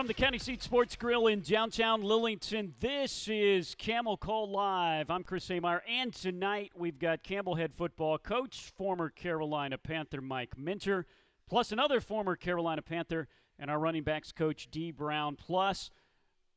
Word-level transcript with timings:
From 0.00 0.06
the 0.06 0.14
County 0.14 0.38
Seat 0.38 0.62
Sports 0.62 0.96
Grill 0.96 1.26
in 1.26 1.42
downtown 1.42 2.00
Lillington, 2.00 2.72
this 2.80 3.28
is 3.28 3.74
Camel 3.74 4.16
Call 4.16 4.50
Live. 4.50 5.10
I'm 5.10 5.22
Chris 5.22 5.46
Ameyer, 5.50 5.82
and 5.86 6.14
tonight 6.14 6.72
we've 6.74 6.98
got 6.98 7.22
Campbell 7.22 7.56
head 7.56 7.74
football 7.74 8.16
coach, 8.16 8.72
former 8.78 9.10
Carolina 9.10 9.76
Panther 9.76 10.22
Mike 10.22 10.56
Minter, 10.56 11.04
plus 11.46 11.70
another 11.70 12.00
former 12.00 12.34
Carolina 12.34 12.80
Panther, 12.80 13.28
and 13.58 13.70
our 13.70 13.78
running 13.78 14.02
backs 14.02 14.32
coach 14.32 14.70
Dee 14.70 14.90
Brown. 14.90 15.36
Plus, 15.36 15.90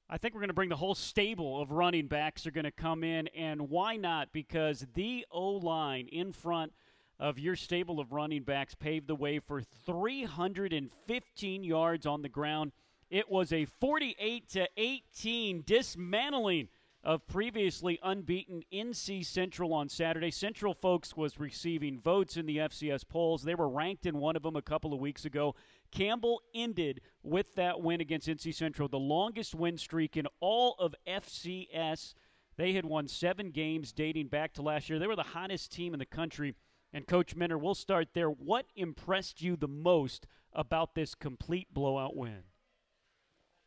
I 0.10 0.18
think 0.18 0.34
we're 0.34 0.40
going 0.40 0.48
to 0.48 0.54
bring 0.54 0.70
the 0.70 0.78
whole 0.78 0.96
stable 0.96 1.62
of 1.62 1.72
running 1.72 2.08
backs 2.08 2.48
are 2.48 2.52
going 2.52 2.64
to 2.64 2.72
come 2.72 3.04
in, 3.04 3.28
and 3.36 3.70
why 3.70 3.98
not? 3.98 4.32
Because 4.32 4.88
the 4.94 5.26
O 5.30 5.50
line 5.50 6.08
in 6.08 6.32
front 6.32 6.72
of 7.20 7.38
your 7.38 7.58
stable 7.58 8.00
of 8.00 8.14
running 8.14 8.44
backs 8.44 8.74
paved 8.74 9.08
the 9.08 9.16
way 9.16 9.40
for 9.40 9.62
315 9.62 11.64
yards 11.66 12.06
on 12.06 12.22
the 12.22 12.30
ground 12.30 12.72
it 13.14 13.30
was 13.30 13.54
a 13.54 13.66
48 13.66 14.50
to 14.50 14.68
18 14.76 15.62
dismantling 15.68 16.68
of 17.04 17.28
previously 17.28 18.00
unbeaten 18.02 18.64
NC 18.74 19.24
Central 19.24 19.72
on 19.72 19.88
Saturday. 19.88 20.32
Central 20.32 20.74
folks 20.74 21.16
was 21.16 21.40
receiving 21.40 22.00
votes 22.00 22.38
in 22.38 22.48
the 22.48 22.58
FCS 22.58 23.08
polls. 23.08 23.44
They 23.44 23.54
were 23.54 23.70
ranked 23.70 24.08
in 24.08 24.18
one 24.18 24.36
of 24.36 24.42
them 24.42 24.56
a 24.56 24.64
couple 24.64 24.96
of 24.96 25.00
weeks 25.00 25.26
ago. 25.26 25.54
Campbell 25.92 26.42
ended 26.56 27.02
with 27.22 27.54
that 27.54 27.82
win 27.82 28.02
against 28.02 28.28
NC 28.28 28.56
Central, 28.56 28.88
the 28.88 28.98
longest 28.98 29.54
win 29.54 29.78
streak 29.78 30.18
in 30.18 30.26
all 30.40 30.76
of 30.80 30.96
FCS. 31.06 32.16
They 32.58 32.74
had 32.74 32.86
won 32.86 33.08
seven 33.08 33.52
games 33.52 33.94
dating 33.94 34.30
back 34.30 34.54
to 34.54 34.64
last 34.64 34.90
year. 34.90 34.98
They 34.98 35.06
were 35.06 35.16
the 35.16 35.22
hottest 35.22 35.72
team 35.72 35.94
in 35.94 36.00
the 36.00 36.06
country. 36.08 36.56
And 36.92 37.06
Coach 37.06 37.36
Minter, 37.36 37.60
we'll 37.60 37.76
start 37.76 38.08
there. 38.16 38.30
What 38.30 38.66
impressed 38.76 39.44
you 39.44 39.56
the 39.56 39.68
most 39.68 40.26
about 40.52 40.96
this 40.96 41.14
complete 41.14 41.72
blowout 41.76 42.16
win? 42.16 42.46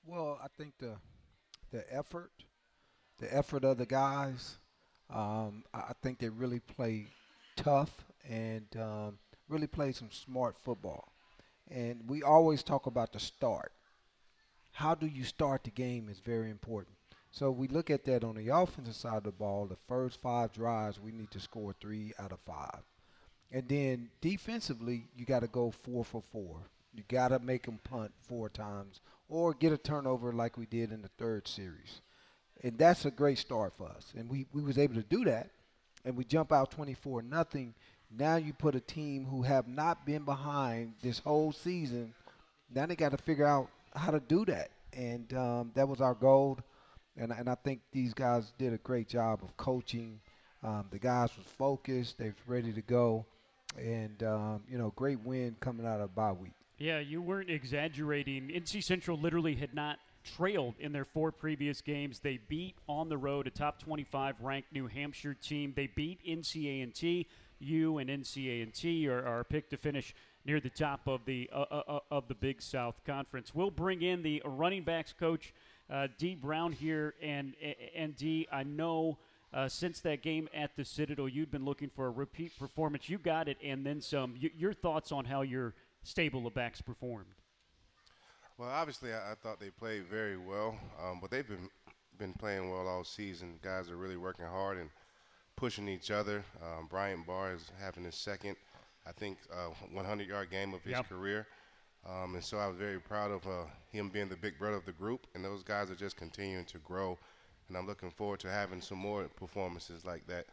Well, 0.06 0.38
I 0.42 0.46
think 0.56 0.74
the 0.78 0.96
the 1.72 1.84
effort, 1.92 2.30
the 3.18 3.34
effort 3.34 3.64
of 3.64 3.78
the 3.78 3.86
guys. 3.86 4.58
Um, 5.10 5.64
I 5.74 5.92
think 6.02 6.18
they 6.18 6.28
really 6.28 6.60
play 6.60 7.06
tough 7.56 8.04
and 8.28 8.66
um, 8.80 9.18
really 9.48 9.66
play 9.66 9.92
some 9.92 10.10
smart 10.10 10.56
football. 10.58 11.12
And 11.70 12.08
we 12.08 12.22
always 12.22 12.62
talk 12.62 12.86
about 12.86 13.12
the 13.12 13.20
start. 13.20 13.72
How 14.72 14.94
do 14.94 15.06
you 15.06 15.24
start 15.24 15.64
the 15.64 15.70
game 15.70 16.08
is 16.08 16.20
very 16.20 16.50
important. 16.50 16.96
So 17.30 17.50
we 17.50 17.68
look 17.68 17.90
at 17.90 18.04
that 18.04 18.24
on 18.24 18.36
the 18.36 18.48
offensive 18.48 18.94
side 18.96 19.18
of 19.18 19.24
the 19.24 19.32
ball. 19.32 19.66
The 19.66 19.76
first 19.88 20.20
five 20.20 20.52
drives, 20.52 21.00
we 21.00 21.12
need 21.12 21.30
to 21.32 21.40
score 21.40 21.74
three 21.80 22.12
out 22.18 22.32
of 22.32 22.40
five. 22.40 22.82
And 23.52 23.68
then 23.68 24.10
defensively, 24.20 25.08
you 25.16 25.24
got 25.24 25.40
to 25.40 25.48
go 25.48 25.70
four 25.70 26.04
for 26.04 26.22
four. 26.22 26.58
You 26.94 27.04
got 27.08 27.28
to 27.28 27.38
make 27.38 27.64
them 27.66 27.80
punt 27.84 28.12
four 28.26 28.48
times 28.48 29.00
or 29.28 29.54
get 29.54 29.72
a 29.72 29.78
turnover 29.78 30.32
like 30.32 30.56
we 30.56 30.66
did 30.66 30.92
in 30.92 31.02
the 31.02 31.10
third 31.18 31.48
series. 31.48 32.00
And 32.62 32.78
that's 32.78 33.04
a 33.04 33.10
great 33.10 33.38
start 33.38 33.74
for 33.76 33.88
us. 33.88 34.12
And 34.16 34.28
we, 34.28 34.46
we 34.52 34.62
was 34.62 34.78
able 34.78 34.94
to 34.94 35.02
do 35.02 35.24
that. 35.24 35.50
And 36.04 36.16
we 36.16 36.24
jump 36.24 36.52
out 36.52 36.70
24 36.70 37.22
nothing. 37.22 37.74
Now 38.16 38.36
you 38.36 38.52
put 38.52 38.74
a 38.74 38.80
team 38.80 39.24
who 39.24 39.42
have 39.42 39.66
not 39.66 40.06
been 40.06 40.24
behind 40.24 40.94
this 41.02 41.18
whole 41.18 41.52
season. 41.52 42.14
Now 42.72 42.86
they 42.86 42.96
got 42.96 43.10
to 43.10 43.18
figure 43.18 43.46
out 43.46 43.68
how 43.94 44.12
to 44.12 44.20
do 44.20 44.44
that. 44.46 44.70
And 44.92 45.32
um, 45.34 45.72
that 45.74 45.88
was 45.88 46.00
our 46.00 46.14
goal. 46.14 46.58
And, 47.16 47.32
and 47.32 47.48
I 47.48 47.56
think 47.56 47.80
these 47.92 48.14
guys 48.14 48.52
did 48.58 48.72
a 48.72 48.78
great 48.78 49.08
job 49.08 49.40
of 49.42 49.56
coaching. 49.56 50.20
Um, 50.62 50.86
the 50.90 50.98
guys 50.98 51.30
was 51.36 51.46
focused. 51.58 52.18
They 52.18 52.26
was 52.26 52.34
ready 52.46 52.72
to 52.72 52.82
go. 52.82 53.26
And, 53.76 54.22
um, 54.22 54.62
you 54.70 54.78
know, 54.78 54.92
great 54.96 55.20
win 55.20 55.56
coming 55.60 55.86
out 55.86 56.00
of 56.00 56.14
bye 56.14 56.32
week. 56.32 56.52
Yeah, 56.78 56.98
you 56.98 57.22
weren't 57.22 57.50
exaggerating. 57.50 58.48
NC 58.48 58.84
Central 58.84 59.18
literally 59.18 59.54
had 59.54 59.74
not 59.74 59.98
trailed 60.24 60.74
in 60.78 60.92
their 60.92 61.06
four 61.06 61.32
previous 61.32 61.80
games. 61.80 62.18
They 62.18 62.38
beat 62.48 62.74
on 62.86 63.08
the 63.08 63.16
road 63.16 63.46
a 63.46 63.50
top 63.50 63.78
25 63.80 64.40
ranked 64.40 64.72
New 64.72 64.86
Hampshire 64.86 65.34
team. 65.34 65.72
They 65.74 65.86
beat 65.86 66.20
NCA&T. 66.26 67.26
You 67.58 67.96
and 67.96 68.10
NCA&T 68.10 69.08
are, 69.08 69.24
are 69.24 69.44
picked 69.44 69.70
to 69.70 69.78
finish 69.78 70.14
near 70.44 70.60
the 70.60 70.68
top 70.68 71.06
of 71.06 71.24
the 71.24 71.48
uh, 71.50 71.64
uh, 71.70 71.82
uh, 71.88 71.98
of 72.10 72.28
the 72.28 72.34
Big 72.34 72.60
South 72.60 73.00
Conference. 73.06 73.54
We'll 73.54 73.70
bring 73.70 74.02
in 74.02 74.22
the 74.22 74.42
running 74.44 74.82
backs 74.82 75.14
coach 75.18 75.54
uh, 75.90 76.08
Dee 76.18 76.34
Brown 76.34 76.72
here, 76.72 77.14
and 77.22 77.54
and 77.94 78.14
Dee, 78.16 78.46
I 78.52 78.64
know. 78.64 79.18
Uh, 79.54 79.68
since 79.68 80.00
that 80.00 80.22
game 80.22 80.48
at 80.52 80.76
the 80.76 80.84
Citadel, 80.84 81.28
you'd 81.28 81.50
been 81.50 81.64
looking 81.64 81.88
for 81.88 82.08
a 82.08 82.10
repeat 82.10 82.52
performance. 82.58 83.08
You 83.08 83.16
got 83.16 83.48
it, 83.48 83.56
and 83.64 83.86
then 83.86 84.02
some. 84.02 84.34
Y- 84.42 84.50
your 84.58 84.74
thoughts 84.74 85.12
on 85.12 85.24
how 85.24 85.42
your 85.42 85.72
stable 86.06 86.46
of 86.46 86.54
backs 86.54 86.80
performed? 86.80 87.34
Well, 88.58 88.70
obviously, 88.70 89.12
I, 89.12 89.32
I 89.32 89.34
thought 89.34 89.60
they 89.60 89.70
played 89.70 90.06
very 90.06 90.38
well, 90.38 90.78
um, 91.02 91.18
but 91.20 91.30
they've 91.30 91.46
been 91.46 91.68
been 92.18 92.32
playing 92.32 92.70
well 92.70 92.88
all 92.88 93.04
season. 93.04 93.58
Guys 93.62 93.90
are 93.90 93.96
really 93.96 94.16
working 94.16 94.46
hard 94.46 94.78
and 94.78 94.88
pushing 95.56 95.88
each 95.88 96.10
other. 96.10 96.44
Um, 96.62 96.86
Bryant 96.86 97.26
Barr 97.26 97.52
is 97.52 97.70
having 97.78 98.04
his 98.04 98.14
second, 98.14 98.56
I 99.06 99.12
think, 99.12 99.38
uh, 99.52 99.70
100-yard 99.94 100.50
game 100.50 100.72
of 100.72 100.82
his 100.82 100.92
yep. 100.92 101.08
career. 101.08 101.46
Um, 102.08 102.34
and 102.34 102.44
so 102.44 102.58
I 102.58 102.68
was 102.68 102.76
very 102.76 103.00
proud 103.00 103.30
of 103.30 103.46
uh, 103.46 103.64
him 103.90 104.08
being 104.10 104.28
the 104.28 104.36
big 104.36 104.58
brother 104.58 104.76
of 104.76 104.86
the 104.86 104.92
group. 104.92 105.26
And 105.34 105.44
those 105.44 105.62
guys 105.62 105.90
are 105.90 105.96
just 105.96 106.16
continuing 106.16 106.64
to 106.66 106.78
grow. 106.78 107.18
And 107.68 107.76
I'm 107.76 107.86
looking 107.86 108.10
forward 108.10 108.40
to 108.40 108.50
having 108.50 108.80
some 108.80 108.98
more 108.98 109.24
performances 109.24 110.04
like 110.04 110.26
that, 110.28 110.46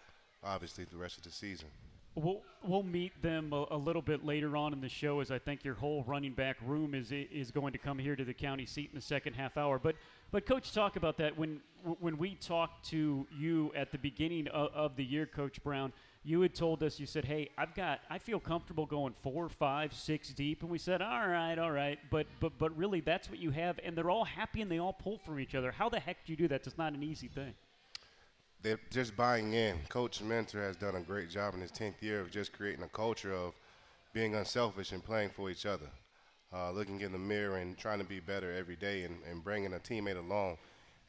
obviously, 0.43 0.85
the 0.85 0.97
rest 0.97 1.17
of 1.17 1.23
the 1.23 1.31
season. 1.31 1.67
We'll, 2.15 2.41
we'll 2.63 2.83
meet 2.83 3.19
them 3.23 3.53
a, 3.53 3.65
a, 3.71 3.77
little 3.77 4.01
bit 4.01 4.23
later 4.23 4.55
on 4.55 4.71
in 4.71 4.81
the 4.81 4.89
show 4.89 5.19
as 5.19 5.31
I 5.31 5.39
think 5.39 5.63
your 5.63 5.73
whole 5.73 6.03
running 6.03 6.33
back 6.33 6.57
room 6.63 6.93
is 6.93 7.11
is 7.11 7.49
going 7.49 7.73
to 7.73 7.79
come 7.79 7.97
here 7.97 8.15
to 8.15 8.23
the 8.23 8.35
county 8.35 8.67
seat 8.67 8.89
in 8.91 8.95
the 8.95 9.01
second 9.01 9.33
half 9.33 9.57
hour. 9.57 9.79
But 9.79 9.95
but 10.31 10.45
coach, 10.45 10.73
talk 10.73 10.95
about 10.95 11.17
that 11.17 11.35
when 11.35 11.59
when 11.99 12.17
we 12.19 12.35
talked 12.35 12.87
to 12.89 13.25
you 13.35 13.71
at 13.75 13.91
the 13.91 13.97
beginning 13.97 14.47
of, 14.49 14.71
of 14.73 14.95
the 14.95 15.03
year, 15.03 15.25
Coach 15.25 15.63
Brown. 15.63 15.91
You 16.25 16.39
had 16.39 16.55
told 16.55 16.83
us 16.83 17.01
you 17.01 17.05
said, 17.05 17.25
"Hey, 17.25 17.49
I've 17.57 17.73
got 17.73 17.99
I 18.09 18.17
feel 18.17 18.39
comfortable 18.39 18.85
going 18.85 19.13
four, 19.23 19.49
five, 19.49 19.93
six 19.93 20.29
deep," 20.29 20.61
and 20.61 20.71
we 20.71 20.77
said, 20.77 21.01
"All 21.01 21.27
right, 21.27 21.57
all 21.57 21.71
right." 21.71 21.99
But 22.11 22.27
but 22.39 22.57
but 22.57 22.77
really, 22.77 23.01
that's 23.01 23.29
what 23.29 23.39
you 23.39 23.49
have, 23.51 23.77
and 23.83 23.97
they're 23.97 24.11
all 24.11 24.23
happy 24.23 24.61
and 24.61 24.71
they 24.71 24.77
all 24.77 24.93
pull 24.93 25.17
from 25.17 25.39
each 25.39 25.53
other. 25.53 25.71
How 25.71 25.89
the 25.89 25.99
heck 25.99 26.25
do 26.25 26.31
you 26.31 26.37
do 26.37 26.47
that? 26.47 26.65
It's 26.65 26.77
not 26.77 26.93
an 26.93 27.03
easy 27.03 27.27
thing 27.27 27.55
they're 28.63 28.79
just 28.89 29.15
buying 29.15 29.53
in. 29.53 29.77
Coach 29.89 30.21
Minter 30.21 30.63
has 30.63 30.77
done 30.77 30.95
a 30.95 31.01
great 31.01 31.29
job 31.29 31.53
in 31.53 31.61
his 31.61 31.71
10th 31.71 32.01
year 32.01 32.21
of 32.21 32.31
just 32.31 32.53
creating 32.53 32.83
a 32.83 32.87
culture 32.87 33.33
of 33.33 33.53
being 34.13 34.35
unselfish 34.35 34.93
and 34.93 35.03
playing 35.03 35.29
for 35.29 35.49
each 35.49 35.65
other, 35.65 35.87
uh, 36.53 36.71
looking 36.71 37.01
in 37.01 37.11
the 37.11 37.17
mirror 37.17 37.57
and 37.57 37.77
trying 37.77 37.99
to 37.99 38.05
be 38.05 38.21
better 38.21 38.53
every 38.53 38.77
day 38.77 39.03
and, 39.03 39.17
and 39.29 39.43
bringing 39.43 39.73
a 39.73 39.79
teammate 39.79 40.17
along. 40.17 40.57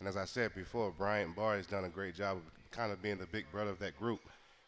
And 0.00 0.08
as 0.08 0.16
I 0.16 0.24
said 0.24 0.52
before, 0.54 0.90
Bryant 0.90 1.36
Barr 1.36 1.56
has 1.56 1.66
done 1.66 1.84
a 1.84 1.88
great 1.88 2.16
job 2.16 2.38
of 2.38 2.42
kind 2.72 2.90
of 2.90 3.00
being 3.00 3.18
the 3.18 3.26
big 3.26 3.50
brother 3.52 3.70
of 3.70 3.78
that 3.78 3.96
group. 3.96 4.20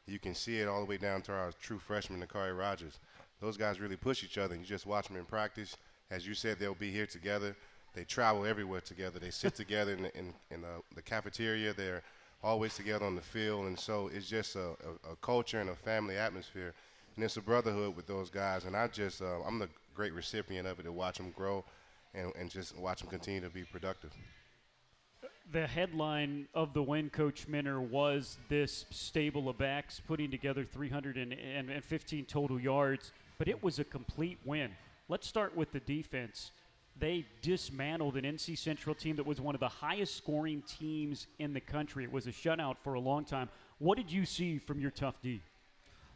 You 0.06 0.20
can 0.20 0.34
see 0.34 0.60
it 0.60 0.69
all 0.69 0.78
the 0.78 0.86
way 0.86 0.96
down 0.96 1.22
to 1.22 1.32
our 1.32 1.50
true 1.60 1.80
freshman, 1.80 2.25
Nakari 2.25 2.56
Rogers. 2.56 3.00
Those 3.41 3.56
guys 3.56 3.80
really 3.80 3.96
push 3.96 4.22
each 4.22 4.38
other. 4.38 4.54
and 4.54 4.62
You 4.62 4.69
just 4.69 4.86
watch 4.86 5.08
them 5.08 5.16
in 5.16 5.25
practice. 5.25 5.76
As 6.12 6.25
you 6.25 6.34
said, 6.34 6.60
they'll 6.60 6.75
be 6.75 6.92
here 6.92 7.06
together. 7.06 7.56
They 7.94 8.04
travel 8.04 8.46
everywhere 8.46 8.80
together. 8.80 9.19
They 9.19 9.30
sit 9.30 9.54
together 9.56 9.92
in, 9.94 10.02
the, 10.04 10.16
in, 10.16 10.34
in 10.52 10.60
the, 10.62 10.82
the 10.94 11.02
cafeteria. 11.02 11.75
They're 11.75 12.04
always 12.46 12.76
together 12.76 13.04
on 13.04 13.16
the 13.16 13.20
field, 13.20 13.66
and 13.66 13.78
so 13.78 14.08
it's 14.14 14.28
just 14.28 14.54
a, 14.54 14.68
a, 14.68 15.12
a, 15.12 15.16
culture 15.20 15.60
and 15.60 15.69
a 15.69 15.75
family 15.75 16.16
atmosphere, 16.16 16.72
and 17.16 17.25
it's 17.25 17.37
a 17.37 17.43
brotherhood 17.43 17.96
with 17.96 18.06
those 18.06 18.31
guys. 18.31 18.64
And 18.64 18.76
I 18.76 18.87
just, 18.87 19.20
uh, 19.20 19.40
I'm 19.44 19.58
the 19.58 19.69
great 19.96 20.12
recipient 20.12 20.66
of 20.66 20.78
it 20.78 20.84
to 20.84 20.93
watch 20.93 21.19
them 21.19 21.32
grow, 21.37 21.64
and, 22.14 22.32
and 22.38 22.48
just 22.48 22.78
watch 22.78 23.00
them 23.00 23.10
continue 23.10 23.40
to 23.40 23.50
be 23.50 23.64
productive. 23.64 24.12
The 25.52 25.66
headline 25.66 26.46
of 26.54 26.72
the 26.72 26.82
win, 26.82 27.10
Coach 27.10 27.48
Minter, 27.48 27.81
was 27.81 28.38
this 28.49 28.87
stable 28.90 29.49
of 29.49 29.58
backs 29.58 30.00
putting 30.06 30.31
together 30.31 30.64
315 30.64 32.25
total 32.26 32.60
yards, 32.60 33.10
but 33.38 33.49
it 33.49 33.60
was 33.60 33.81
a 33.81 33.84
complete 33.84 34.38
win. 34.44 34.70
Let's 35.08 35.26
start 35.26 35.56
with 35.56 35.72
the 35.72 35.81
defense 35.81 36.52
they 36.98 37.26
dismantled 37.43 38.16
an 38.16 38.25
NC 38.25 38.56
Central 38.56 38.94
team 38.94 39.16
that 39.16 39.26
was 39.26 39.40
one 39.40 39.54
of 39.54 39.60
the 39.60 39.69
highest 39.69 40.16
scoring 40.16 40.62
teams 40.66 41.26
in 41.38 41.52
the 41.52 41.60
country. 41.60 42.04
It 42.04 42.12
was 42.12 42.26
a 42.26 42.32
shutout 42.32 42.76
for 42.82 42.94
a 42.94 43.00
long 43.00 43.25
time. 43.25 43.48
What 43.78 43.96
did 43.98 44.10
you 44.10 44.25
see 44.25 44.58
from 44.58 44.81
your 44.81 44.90
tough 44.90 45.20
D? 45.22 45.40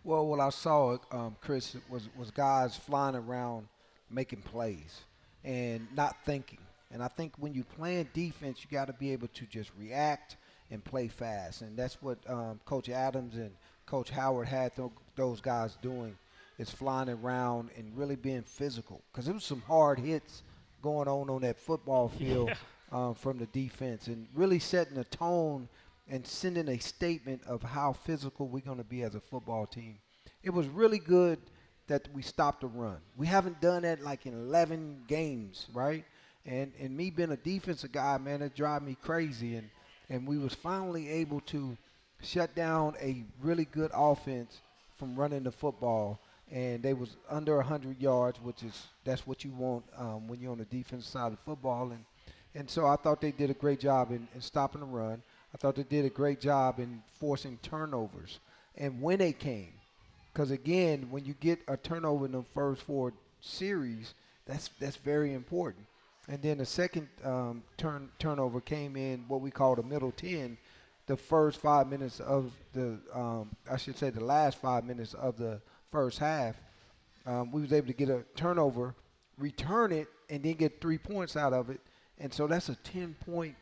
Well, 0.03 0.27
what 0.27 0.41
I 0.41 0.49
saw, 0.49 0.97
um, 1.13 1.37
Chris, 1.43 1.77
was 1.91 2.09
was 2.17 2.31
guys 2.31 2.77
flying 2.77 3.15
around 3.15 3.69
making 4.11 4.43
plays 4.43 5.03
and 5.45 5.87
not 5.95 6.17
thinking. 6.25 6.59
And 6.93 7.03
I 7.03 7.09
think 7.09 7.35
when 7.39 7.55
you 7.55 7.63
play 7.63 8.07
defense, 8.15 8.65
you 8.65 8.77
got 8.77 8.87
to 8.87 8.93
be 8.95 9.13
able 9.13 9.29
to 9.29 9.47
just 9.47 9.71
react 9.79 10.37
and 10.71 10.83
play 10.83 11.09
fast. 11.09 11.61
And 11.63 11.77
that's 11.77 12.01
what 12.03 12.19
um, 12.29 12.61
Coach 12.65 12.89
Adams 12.89 13.37
and 13.37 13.51
Coach 13.87 14.11
Howard 14.11 14.49
had 14.49 14.75
th- 14.75 14.91
those 15.17 15.41
guys 15.41 15.77
doing 15.83 16.17
is 16.59 16.71
flying 16.71 17.09
around 17.09 17.71
and 17.77 17.97
really 17.97 18.17
being 18.17 18.43
physical 18.43 19.03
because 19.13 19.29
it 19.29 19.33
was 19.33 19.45
some 19.45 19.63
hard 19.63 19.99
hits 19.99 20.43
going 20.83 21.09
on 21.09 21.31
on 21.31 21.43
that 21.43 21.59
football 21.59 22.09
field 22.19 22.49
yeah. 22.49 22.55
um, 22.93 23.15
from 23.15 23.39
the 23.39 23.47
defense 23.47 24.07
and 24.07 24.27
really 24.35 24.59
setting 24.59 24.99
a 24.99 25.05
tone 25.05 25.69
and 26.09 26.27
sending 26.27 26.69
a 26.69 26.79
statement 26.79 27.43
of 27.47 27.63
how 27.63 27.93
physical 27.93 28.49
we're 28.49 28.61
going 28.61 28.79
to 28.79 28.85
be 28.85 29.03
as 29.03 29.15
a 29.15 29.21
football 29.21 29.67
team. 29.67 29.99
It 30.43 30.51
was 30.51 30.67
really 30.67 30.99
good 30.99 31.39
that 31.87 32.09
we 32.13 32.23
stopped 32.23 32.63
the 32.63 32.67
run. 32.67 32.99
We 33.17 33.27
haven't 33.27 33.61
done 33.61 33.83
that 33.83 34.03
like 34.03 34.27
in 34.27 34.33
11 34.33 35.05
games, 35.07 35.67
right? 35.73 36.05
And 36.47 36.73
and 36.81 36.97
me 36.97 37.11
being 37.11 37.33
a 37.33 37.37
defensive 37.37 37.93
guy, 37.93 38.17
man, 38.19 38.43
it 38.43 38.55
drive 38.55 38.83
me 38.83 38.97
crazy. 39.03 39.57
And 39.57 39.69
and 40.09 40.27
we 40.27 40.39
was 40.39 40.55
finally 40.55 41.09
able 41.09 41.41
to 41.43 41.77
shut 42.23 42.55
down 42.55 42.95
a 43.01 43.25
really 43.43 43.67
good 43.67 43.91
offense 43.95 44.61
from 44.99 45.17
running 45.17 45.45
the 45.45 45.53
football. 45.53 46.21
And 46.51 46.83
they 46.83 46.95
was 46.95 47.17
under 47.29 47.57
100 47.57 48.01
yards, 48.01 48.41
which 48.41 48.63
is 48.63 48.89
that's 49.05 49.27
what 49.27 49.45
you 49.45 49.53
want 49.53 49.85
um, 49.97 50.27
when 50.27 50.41
you're 50.41 50.53
on 50.53 50.59
the 50.59 50.65
defensive 50.65 51.09
side 51.09 51.33
of 51.33 51.39
football. 51.41 51.93
And 51.93 52.05
and 52.55 52.69
so 52.69 52.87
I 52.87 52.97
thought 52.97 53.21
they 53.21 53.31
did 53.31 53.51
a 53.51 53.55
great 53.55 53.81
job 53.81 54.11
in, 54.11 54.27
in 54.35 54.41
stopping 54.41 54.81
the 54.81 54.87
run. 54.87 55.23
I 55.55 55.59
thought 55.59 55.77
they 55.77 55.85
did 55.85 56.05
a 56.05 56.11
great 56.11 56.41
job 56.41 56.79
in 56.79 57.03
forcing 57.19 57.59
turnovers. 57.63 58.41
And 58.77 59.01
when 59.01 59.19
they 59.19 59.33
came, 59.33 59.73
because 60.33 60.51
again, 60.51 61.09
when 61.11 61.25
you 61.25 61.35
get 61.35 61.61
a 61.69 61.77
turnover 61.77 62.27
in 62.27 62.33
the 62.33 62.43
first 62.55 62.83
four 62.83 63.13
series, 63.41 64.15
that's 64.47 64.71
that's 64.81 64.97
very 64.97 65.35
important. 65.35 65.87
And 66.29 66.41
then 66.43 66.59
the 66.59 66.67
second 66.67 67.09
um, 67.25 67.63
turn 67.77 68.09
turnover 68.19 68.61
came 68.61 68.97
in 68.97 69.25
what 69.27 69.41
we 69.41 69.51
call 69.51 69.75
the 69.75 69.83
middle 69.83 70.13
ten, 70.13 70.59
the 71.07 71.17
first 71.17 71.61
five 71.61 71.89
minutes 71.89 72.21
of 72.21 72.53
the 72.73 72.99
um, 73.13 73.51
I 73.71 73.77
should 73.77 73.99
say 73.99 74.11
the 74.11 74.25
last 74.25 74.59
five 74.59 74.85
minutes 74.85 75.15
of 75.15 75.37
the 75.37 75.61
first 75.91 76.19
half. 76.19 76.57
Um, 77.27 77.51
we 77.53 77.61
was 77.61 77.73
able 77.73 77.89
to 77.89 77.93
get 77.93 78.09
a 78.09 78.25
turnover, 78.35 78.95
return 79.39 79.93
it, 79.93 80.09
and 80.29 80.43
then 80.43 80.55
get 80.55 80.81
three 80.81 80.99
points 80.99 81.37
out 81.37 81.53
of 81.53 81.71
it. 81.71 81.81
And 82.19 82.33
so 82.33 82.47
that's 82.47 82.69
a 82.69 82.75
ten 82.77 83.15
point 83.27 83.57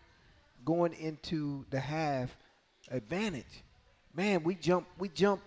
going 0.65 0.93
into 0.95 1.65
the 1.71 1.81
half 1.81 2.37
advantage. 2.91 3.65
Man, 4.15 4.43
we 4.43 4.55
jump 4.55 4.87
we 4.99 5.09
jump 5.09 5.41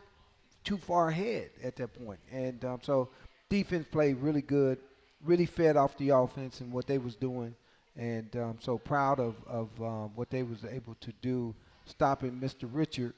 too 0.63 0.77
far 0.77 1.09
ahead 1.09 1.49
at 1.63 1.75
that 1.77 1.93
point. 2.05 2.19
And 2.31 2.63
um, 2.65 2.79
so 2.81 3.09
defense 3.49 3.85
played 3.91 4.17
really 4.17 4.41
good, 4.41 4.77
really 5.23 5.45
fed 5.45 5.77
off 5.77 5.97
the 5.97 6.09
offense 6.09 6.61
and 6.61 6.71
what 6.71 6.87
they 6.87 6.97
was 6.97 7.15
doing. 7.15 7.55
And 7.97 8.33
um, 8.37 8.57
so 8.59 8.77
proud 8.77 9.19
of, 9.19 9.35
of 9.47 9.69
um, 9.81 10.11
what 10.15 10.29
they 10.29 10.43
was 10.43 10.63
able 10.63 10.95
to 11.01 11.11
do, 11.21 11.53
stopping 11.85 12.39
Mr. 12.39 12.69
Richard 12.71 13.13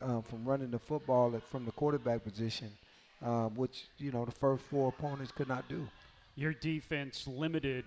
um, 0.00 0.22
from 0.22 0.44
running 0.44 0.70
the 0.70 0.78
football 0.78 1.32
from 1.50 1.64
the 1.64 1.72
quarterback 1.72 2.22
position, 2.22 2.70
um, 3.24 3.54
which, 3.54 3.84
you 3.98 4.12
know, 4.12 4.24
the 4.24 4.32
first 4.32 4.62
four 4.64 4.88
opponents 4.88 5.32
could 5.32 5.48
not 5.48 5.68
do. 5.68 5.86
Your 6.34 6.52
defense 6.52 7.26
limited 7.26 7.84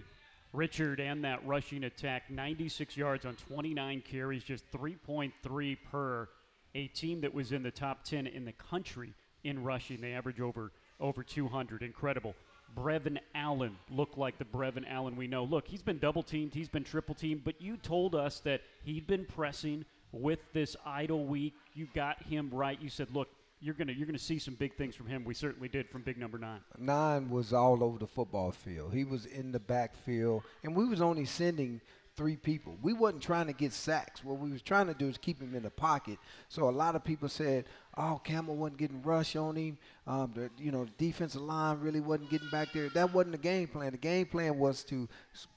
Richard 0.54 1.00
and 1.00 1.24
that 1.24 1.46
rushing 1.46 1.84
attack 1.84 2.30
96 2.32 2.98
yards 2.98 3.26
on 3.26 3.36
29 3.36 4.02
carries, 4.02 4.44
just 4.44 4.70
3.3 4.72 5.78
per 5.92 6.28
a 6.76 6.88
team 6.88 7.22
that 7.22 7.34
was 7.34 7.52
in 7.52 7.64
the 7.64 7.72
top 7.72 8.04
10 8.04 8.28
in 8.28 8.46
the 8.46 8.52
country 8.54 9.14
in 9.44 9.64
rushing. 9.64 10.02
They 10.02 10.14
average 10.14 10.40
over 10.40 10.72
over 11.00 11.24
200. 11.24 11.82
Incredible. 11.82 12.36
Brevin 12.76 13.18
Allen 13.34 13.76
looked 13.90 14.18
like 14.18 14.38
the 14.38 14.46
Brevin 14.46 14.86
Allen 14.88 15.16
we 15.16 15.28
know. 15.28 15.44
Look, 15.44 15.68
he's 15.68 15.82
been 15.82 15.98
double 15.98 16.24
teamed, 16.24 16.54
he's 16.54 16.70
been 16.70 16.84
triple 16.84 17.16
teamed, 17.16 17.44
but 17.44 17.60
you 17.62 17.78
told 17.78 18.16
us 18.16 18.40
that 18.42 18.62
he'd 18.84 19.08
been 19.08 19.26
pressing 19.26 19.86
with 20.12 20.40
this 20.54 20.76
idle 20.86 21.26
week. 21.26 21.54
You 21.74 21.88
got 21.96 22.22
him 22.24 22.50
right. 22.52 22.80
You 22.82 22.90
said, 22.90 23.08
look, 23.14 23.30
you're 23.62 23.76
gonna 23.76 23.92
you're 23.92 24.06
gonna 24.06 24.18
see 24.18 24.40
some 24.40 24.56
big 24.56 24.76
things 24.76 24.96
from 24.96 25.08
him. 25.08 25.24
We 25.24 25.34
certainly 25.34 25.68
did 25.68 25.90
from 25.90 26.02
big 26.02 26.18
number 26.18 26.38
nine. 26.38 26.62
Nine 26.78 27.30
was 27.30 27.54
all 27.54 27.84
over 27.84 27.98
the 28.00 28.08
football 28.08 28.52
field. 28.52 28.94
He 28.94 29.04
was 29.04 29.26
in 29.26 29.52
the 29.52 29.60
backfield, 29.60 30.44
and 30.64 30.76
we 30.76 30.86
was 30.86 31.02
only 31.02 31.26
sending 31.26 31.82
three 32.16 32.36
people. 32.36 32.78
We 32.82 32.94
wasn't 32.94 33.24
trying 33.24 33.48
to 33.48 33.54
get 33.54 33.72
sacks. 33.72 34.24
What 34.24 34.40
we 34.40 34.52
was 34.52 34.62
trying 34.62 34.88
to 34.88 34.94
do 34.94 35.08
is 35.08 35.18
keep 35.18 35.42
him 35.42 35.56
in 35.56 35.64
the 35.64 35.70
pocket. 35.70 36.20
So 36.50 36.70
a 36.70 36.72
lot 36.72 36.96
of 36.96 37.04
people 37.04 37.30
said, 37.30 37.66
"Oh, 37.98 38.20
Campbell 38.24 38.56
wasn't 38.56 38.78
getting 38.78 39.02
rush 39.02 39.36
on 39.36 39.56
him. 39.56 39.78
Um, 40.08 40.32
the 40.34 40.50
you 40.62 40.72
know 40.72 40.86
the 40.86 40.92
defensive 41.06 41.42
line 41.42 41.80
really 41.80 42.02
wasn't 42.02 42.30
getting 42.30 42.50
back 42.50 42.74
there." 42.74 42.90
That 42.90 43.14
wasn't 43.14 43.34
the 43.34 43.40
game 43.40 43.68
plan. 43.68 43.92
The 43.92 43.98
game 43.98 44.26
plan 44.26 44.58
was 44.58 44.84
to 44.86 45.08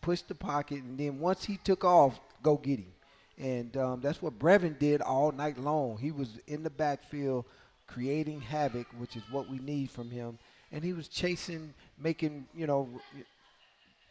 push 0.01 0.23
the 0.23 0.35
pocket, 0.35 0.83
and 0.83 0.99
then 0.99 1.21
once 1.21 1.45
he 1.45 1.57
took 1.57 1.85
off, 1.85 2.21
go 2.43 2.57
get 2.57 2.81
him. 2.81 2.93
And 3.39 3.77
um, 3.77 4.01
that's 4.01 4.21
what 4.21 4.39
Brevin 4.39 4.79
did 4.79 5.01
all 5.01 5.33
night 5.33 5.59
long. 5.59 5.99
He 5.99 6.13
was 6.13 6.39
in 6.47 6.63
the 6.63 6.71
backfield 6.71 7.45
creating 7.93 8.41
havoc, 8.41 8.87
which 8.99 9.17
is 9.17 9.23
what 9.31 9.49
we 9.49 9.59
need 9.59 9.91
from 9.91 10.11
him. 10.11 10.39
And 10.71 10.83
he 10.83 10.93
was 10.93 11.09
chasing, 11.09 11.75
making, 11.99 12.47
you 12.55 12.67
know, 12.67 12.89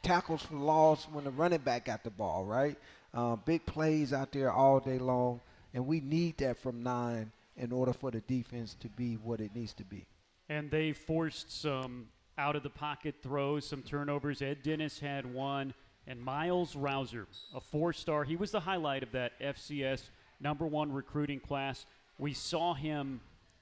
tackles 0.04 0.44
for 0.44 0.56
loss 0.56 1.08
when 1.12 1.24
the 1.24 1.32
running 1.32 1.60
back 1.60 1.86
got 1.86 2.04
the 2.04 2.10
ball, 2.10 2.46
right? 2.46 2.78
Uh, 3.14 3.36
big 3.36 3.66
plays 3.66 4.14
out 4.14 4.32
there 4.32 4.52
all 4.52 4.80
day 4.80 5.00
long, 5.00 5.42
and 5.74 5.86
we 5.86 6.00
need 6.00 6.38
that 6.38 6.60
from 6.60 6.84
nine 6.84 7.32
in 7.58 7.72
order 7.72 7.94
for 7.94 8.12
the 8.12 8.22
defense 8.22 8.76
to 8.80 8.88
be 8.90 9.16
what 9.16 9.42
it 9.42 9.56
needs 9.56 9.74
to 9.74 9.84
be. 9.84 10.06
And 10.50 10.70
they 10.70 10.94
forced 10.94 11.62
some 11.62 12.08
out 12.38 12.56
of 12.56 12.64
the 12.64 12.70
pocket 12.70 13.16
throws, 13.22 13.68
some 13.68 13.82
turnovers. 13.84 14.42
Ed 14.42 14.64
Dennis 14.64 15.00
had 15.00 15.32
one, 15.32 15.74
and 16.08 16.22
Miles 16.22 16.76
Rouser, 16.76 17.28
a 17.54 17.60
four 17.60 17.94
star, 17.94 18.24
he 18.24 18.36
was 18.36 18.52
the 18.52 18.60
highlight 18.60 19.04
of 19.04 19.12
that 19.12 19.40
FCS 19.42 20.04
number 20.40 20.66
one 20.66 20.92
recruiting 20.92 21.40
class. 21.40 21.86
We 22.18 22.34
saw 22.34 22.74
him 22.74 23.22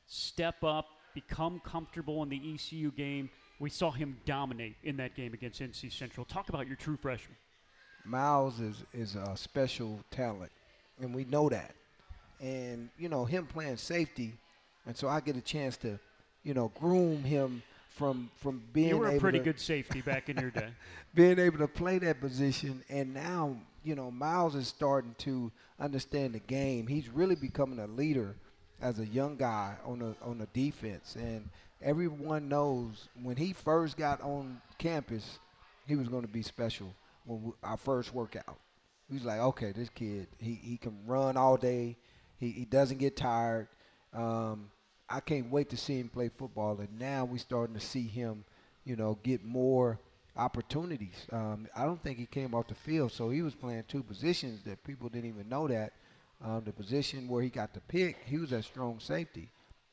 step 0.10 0.64
up, 0.64 0.88
become 1.14 1.62
comfortable 1.64 2.22
in 2.24 2.30
the 2.30 2.54
ECU 2.54 2.92
game 2.92 3.30
we 3.60 3.70
saw 3.70 3.92
him 3.92 4.18
dominate 4.26 4.78
in 4.84 4.98
that 4.98 5.16
game 5.16 5.34
against 5.34 5.62
NC 5.62 5.92
Central. 5.92 6.26
Talk 6.26 6.50
about 6.50 6.68
your 6.68 6.78
true 6.78 6.98
freshman. 6.98 7.36
Miles 8.06 8.60
is 8.60 8.84
is 8.94 9.16
a 9.16 9.36
special 9.36 10.00
talent, 10.10 10.52
and 11.02 11.14
we 11.14 11.26
know 11.26 11.50
that. 11.50 11.76
And 12.40 12.90
you 12.98 13.10
know 13.10 13.26
him 13.26 13.46
playing 13.46 13.78
safety, 13.78 14.34
and 14.86 14.96
so 14.96 15.10
I 15.10 15.20
get 15.20 15.36
a 15.36 15.42
chance 15.42 15.76
to, 15.78 16.00
you 16.44 16.54
know, 16.54 16.72
groom 16.80 17.24
him 17.24 17.62
from 17.90 18.32
from 18.38 18.64
being. 18.72 18.90
You 18.90 18.98
were 18.98 19.10
a 19.10 19.20
pretty 19.20 19.40
to, 19.40 19.44
good 19.44 19.60
safety 19.60 20.02
back 20.02 20.30
in 20.30 20.38
your 20.38 20.52
day. 20.52 20.70
being 21.14 21.38
able 21.38 21.58
to 21.58 21.68
play 21.68 22.00
that 22.00 22.22
position, 22.22 22.82
and 22.90 23.14
now 23.14 23.58
you 23.84 23.96
know 23.96 24.10
Miles 24.10 24.56
is 24.56 24.70
starting 24.70 25.16
to 25.20 25.52
understand 25.78 26.34
the 26.34 26.40
game. 26.40 26.88
He's 26.88 27.10
really 27.10 27.36
becoming 27.36 27.80
a 27.80 27.88
leader 27.88 28.36
as 28.81 29.00
a 29.00 29.06
young 29.06 29.36
guy 29.36 29.76
on 29.86 30.00
the 30.00 30.16
on 30.22 30.38
the 30.38 30.48
defense, 30.54 31.15
and 31.15 31.50
everyone 31.82 32.50
knows 32.50 33.08
when 33.22 33.36
he 33.38 33.53
first 33.53 33.98
got 33.98 34.22
on 34.22 34.62
campus, 34.77 35.39
he 35.88 35.96
was 35.96 36.08
going 36.08 36.24
to 36.24 36.27
be 36.27 36.42
special. 36.42 36.94
When 37.25 37.44
we, 37.44 37.51
our 37.63 37.77
first 37.77 38.13
workout, 38.13 38.58
he 39.08 39.15
was 39.15 39.25
like, 39.25 39.39
okay, 39.39 39.72
this 39.72 39.89
kid, 39.89 40.27
he, 40.39 40.60
he 40.62 40.77
can 40.77 40.98
run 41.06 41.38
all 41.38 41.58
day. 41.58 41.98
He, 42.38 42.51
he 42.51 42.65
doesn't 42.65 42.98
get 42.98 43.18
tired. 43.18 43.68
Um, 44.13 44.72
I 45.10 45.20
can't 45.20 45.51
wait 45.51 45.70
to 45.70 45.77
see 45.77 46.00
him 46.00 46.10
play 46.10 46.30
football. 46.30 46.80
And 46.80 47.00
now 47.00 47.25
we're 47.25 47.39
starting 47.39 47.75
to 47.75 47.82
see 47.82 48.08
him, 48.08 48.46
you 48.86 48.96
know, 48.96 49.18
get 49.24 49.44
more 49.44 50.00
opportunities. 50.38 51.27
Um, 51.32 51.68
I 51.75 51.84
don't 51.84 52.01
think 52.01 52.18
he 52.18 52.25
came 52.25 52.53
off 52.53 52.68
the 52.68 52.75
field, 52.75 53.12
so 53.12 53.30
he 53.30 53.42
was 53.42 53.56
playing 53.56 53.84
two 53.88 54.03
positions 54.03 54.63
that 54.63 54.84
people 54.84 55.10
didn't 55.10 55.30
even 55.30 55.50
know 55.50 55.68
that. 55.68 55.94
Um, 56.43 56.63
the 56.65 56.72
position 56.72 57.27
where 57.27 57.43
he 57.43 57.50
got 57.50 57.74
the 57.74 57.81
pick, 57.81 58.17
he 58.25 58.38
was 58.38 58.51
a 58.53 58.63
strong 58.63 59.00
safety. 59.00 59.50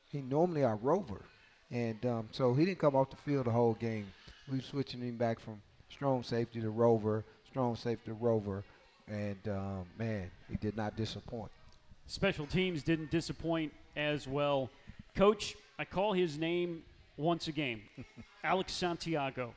He 0.09 0.21
normally 0.21 0.61
a 0.61 0.75
rover. 0.75 1.25
And 1.71 2.05
um, 2.05 2.29
so 2.31 2.53
he 2.53 2.65
didn't 2.65 2.79
come 2.79 2.95
off 2.95 3.09
the 3.09 3.17
field 3.17 3.45
the 3.45 3.51
whole 3.51 3.73
game. 3.73 4.07
We 4.49 4.57
were 4.57 4.63
switching 4.63 5.01
him 5.01 5.17
back 5.17 5.39
from 5.39 5.61
strong 5.89 6.23
safety 6.23 6.61
to 6.61 6.69
rover, 6.69 7.25
strong 7.49 7.75
safety 7.75 8.05
to 8.05 8.13
rover, 8.13 8.63
and 9.07 9.39
um, 9.47 9.85
man, 9.97 10.29
he 10.49 10.55
did 10.55 10.77
not 10.77 10.95
disappoint. 10.95 11.51
Special 12.05 12.45
teams 12.45 12.83
didn't 12.83 13.11
disappoint 13.11 13.73
as 13.95 14.27
well. 14.27 14.69
Coach, 15.15 15.55
I 15.77 15.83
call 15.83 16.13
his 16.13 16.37
name 16.37 16.83
once 17.17 17.47
a 17.47 17.51
game 17.51 17.81
Alex 18.43 18.73
Santiago. 18.73 19.53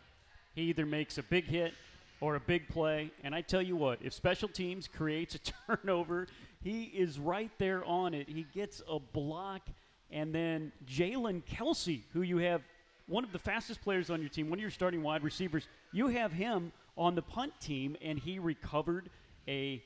He 0.54 0.62
either 0.62 0.86
makes 0.86 1.18
a 1.18 1.22
big 1.22 1.44
hit 1.44 1.72
or 2.20 2.36
a 2.36 2.40
big 2.40 2.68
play. 2.68 3.10
And 3.24 3.34
I 3.34 3.40
tell 3.40 3.62
you 3.62 3.76
what, 3.76 3.98
if 4.02 4.12
special 4.12 4.48
teams 4.48 4.88
creates 4.88 5.34
a 5.34 5.38
turnover, 5.76 6.26
he 6.62 6.84
is 6.84 7.18
right 7.18 7.50
there 7.58 7.84
on 7.84 8.14
it. 8.14 8.28
He 8.28 8.46
gets 8.54 8.82
a 8.88 8.98
block 8.98 9.62
and 10.12 10.34
then 10.34 10.72
Jalen 10.86 11.44
Kelsey, 11.46 12.04
who 12.12 12.22
you 12.22 12.38
have 12.38 12.62
one 13.06 13.24
of 13.24 13.32
the 13.32 13.38
fastest 13.38 13.80
players 13.80 14.10
on 14.10 14.20
your 14.20 14.28
team, 14.28 14.50
one 14.50 14.58
of 14.58 14.62
your 14.62 14.70
starting 14.70 15.02
wide 15.02 15.22
receivers, 15.22 15.66
you 15.92 16.08
have 16.08 16.32
him 16.32 16.72
on 16.96 17.14
the 17.14 17.22
punt 17.22 17.52
team, 17.60 17.96
and 18.02 18.18
he 18.18 18.38
recovered 18.38 19.08
a 19.48 19.82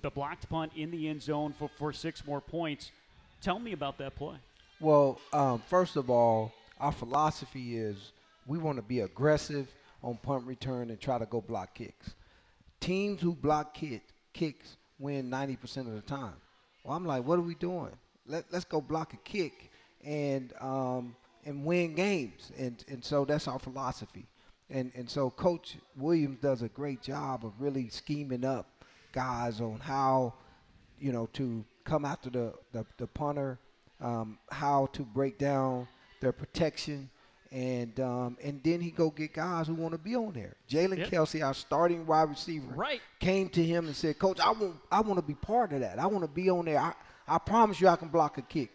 the, 0.00 0.10
blocked 0.10 0.48
punt 0.48 0.72
in 0.74 0.90
the 0.90 1.08
end 1.08 1.22
zone 1.22 1.54
for, 1.56 1.70
for 1.78 1.92
six 1.92 2.26
more 2.26 2.40
points. 2.40 2.90
Tell 3.40 3.58
me 3.58 3.72
about 3.72 3.98
that 3.98 4.16
play. 4.16 4.36
Well, 4.80 5.20
um, 5.32 5.62
first 5.68 5.96
of 5.96 6.10
all, 6.10 6.52
our 6.80 6.90
philosophy 6.90 7.76
is 7.76 8.12
we 8.46 8.58
want 8.58 8.76
to 8.76 8.82
be 8.82 9.00
aggressive 9.00 9.72
on 10.02 10.16
punt 10.16 10.44
return 10.46 10.90
and 10.90 11.00
try 11.00 11.18
to 11.18 11.26
go 11.26 11.40
block 11.40 11.74
kicks. 11.74 12.14
Teams 12.80 13.20
who 13.20 13.34
block 13.34 13.74
kick, 13.74 14.02
kicks 14.32 14.76
win 14.98 15.30
90% 15.30 15.86
of 15.88 15.94
the 15.94 16.00
time. 16.00 16.34
Well, 16.84 16.96
I'm 16.96 17.06
like, 17.06 17.24
what 17.24 17.38
are 17.38 17.42
we 17.42 17.54
doing? 17.54 17.92
let, 18.26 18.44
let's 18.50 18.64
go 18.64 18.80
block 18.80 19.14
a 19.14 19.16
kick 19.18 19.70
and 20.04 20.52
um, 20.60 21.16
and 21.44 21.64
win 21.64 21.94
games. 21.94 22.52
And 22.58 22.82
and 22.88 23.04
so 23.04 23.24
that's 23.24 23.48
our 23.48 23.58
philosophy. 23.58 24.26
And 24.70 24.92
and 24.94 25.08
so 25.08 25.30
Coach 25.30 25.76
Williams 25.96 26.38
does 26.40 26.62
a 26.62 26.68
great 26.68 27.02
job 27.02 27.44
of 27.44 27.52
really 27.58 27.88
scheming 27.88 28.44
up 28.44 28.84
guys 29.12 29.60
on 29.60 29.78
how 29.80 30.34
you 30.98 31.12
know 31.12 31.28
to 31.34 31.64
come 31.84 32.04
after 32.04 32.30
the 32.30 32.54
the, 32.72 32.86
the 32.98 33.06
punter, 33.06 33.58
um, 34.00 34.38
how 34.50 34.86
to 34.92 35.02
break 35.02 35.38
down 35.38 35.88
their 36.20 36.32
protection, 36.32 37.10
and 37.52 38.00
um, 38.00 38.38
and 38.42 38.62
then 38.64 38.80
he 38.80 38.90
go 38.90 39.10
get 39.10 39.34
guys 39.34 39.66
who 39.66 39.74
want 39.74 39.92
to 39.92 39.98
be 39.98 40.16
on 40.16 40.32
there. 40.32 40.56
Jalen 40.68 40.98
Yep. 40.98 41.10
Kelsey, 41.10 41.42
our 41.42 41.52
starting 41.54 42.06
wide 42.06 42.30
receiver, 42.30 42.72
Right. 42.74 43.00
came 43.20 43.48
to 43.50 43.62
him 43.62 43.86
and 43.86 43.94
said, 43.94 44.18
"Coach, 44.18 44.40
I 44.40 44.50
want 44.52 44.76
I 44.90 45.00
want 45.02 45.18
to 45.18 45.22
be 45.26 45.34
part 45.34 45.72
of 45.72 45.80
that. 45.80 45.98
I 45.98 46.06
want 46.06 46.24
to 46.24 46.28
be 46.28 46.48
on 46.50 46.64
there. 46.64 46.78
I, 46.80 46.94
I 47.28 47.38
promise 47.38 47.80
you, 47.80 47.88
I 47.88 47.96
can 47.96 48.08
block 48.08 48.38
a 48.38 48.42
kick." 48.42 48.70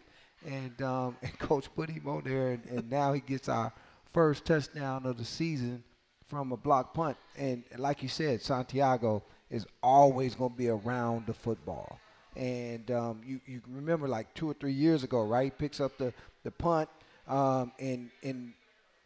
And 0.45 0.79
um, 0.83 1.17
and 1.23 1.37
Coach 1.39 1.67
put 1.75 1.89
him 1.89 2.07
on 2.07 2.21
there, 2.23 2.51
and, 2.51 2.65
and 2.65 2.89
now 2.89 3.13
he 3.13 3.19
gets 3.21 3.49
our 3.49 3.73
first 4.13 4.45
touchdown 4.45 5.05
of 5.07 5.17
the 5.17 5.25
season 5.25 5.83
from 6.27 6.51
a 6.51 6.57
block 6.57 6.93
punt. 6.93 7.17
And 7.37 7.63
like 7.77 8.03
you 8.03 8.09
said, 8.09 8.41
Santiago 8.43 9.23
is 9.49 9.65
always 9.81 10.35
going 10.35 10.51
to 10.51 10.57
be 10.57 10.69
around 10.69 11.25
the 11.25 11.33
football. 11.33 11.99
And 12.35 12.91
um, 12.91 13.21
you 13.25 13.41
you 13.47 13.61
remember 13.67 14.07
like 14.07 14.31
two 14.35 14.47
or 14.47 14.53
three 14.53 14.73
years 14.73 15.03
ago, 15.03 15.23
right? 15.25 15.45
He 15.45 15.49
picks 15.49 15.79
up 15.79 15.97
the 15.97 16.13
the 16.43 16.51
punt 16.51 16.89
um, 17.27 17.71
and 17.79 18.11
and 18.23 18.53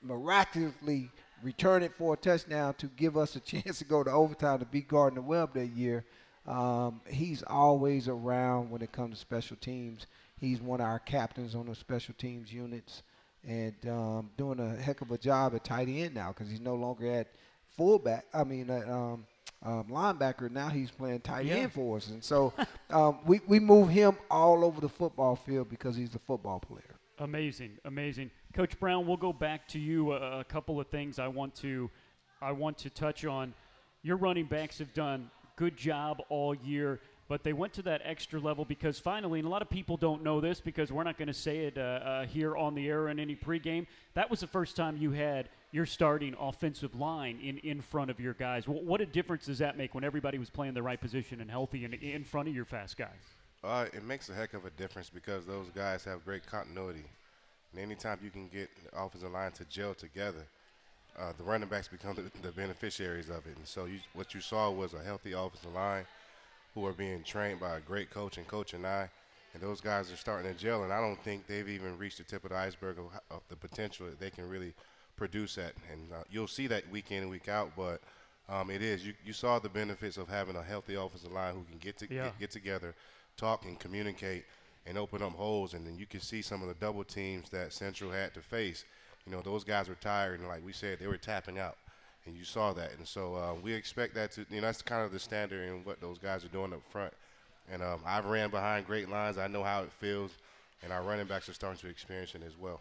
miraculously 0.02 1.10
return 1.44 1.84
it 1.84 1.92
for 1.98 2.14
a 2.14 2.18
touchdown 2.18 2.74
to 2.76 2.88
give 2.88 3.18
us 3.18 3.36
a 3.36 3.40
chance 3.52 3.80
to 3.80 3.86
go 3.86 4.04
to 4.04 4.12
overtime 4.12 4.60
to 4.60 4.66
beat 4.66 4.88
Gardner 4.88 5.22
Webb 5.22 5.54
that 5.54 5.68
year. 5.68 6.06
Um, 6.48 7.02
he's 7.08 7.44
always 7.44 8.08
around 8.08 8.70
when 8.72 8.82
it 8.82 8.92
comes 8.92 9.16
to 9.16 9.22
special 9.22 9.58
teams. 9.58 10.08
He's 10.40 10.60
one 10.62 10.82
of 10.82 10.88
our 10.88 11.00
captains 11.00 11.54
on 11.54 11.68
the 11.68 11.76
special 11.76 12.16
teams 12.18 12.52
units 12.52 13.04
and 13.48 13.76
um, 13.88 14.30
doing 14.38 14.60
a 14.60 14.76
heck 14.76 15.02
of 15.02 15.12
a 15.12 15.18
job 15.18 15.54
at 15.56 15.64
tight 15.64 15.88
end 15.88 16.16
now 16.16 16.30
because 16.30 16.50
he's 16.50 16.60
no 16.62 16.76
longer 16.76 17.12
at 17.12 17.28
fullback. 17.78 18.26
I 18.34 18.44
mean, 18.44 18.70
um, 18.72 19.26
um, 19.64 19.86
linebacker. 19.90 20.50
Now 20.50 20.70
he's 20.70 20.90
playing 20.90 21.20
tight 21.22 21.46
Yeah. 21.46 21.56
end 21.58 21.74
for 21.74 21.98
us, 21.98 22.08
and 22.10 22.24
so 22.24 22.54
um, 22.90 23.20
we 23.26 23.40
we 23.48 23.60
move 23.60 23.90
him 23.90 24.18
all 24.32 24.66
over 24.66 24.82
the 24.82 24.90
football 24.90 25.36
field 25.36 25.70
because 25.70 25.96
he's 25.96 26.14
a 26.16 26.20
football 26.20 26.60
player. 26.60 26.96
Amazing, 27.22 27.78
amazing, 27.86 28.32
Coach 28.52 28.80
Brown. 28.80 29.06
We'll 29.06 29.16
go 29.16 29.32
back 29.32 29.68
to 29.70 29.80
you. 29.80 30.14
A, 30.14 30.40
a 30.40 30.44
couple 30.44 30.80
of 30.80 30.88
things 30.88 31.20
I 31.20 31.28
want 31.28 31.54
to, 31.58 31.88
I 32.42 32.52
want 32.52 32.80
to 32.80 32.90
touch 32.90 33.26
on. 33.26 33.54
Your 34.02 34.18
running 34.18 34.46
backs 34.46 34.80
have 34.80 34.92
done 34.96 35.30
good 35.56 35.78
job 35.78 36.24
all 36.30 36.56
year, 36.56 37.00
but 37.28 37.44
they 37.44 37.54
went 37.54 37.74
to 37.74 37.84
that 37.84 38.02
extra 38.06 38.40
level 38.40 38.66
because 38.66 38.98
finally, 38.98 39.38
and 39.38 39.48
a 39.48 39.52
lot 39.52 39.62
of 39.62 39.70
people 39.70 39.98
don't 39.98 40.24
know 40.24 40.42
this 40.42 40.60
because 40.60 40.92
we're 40.92 41.04
not 41.04 41.20
going 41.20 41.28
to 41.28 41.34
say 41.34 41.60
it 41.60 41.78
uh, 41.78 41.82
uh, 41.82 42.26
here 42.26 42.58
on 42.58 42.74
the 42.74 42.90
air 42.90 43.10
in 43.10 43.20
any 43.20 43.36
pregame. 43.36 43.86
That 44.16 44.32
was 44.32 44.40
the 44.40 44.48
first 44.48 44.76
time 44.76 44.98
you 44.98 45.12
had 45.12 45.48
your 45.72 45.86
starting 45.86 46.36
offensive 46.40 46.96
line 46.96 47.40
in, 47.40 47.60
in 47.60 47.82
front 47.82 48.10
of 48.10 48.20
your 48.20 48.34
guys. 48.34 48.68
What, 48.68 48.84
what 48.84 49.00
a 49.00 49.06
difference 49.06 49.46
does 49.46 49.60
that 49.60 49.78
make 49.78 49.94
when 49.94 50.04
everybody 50.04 50.40
was 50.40 50.50
playing 50.50 50.74
the 50.74 50.82
right 50.82 51.00
position 51.00 51.40
and 51.40 51.52
healthy 51.52 51.86
and 51.86 51.94
in 51.94 52.24
front 52.24 52.50
of 52.50 52.56
your 52.56 52.66
fast 52.66 52.98
guys? 52.98 53.41
Uh, 53.64 53.86
it 53.94 54.04
makes 54.04 54.30
a 54.30 54.34
heck 54.34 54.54
of 54.54 54.66
a 54.66 54.70
difference 54.72 55.10
because 55.10 55.46
those 55.46 55.68
guys 55.76 56.04
have 56.04 56.26
great 56.26 56.46
continuity. 56.46 57.04
And 57.72 57.82
anytime 57.82 58.18
you 58.24 58.30
can 58.32 58.48
get 58.48 58.70
the 58.84 59.00
offensive 59.00 59.32
line 59.32 59.52
to 59.54 59.66
gel 59.66 59.94
together, 59.94 60.46
uh, 61.20 61.34
the 61.38 61.44
running 61.44 61.70
backs 61.70 61.88
become 61.88 62.16
the, 62.16 62.24
the 62.42 62.52
beneficiaries 62.52 63.30
of 63.30 63.46
it. 63.46 63.56
And 63.58 63.68
so 63.68 63.86
you, 63.86 64.00
what 64.14 64.34
you 64.34 64.42
saw 64.42 64.72
was 64.72 64.94
a 64.94 65.04
healthy 65.04 65.34
offensive 65.34 65.74
line 65.74 66.06
who 66.74 66.86
are 66.88 66.94
being 66.94 67.22
trained 67.24 67.60
by 67.60 67.78
a 67.78 67.80
great 67.82 68.10
coach 68.10 68.38
and 68.38 68.48
coach 68.48 68.74
and 68.74 68.86
I. 68.88 69.10
And 69.54 69.62
those 69.62 69.82
guys 69.82 70.10
are 70.12 70.16
starting 70.16 70.50
to 70.52 70.58
gel, 70.58 70.84
and 70.84 70.94
I 70.94 71.02
don't 71.02 71.22
think 71.24 71.46
they've 71.46 71.68
even 71.68 71.98
reached 71.98 72.20
the 72.20 72.24
tip 72.24 72.46
of 72.46 72.52
the 72.52 72.56
iceberg 72.56 72.98
of, 72.98 73.08
of 73.30 73.42
the 73.50 73.58
potential 73.58 74.06
that 74.06 74.18
they 74.18 74.30
can 74.30 74.48
really 74.50 74.74
produce 75.18 75.58
at. 75.58 75.74
And 75.92 76.10
uh, 76.14 76.24
you'll 76.32 76.48
see 76.48 76.68
that 76.68 76.90
week 76.90 77.12
in 77.12 77.24
and 77.24 77.30
week 77.30 77.50
out, 77.50 77.70
but 77.76 78.00
um, 78.48 78.70
it 78.72 78.82
is. 78.82 79.06
You, 79.06 79.14
you 79.26 79.34
saw 79.34 79.60
the 79.60 79.68
benefits 79.68 80.16
of 80.16 80.30
having 80.30 80.56
a 80.56 80.64
healthy 80.64 80.96
offensive 80.96 81.34
line 81.34 81.54
who 81.54 81.66
can 81.70 81.80
get, 81.80 81.98
to, 81.98 82.08
Yeah. 82.10 82.24
get, 82.24 82.40
get 82.40 82.52
together, 82.52 82.96
talk 83.42 83.66
and 83.66 83.80
communicate, 83.80 84.46
and 84.86 84.98
open 84.98 85.22
up 85.22 85.34
holes. 85.34 85.74
And 85.74 85.86
then 85.86 85.98
you 85.98 86.06
can 86.06 86.22
see 86.22 86.42
some 86.42 86.62
of 86.62 86.68
the 86.68 86.76
double 86.76 87.04
teams 87.04 87.50
that 87.50 87.74
Central 87.74 88.12
had 88.12 88.34
to 88.36 88.42
face. 88.42 88.86
You 89.26 89.32
know, 89.32 89.42
those 89.42 89.64
guys 89.64 89.90
were 89.90 89.96
tired, 89.96 90.40
and 90.40 90.48
like 90.48 90.66
we 90.66 90.72
said, 90.72 91.00
they 91.00 91.08
were 91.08 91.18
tapping 91.18 91.60
out. 91.60 91.78
And 92.26 92.38
you 92.38 92.44
saw 92.44 92.72
that. 92.74 92.92
And 92.98 93.08
so 93.08 93.36
uh, 93.36 93.56
we 93.62 93.74
expect 93.74 94.14
that 94.14 94.32
to, 94.34 94.46
you 94.50 94.58
know, 94.58 94.62
that's 94.62 94.84
kind 94.84 95.04
of 95.04 95.12
the 95.12 95.20
standard 95.20 95.68
in 95.68 95.84
what 95.84 96.00
those 96.00 96.20
guys 96.20 96.46
are 96.46 96.50
doing 96.50 96.72
up 96.72 96.82
front. 96.92 97.14
And 97.72 97.82
um, 97.82 98.02
I've 98.06 98.26
ran 98.26 98.52
behind 98.52 98.86
great 98.86 99.10
lines. 99.10 99.40
I 99.40 99.48
know 99.48 99.64
how 99.64 99.82
it 99.82 99.92
feels. 99.92 100.32
And 100.84 100.94
our 100.94 101.02
running 101.02 101.26
backs 101.26 101.50
are 101.50 101.54
starting 101.54 101.80
to 101.80 101.88
experience 101.88 102.36
it 102.36 102.44
as 102.46 102.58
well. 102.58 102.80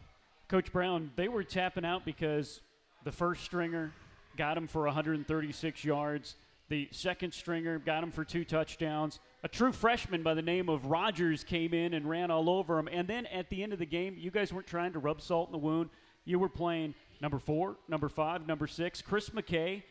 Coach 0.48 0.72
Brown, 0.72 1.10
they 1.16 1.28
were 1.28 1.44
tapping 1.44 1.84
out 1.84 2.04
because 2.04 2.60
the 3.04 3.12
first 3.12 3.44
stringer 3.44 3.92
got 4.36 4.56
him 4.56 4.66
for 4.66 4.84
136 4.84 5.84
yards. 5.84 6.36
The 6.68 6.88
second 6.90 7.32
stringer 7.32 7.78
got 7.78 8.02
him 8.02 8.10
for 8.10 8.24
two 8.24 8.44
touchdowns. 8.44 9.20
A 9.42 9.48
true 9.48 9.72
freshman 9.72 10.22
by 10.22 10.34
the 10.34 10.42
name 10.42 10.68
of 10.68 10.86
Rogers 10.86 11.44
came 11.44 11.72
in 11.72 11.94
and 11.94 12.08
ran 12.08 12.30
all 12.30 12.50
over 12.50 12.78
him. 12.78 12.88
And 12.92 13.08
then 13.08 13.24
at 13.26 13.48
the 13.48 13.62
end 13.62 13.72
of 13.72 13.78
the 13.78 13.86
game, 13.86 14.16
you 14.18 14.30
guys 14.30 14.52
weren't 14.52 14.66
trying 14.66 14.92
to 14.92 14.98
rub 14.98 15.22
salt 15.22 15.48
in 15.48 15.52
the 15.52 15.58
wound. 15.58 15.88
You 16.26 16.38
were 16.38 16.50
playing 16.50 16.94
number 17.22 17.38
four, 17.38 17.76
number 17.88 18.10
five, 18.10 18.46
number 18.46 18.66
six, 18.66 19.00
Chris 19.00 19.30
McKay, 19.30 19.82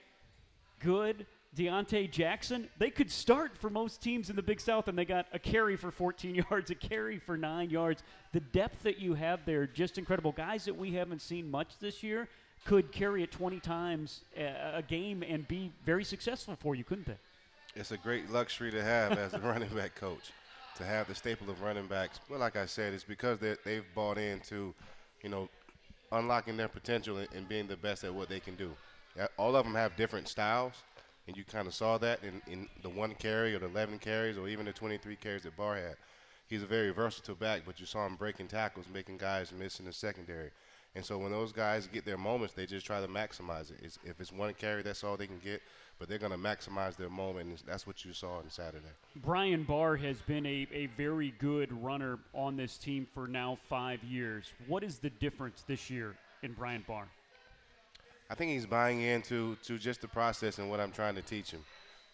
good. 0.80 1.26
Deontay 1.56 2.12
Jackson, 2.12 2.70
they 2.78 2.92
could 2.92 3.10
start 3.10 3.58
for 3.58 3.72
most 3.72 4.04
teams 4.04 4.30
in 4.30 4.36
the 4.36 4.44
Big 4.44 4.62
South, 4.62 4.88
and 4.88 4.96
they 4.96 5.04
got 5.04 5.26
a 5.34 5.40
carry 5.40 5.76
for 5.76 5.90
14 5.90 6.36
yards, 6.52 6.70
a 6.70 6.76
carry 6.76 7.18
for 7.18 7.38
nine 7.38 7.72
yards. 7.72 8.04
The 8.34 8.40
depth 8.40 8.84
that 8.84 9.00
you 9.00 9.16
have 9.16 9.46
there, 9.46 9.66
just 9.66 9.98
incredible. 9.98 10.32
Guys 10.32 10.66
that 10.66 10.78
we 10.78 10.92
haven't 10.92 11.24
seen 11.24 11.50
much 11.50 11.80
this 11.80 12.04
year 12.04 12.30
could 12.66 12.92
carry 12.92 13.24
it 13.24 13.32
20 13.32 13.60
times 13.62 14.22
a, 14.38 14.74
a 14.76 14.82
game 14.84 15.24
and 15.28 15.48
be 15.48 15.72
very 15.84 16.04
successful 16.04 16.56
for 16.56 16.76
you, 16.76 16.84
couldn't 16.84 17.08
they? 17.08 17.18
It's 17.76 17.92
a 17.92 17.98
great 17.98 18.30
luxury 18.32 18.72
to 18.72 18.84
have 18.84 19.14
as 19.14 19.34
a 19.34 19.40
running 19.44 19.70
back 19.70 19.96
coach, 19.96 20.32
to 20.78 20.84
have 20.84 21.08
the 21.08 21.16
staple 21.16 21.50
of 21.50 21.62
running 21.62 21.88
backs. 21.88 22.20
Well, 22.30 22.40
like 22.40 22.56
I 22.56 22.66
said, 22.66 22.94
it's 22.94 23.04
because 23.04 23.40
they 23.40 23.56
they've 23.64 23.86
bought 23.94 24.18
into, 24.18 24.74
you 25.22 25.30
know, 25.30 25.50
unlocking 26.12 26.58
their 26.58 26.68
potential 26.68 27.18
and, 27.18 27.28
and 27.36 27.48
being 27.48 27.68
the 27.68 27.78
best 27.78 28.04
at 28.04 28.14
what 28.14 28.30
they 28.30 28.40
can 28.40 28.56
do. 28.56 28.72
All 29.38 29.56
of 29.56 29.66
them 29.66 29.76
have 29.76 29.96
different 29.96 30.28
styles, 30.28 30.74
and 31.28 31.38
you 31.38 31.44
kind 31.44 31.68
of 31.68 31.74
saw 31.74 31.98
that 32.00 32.20
in, 32.24 32.42
in 32.52 32.68
the 32.82 32.90
one 32.90 33.14
carry 33.16 33.54
or 33.54 33.60
the 33.60 33.68
11 33.68 34.00
carries 34.00 34.38
or 34.38 34.48
even 34.48 34.66
the 34.66 34.74
23 34.74 35.16
carries 35.18 35.44
that 35.44 35.56
Barr 35.58 35.76
had. 35.76 35.96
He's 36.48 36.64
a 36.64 36.68
very 36.68 36.90
versatile 36.90 37.36
back, 37.36 37.62
but 37.66 37.80
you 37.80 37.86
saw 37.86 38.08
him 38.08 38.16
breaking 38.16 38.48
tackles, 38.48 38.88
making 38.92 39.18
guys 39.18 39.52
miss 39.52 39.80
in 39.80 39.86
the 39.86 39.94
secondary. 39.94 40.50
And 40.96 41.06
so 41.06 41.18
when 41.18 41.32
those 41.32 41.52
guys 41.52 41.88
get 41.88 42.04
their 42.04 42.18
moments, 42.18 42.54
they 42.54 42.66
just 42.66 42.86
try 42.86 43.00
to 43.00 43.08
maximize 43.08 43.72
it. 43.72 43.78
It's, 43.84 44.00
if 44.04 44.20
it's 44.20 44.32
one 44.32 44.54
carry, 44.56 44.82
that's 44.82 45.04
all 45.04 45.18
they 45.18 45.28
can 45.28 45.40
get, 45.44 45.62
but 46.00 46.10
they're 46.10 46.18
going 46.18 46.32
to 46.32 46.38
maximize 46.38 46.96
their 46.96 47.10
moment, 47.10 47.48
and 47.48 47.62
that's 47.68 47.86
what 47.86 48.04
you 48.04 48.12
saw 48.12 48.38
on 48.38 48.50
Saturday. 48.50 48.88
Bryant 49.18 49.68
Barr 49.68 49.96
has 49.98 50.20
been 50.22 50.46
a, 50.46 50.68
a 50.74 50.88
very 50.98 51.34
good 51.38 51.72
runner 51.84 52.18
on 52.34 52.58
this 52.58 52.78
team 52.78 53.08
for 53.14 53.28
now 53.28 53.58
five 53.70 54.04
years. 54.04 54.52
What 54.68 54.84
is 54.84 54.98
the 54.98 55.12
difference 55.12 55.64
this 55.68 55.90
year 55.90 56.16
in 56.42 56.54
Bryant 56.54 56.88
Barr? 56.88 57.08
I 58.32 58.36
think 58.36 58.52
he's 58.52 58.66
buying 58.66 59.02
into 59.02 59.58
to 59.64 59.78
just 59.78 60.02
the 60.02 60.08
process 60.08 60.58
and 60.58 60.70
what 60.70 60.80
I'm 60.80 60.92
trying 60.92 61.16
to 61.16 61.22
teach 61.22 61.52
him. 61.52 61.64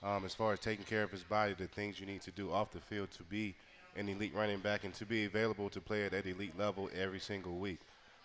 Um, 0.04 0.26
as 0.26 0.34
far 0.34 0.54
as 0.54 0.60
taking 0.60 0.86
care 0.86 1.04
of 1.04 1.12
his 1.12 1.24
body, 1.24 1.56
the 1.58 1.68
things 1.68 2.00
you 2.00 2.06
need 2.06 2.22
to 2.22 2.32
do 2.32 2.52
off 2.52 2.72
the 2.72 2.80
field 2.80 3.12
to 3.12 3.24
be 3.24 3.56
an 3.96 4.10
elite 4.10 4.34
running 4.36 4.60
back 4.60 4.84
and 4.84 4.94
to 4.96 5.06
be 5.06 5.26
available 5.26 5.70
to 5.70 5.80
play 5.80 6.06
at 6.06 6.12
that 6.12 6.26
elite 6.26 6.58
level 6.58 6.90
every 6.96 7.20
single 7.20 7.58
week. 7.58 7.80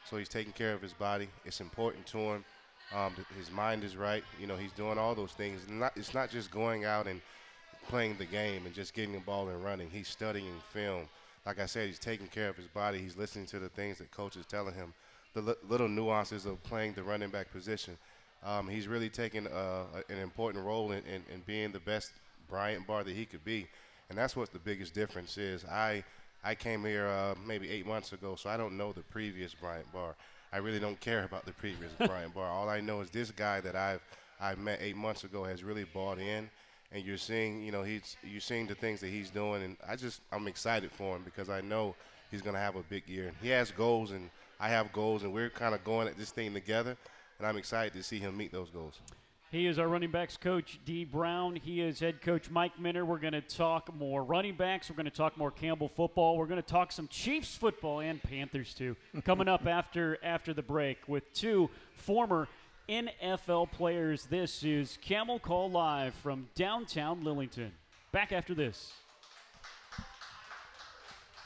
So 0.09 0.17
he's 0.17 0.29
taking 0.29 0.53
care 0.53 0.73
of 0.73 0.83
his 0.83 0.93
body. 0.93 1.29
It's 1.45 1.61
important 1.61 2.07
to 2.07 2.19
him. 2.19 2.45
Um, 2.95 3.15
his 3.37 3.51
mind 3.51 3.85
is 3.85 3.97
right. 3.97 4.25
You 4.41 4.47
know, 4.47 4.57
he's 4.57 4.73
doing 4.73 4.99
all 4.99 5.15
those 5.15 5.33
things. 5.33 5.61
Not, 5.69 5.93
it's 5.97 6.15
not 6.15 6.31
just 6.31 6.51
going 6.51 6.85
out 6.85 7.07
and 7.07 7.21
playing 7.89 8.17
the 8.19 8.25
game 8.25 8.67
and 8.67 8.75
just 8.75 8.95
getting 8.95 9.13
the 9.13 9.21
ball 9.21 9.49
and 9.49 9.65
running. 9.65 9.89
He's 9.91 10.09
studying 10.09 10.53
film. 10.73 11.09
Like 11.47 11.61
I 11.61 11.67
said, 11.67 11.87
he's 11.87 11.99
taking 11.99 12.27
care 12.27 12.49
of 12.49 12.57
his 12.57 12.67
body. 12.67 12.99
He's 12.99 13.17
listening 13.17 13.47
to 13.47 13.59
the 13.59 13.69
things 13.69 13.99
that 13.99 14.11
coach 14.11 14.37
is 14.37 14.47
telling 14.47 14.75
him, 14.75 14.93
the 15.35 15.41
li- 15.41 15.55
little 15.69 15.89
nuances 15.89 16.45
of 16.47 16.63
playing 16.65 16.95
the 16.95 17.03
running 17.03 17.31
back 17.31 17.51
position. 17.53 17.97
Um, 18.45 18.69
he's 18.69 18.89
really 18.89 19.09
taken 19.09 19.47
uh, 19.47 19.85
an 20.09 20.19
important 20.19 20.65
role 20.65 20.93
in, 20.93 21.05
in, 21.05 21.23
in 21.33 21.43
being 21.47 21.73
the 21.73 21.81
best 21.81 22.13
Bryant 22.49 22.87
Barr 22.87 23.05
that 23.05 23.15
he 23.15 23.25
could 23.25 23.45
be, 23.45 23.69
and 24.09 24.19
that's 24.19 24.35
what 24.35 24.53
the 24.53 24.59
biggest 24.59 24.95
difference 24.95 25.39
is. 25.39 25.65
I 25.65 26.05
I 26.43 26.55
came 26.55 26.85
here 26.85 27.07
uh, 27.07 27.35
maybe 27.47 27.71
eight 27.71 27.87
months 27.87 28.13
ago, 28.13 28.35
so 28.35 28.49
I 28.49 28.57
don't 28.57 28.77
know 28.77 28.93
the 28.93 29.03
previous 29.03 29.55
Bryant 29.55 29.91
Barr. 29.93 30.15
I 30.53 30.59
really 30.59 30.81
don't 30.81 30.99
care 30.99 31.25
about 31.25 31.45
the 31.45 31.53
previous 31.53 31.93
Bryant 32.07 32.35
Barr. 32.35 32.51
All 32.51 32.69
I 32.69 32.81
know 32.81 33.01
is 33.01 33.11
this 33.11 33.31
guy 33.31 33.61
that 33.61 33.77
I've 33.77 34.03
I 34.41 34.55
met 34.55 34.79
eight 34.81 34.97
months 34.97 35.25
ago 35.25 35.45
has 35.45 35.63
really 35.63 35.85
bought 35.85 36.19
in, 36.19 36.49
and 36.93 37.05
you're 37.05 37.19
seeing 37.19 37.63
you 37.63 37.73
know 37.73 37.83
he's 37.83 38.17
you're 38.23 38.41
seeing 38.41 38.67
the 38.67 38.75
things 38.75 39.01
that 39.01 39.09
he's 39.09 39.31
doing, 39.31 39.63
and 39.63 39.77
I 39.87 39.97
just 39.97 40.23
I'm 40.33 40.49
excited 40.49 40.91
for 40.93 41.17
him 41.17 41.23
because 41.25 41.51
I 41.51 41.61
know 41.61 41.95
he's 42.31 42.43
gonna 42.43 42.59
have 42.59 42.77
a 42.77 42.83
big 42.83 43.07
year. 43.07 43.33
He 43.43 43.51
has 43.51 43.71
goals, 43.71 44.13
and 44.13 44.31
I 44.59 44.71
have 44.71 44.93
goals, 44.93 45.23
and 45.23 45.33
we're 45.33 45.51
kind 45.51 45.75
of 45.75 45.85
going 45.85 46.09
at 46.09 46.17
this 46.17 46.31
thing 46.31 46.55
together, 46.55 46.97
and 47.39 47.47
I'm 47.47 47.59
excited 47.59 47.93
to 47.93 48.03
see 48.03 48.19
him 48.19 48.37
meet 48.37 48.51
those 48.51 48.71
goals. 48.71 48.99
He 49.51 49.67
is 49.67 49.81
our 49.81 49.89
running 49.89 50.13
backs 50.13 50.37
coach, 50.37 50.79
Dee 50.85 51.05
Brown. 51.05 51.57
He 51.57 51.81
is 51.81 51.99
head 51.99 52.23
coach 52.23 52.49
Mike 52.51 52.79
Minter. 52.79 53.05
We're 53.05 53.19
going 53.19 53.33
to 53.33 53.41
talk 53.41 53.93
more 53.93 54.23
running 54.23 54.55
backs. 54.55 54.89
We're 54.89 54.95
going 54.95 55.07
to 55.07 55.11
talk 55.11 55.37
more 55.37 55.51
Campbell 55.51 55.89
football. 55.89 56.39
We're 56.39 56.47
going 56.47 56.63
to 56.63 56.69
talk 56.69 56.93
some 56.93 57.09
Chiefs 57.09 57.57
football 57.57 57.99
and 57.99 58.23
Panthers 58.23 58.75
too. 58.75 58.95
Coming 59.25 59.49
up 59.49 59.67
after 59.67 60.19
after 60.23 60.55
the 60.55 60.63
break 60.63 60.99
with 61.09 61.33
two 61.35 61.69
former 61.97 62.47
NFL 62.89 63.73
players. 63.73 64.27
This 64.27 64.63
is 64.63 64.99
Camel 65.03 65.41
Call 65.41 65.69
Live 65.69 66.15
from 66.15 66.47
downtown 66.55 67.25
Lillington. 67.25 67.71
Back 68.13 68.31
after 68.31 68.55
this. 68.55 68.93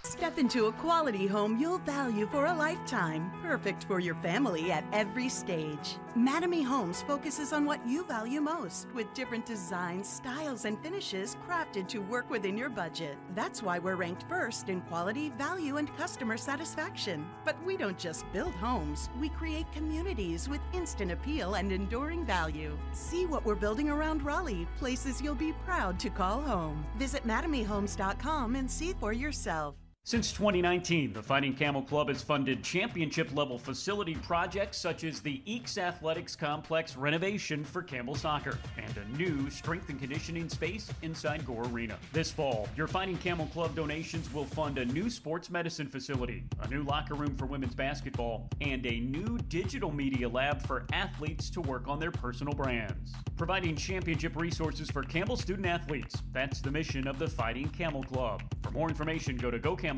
Step 0.04 0.38
into 0.38 0.66
a 0.66 0.73
quality 0.73 1.26
home 1.26 1.58
you'll 1.58 1.78
value 1.78 2.26
for 2.26 2.44
a 2.44 2.54
lifetime, 2.54 3.32
perfect 3.42 3.84
for 3.84 4.00
your 4.00 4.14
family 4.16 4.70
at 4.70 4.84
every 4.92 5.30
stage. 5.30 5.96
Mattamy 6.14 6.62
Homes 6.62 7.00
focuses 7.02 7.54
on 7.54 7.64
what 7.64 7.84
you 7.87 8.04
value 8.04 8.42
most, 8.42 8.87
with 8.94 9.12
different 9.14 9.46
designs, 9.46 10.06
styles, 10.06 10.66
and 10.66 10.78
finishes 10.82 11.38
crafted 11.49 11.88
to 11.88 12.00
work 12.00 12.28
within 12.28 12.56
your 12.56 12.68
budget. 12.68 13.16
That's 13.34 13.62
why 13.62 13.78
we're 13.78 13.96
ranked 13.96 14.28
first 14.28 14.68
in 14.68 14.82
quality, 14.82 15.30
value, 15.30 15.78
and 15.78 15.96
customer 15.96 16.37
satisfaction. 16.37 17.26
But 17.42 17.56
we 17.64 17.78
don't 17.78 17.99
just 17.99 18.30
build 18.30 18.54
homes, 18.56 19.08
we 19.18 19.30
create 19.30 19.73
communities 19.73 20.50
with 20.50 20.61
instant 20.75 21.12
appeal 21.12 21.54
and 21.54 21.73
enduring 21.73 22.26
value. 22.26 22.76
See 22.92 23.25
what 23.25 23.44
we're 23.46 23.54
building 23.54 23.88
around 23.88 24.23
Raleigh, 24.23 24.68
places 24.78 25.23
you'll 25.23 25.34
be 25.34 25.54
proud 25.64 25.99
to 26.00 26.11
call 26.11 26.42
home. 26.42 26.84
Visit 26.99 27.26
MattamyHomes.com 27.26 28.54
and 28.54 28.70
see 28.70 28.92
for 28.92 29.14
yourself. 29.14 29.75
Since 30.06 30.32
2019, 30.32 31.14
the 31.14 31.23
Fighting 31.23 31.54
Camel 31.54 31.80
Club 31.80 32.08
has 32.08 32.20
funded 32.20 32.62
championship 32.62 33.34
level 33.34 33.56
facility 33.56 34.14
projects 34.16 34.76
such 34.76 35.02
as 35.02 35.20
the 35.20 35.40
Eakes 35.46 35.78
Athletics 35.78 36.37
Complex 36.37 36.94
renovation 36.94 37.64
for 37.64 37.82
Campbell 37.82 38.14
Soccer 38.14 38.58
and 38.76 38.94
a 38.99 39.16
new 39.16 39.49
strength 39.49 39.88
and 39.88 39.99
conditioning 39.99 40.50
space 40.50 40.90
inside 41.00 41.46
Gore 41.46 41.64
Arena. 41.68 41.96
This 42.12 42.30
fall, 42.30 42.68
your 42.76 42.87
Fighting 42.87 43.16
Camel 43.16 43.46
Club 43.46 43.75
donations 43.75 44.30
will 44.30 44.44
fund 44.44 44.76
a 44.76 44.84
new 44.84 45.08
sports 45.08 45.49
medicine 45.49 45.87
facility, 45.87 46.44
a 46.61 46.68
new 46.68 46.82
locker 46.82 47.14
room 47.14 47.34
for 47.34 47.46
women's 47.46 47.75
basketball, 47.75 48.46
and 48.61 48.84
a 48.84 49.00
new 49.00 49.38
digital 49.49 49.90
media 49.90 50.28
lab 50.28 50.61
for 50.61 50.84
athletes 50.92 51.49
to 51.49 51.62
work 51.62 51.88
on 51.88 51.99
their 51.99 52.11
personal 52.11 52.52
brands. 52.52 53.14
Providing 53.38 53.75
championship 53.75 54.37
resources 54.37 54.90
for 54.90 55.02
Campbell 55.02 55.38
student 55.38 55.66
athletes. 55.66 56.23
That's 56.30 56.61
the 56.61 56.70
mission 56.70 57.08
of 57.08 57.18
the 57.18 57.26
Fighting 57.26 57.70
Camel 57.70 58.02
Club. 58.02 58.42
For 58.62 58.70
more 58.70 58.90
information, 58.90 59.38
go 59.38 59.50
to 59.50 59.58
GoCamel 59.58 59.93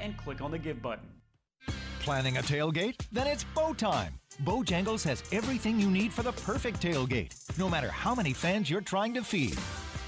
and 0.00 0.16
click 0.16 0.40
on 0.40 0.50
the 0.50 0.58
Give 0.58 0.80
button. 0.80 1.08
Planning 2.00 2.36
a 2.36 2.42
tailgate? 2.42 2.96
Then 3.12 3.26
it's 3.26 3.44
bow 3.44 3.72
time. 3.72 4.14
Bojangles 4.42 5.04
has 5.04 5.22
everything 5.32 5.78
you 5.78 5.90
need 5.90 6.12
for 6.12 6.22
the 6.22 6.32
perfect 6.32 6.82
tailgate, 6.82 7.32
no 7.58 7.68
matter 7.68 7.88
how 7.88 8.14
many 8.14 8.32
fans 8.32 8.68
you're 8.68 8.80
trying 8.80 9.14
to 9.14 9.22
feed. 9.22 9.58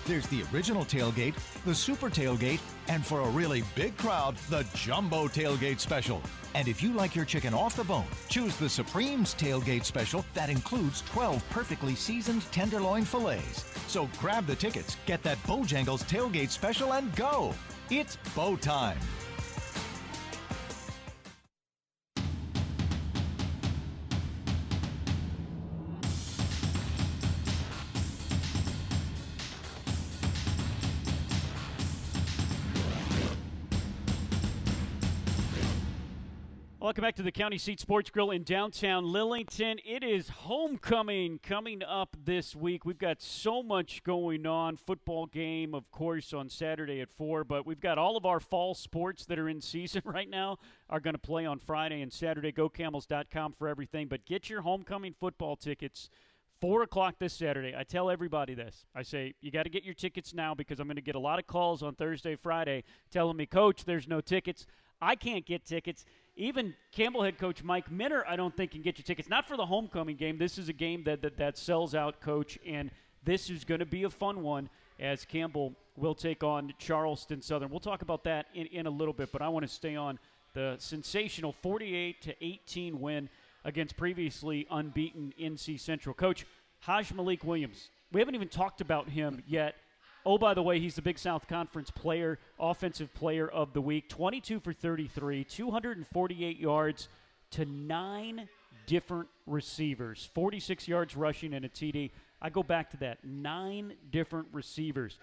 There's 0.04 0.26
the 0.28 0.44
original 0.52 0.84
tailgate, 0.84 1.34
the 1.64 1.74
super 1.74 2.08
tailgate, 2.08 2.60
and 2.88 3.04
for 3.04 3.22
a 3.22 3.30
really 3.30 3.64
big 3.74 3.96
crowd, 3.96 4.36
the 4.50 4.64
jumbo 4.74 5.26
tailgate 5.26 5.80
special. 5.80 6.22
And 6.54 6.68
if 6.68 6.82
you 6.82 6.92
like 6.92 7.16
your 7.16 7.24
chicken 7.24 7.52
off 7.52 7.76
the 7.76 7.84
bone, 7.84 8.06
choose 8.28 8.56
the 8.56 8.68
Supreme's 8.68 9.34
tailgate 9.34 9.84
special 9.84 10.24
that 10.34 10.48
includes 10.48 11.02
12 11.02 11.44
perfectly 11.50 11.94
seasoned 11.94 12.42
tenderloin 12.52 13.04
fillets. 13.04 13.64
So 13.88 14.08
grab 14.18 14.46
the 14.46 14.54
tickets, 14.54 14.96
get 15.06 15.22
that 15.24 15.42
Bojangles 15.42 16.04
tailgate 16.04 16.50
special, 16.50 16.94
and 16.94 17.14
go! 17.16 17.54
It's 17.88 18.16
bow 18.34 18.56
time. 18.56 18.98
Welcome 36.86 37.02
back 37.02 37.16
to 37.16 37.24
the 37.24 37.32
County 37.32 37.58
Seat 37.58 37.80
Sports 37.80 38.10
Grill 38.10 38.30
in 38.30 38.44
downtown 38.44 39.06
Lillington. 39.06 39.80
It 39.84 40.04
is 40.04 40.28
homecoming 40.28 41.40
coming 41.42 41.82
up 41.82 42.16
this 42.24 42.54
week. 42.54 42.84
We've 42.84 42.96
got 42.96 43.20
so 43.20 43.60
much 43.60 44.04
going 44.04 44.46
on. 44.46 44.76
Football 44.76 45.26
game, 45.26 45.74
of 45.74 45.90
course, 45.90 46.32
on 46.32 46.48
Saturday 46.48 47.00
at 47.00 47.10
4, 47.10 47.42
but 47.42 47.66
we've 47.66 47.80
got 47.80 47.98
all 47.98 48.16
of 48.16 48.24
our 48.24 48.38
fall 48.38 48.72
sports 48.72 49.26
that 49.26 49.36
are 49.36 49.48
in 49.48 49.60
season 49.62 50.02
right 50.04 50.30
now 50.30 50.58
are 50.88 51.00
going 51.00 51.14
to 51.14 51.18
play 51.18 51.44
on 51.44 51.58
Friday 51.58 52.02
and 52.02 52.12
Saturday. 52.12 52.52
GoCamels.com 52.52 53.54
for 53.58 53.66
everything. 53.66 54.06
But 54.06 54.24
get 54.24 54.48
your 54.48 54.60
homecoming 54.60 55.16
football 55.18 55.56
tickets. 55.56 56.08
4 56.60 56.82
o'clock 56.82 57.16
this 57.18 57.32
Saturday. 57.32 57.74
I 57.76 57.82
tell 57.82 58.10
everybody 58.10 58.54
this. 58.54 58.86
I 58.94 59.02
say, 59.02 59.34
you 59.40 59.50
got 59.50 59.64
to 59.64 59.70
get 59.70 59.82
your 59.82 59.94
tickets 59.94 60.32
now 60.32 60.54
because 60.54 60.78
I'm 60.78 60.86
going 60.86 60.94
to 60.94 61.02
get 61.02 61.16
a 61.16 61.18
lot 61.18 61.40
of 61.40 61.48
calls 61.48 61.82
on 61.82 61.96
Thursday, 61.96 62.36
Friday 62.36 62.84
telling 63.10 63.36
me, 63.36 63.44
Coach, 63.44 63.86
there's 63.86 64.06
no 64.06 64.20
tickets. 64.20 64.68
I 65.02 65.16
can't 65.16 65.44
get 65.44 65.64
tickets 65.64 66.04
even 66.36 66.74
Campbell 66.92 67.22
head 67.22 67.38
coach 67.38 67.62
Mike 67.62 67.90
Minter, 67.90 68.24
I 68.28 68.36
don't 68.36 68.54
think 68.56 68.72
can 68.72 68.82
get 68.82 68.98
you 68.98 69.04
tickets. 69.04 69.28
Not 69.28 69.48
for 69.48 69.56
the 69.56 69.66
homecoming 69.66 70.16
game. 70.16 70.38
This 70.38 70.58
is 70.58 70.68
a 70.68 70.72
game 70.72 71.02
that 71.04 71.22
that, 71.22 71.38
that 71.38 71.58
sells 71.58 71.94
out, 71.94 72.20
coach, 72.20 72.58
and 72.66 72.90
this 73.24 73.50
is 73.50 73.64
going 73.64 73.80
to 73.80 73.86
be 73.86 74.04
a 74.04 74.10
fun 74.10 74.42
one 74.42 74.68
as 75.00 75.24
Campbell 75.24 75.74
will 75.96 76.14
take 76.14 76.42
on 76.42 76.72
Charleston 76.78 77.42
Southern. 77.42 77.70
We'll 77.70 77.80
talk 77.80 78.02
about 78.02 78.24
that 78.24 78.46
in, 78.54 78.66
in 78.66 78.86
a 78.86 78.90
little 78.90 79.14
bit, 79.14 79.32
but 79.32 79.42
I 79.42 79.48
want 79.48 79.66
to 79.66 79.72
stay 79.72 79.96
on 79.96 80.18
the 80.54 80.76
sensational 80.78 81.52
48 81.52 82.22
to 82.22 82.44
18 82.44 83.00
win 83.00 83.28
against 83.64 83.96
previously 83.96 84.66
unbeaten 84.70 85.34
NC 85.40 85.80
Central. 85.80 86.14
Coach 86.14 86.46
Hajj-Malik 86.80 87.44
Williams. 87.44 87.88
We 88.12 88.20
haven't 88.20 88.34
even 88.34 88.48
talked 88.48 88.80
about 88.80 89.08
him 89.08 89.42
yet 89.46 89.74
Oh, 90.28 90.38
by 90.38 90.54
the 90.54 90.62
way, 90.62 90.80
he's 90.80 90.96
the 90.96 91.02
Big 91.02 91.20
South 91.20 91.46
Conference 91.46 91.88
player, 91.92 92.40
offensive 92.58 93.14
player 93.14 93.46
of 93.46 93.72
the 93.72 93.80
week. 93.80 94.08
22 94.08 94.58
for 94.58 94.72
33, 94.72 95.44
248 95.44 96.58
yards 96.58 97.08
to 97.52 97.64
nine 97.64 98.48
different 98.88 99.28
receivers, 99.46 100.28
46 100.34 100.88
yards 100.88 101.16
rushing 101.16 101.54
and 101.54 101.64
a 101.64 101.68
TD. 101.68 102.10
I 102.42 102.50
go 102.50 102.64
back 102.64 102.90
to 102.90 102.96
that 102.98 103.24
nine 103.24 103.92
different 104.10 104.48
receivers. 104.50 105.16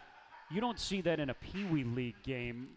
You 0.49 0.61
don't 0.61 0.79
see 0.79 1.01
that 1.01 1.19
in 1.19 1.29
a 1.29 1.33
Pee 1.33 1.65
Wee 1.65 1.83
League 1.83 2.23
game. 2.23 2.69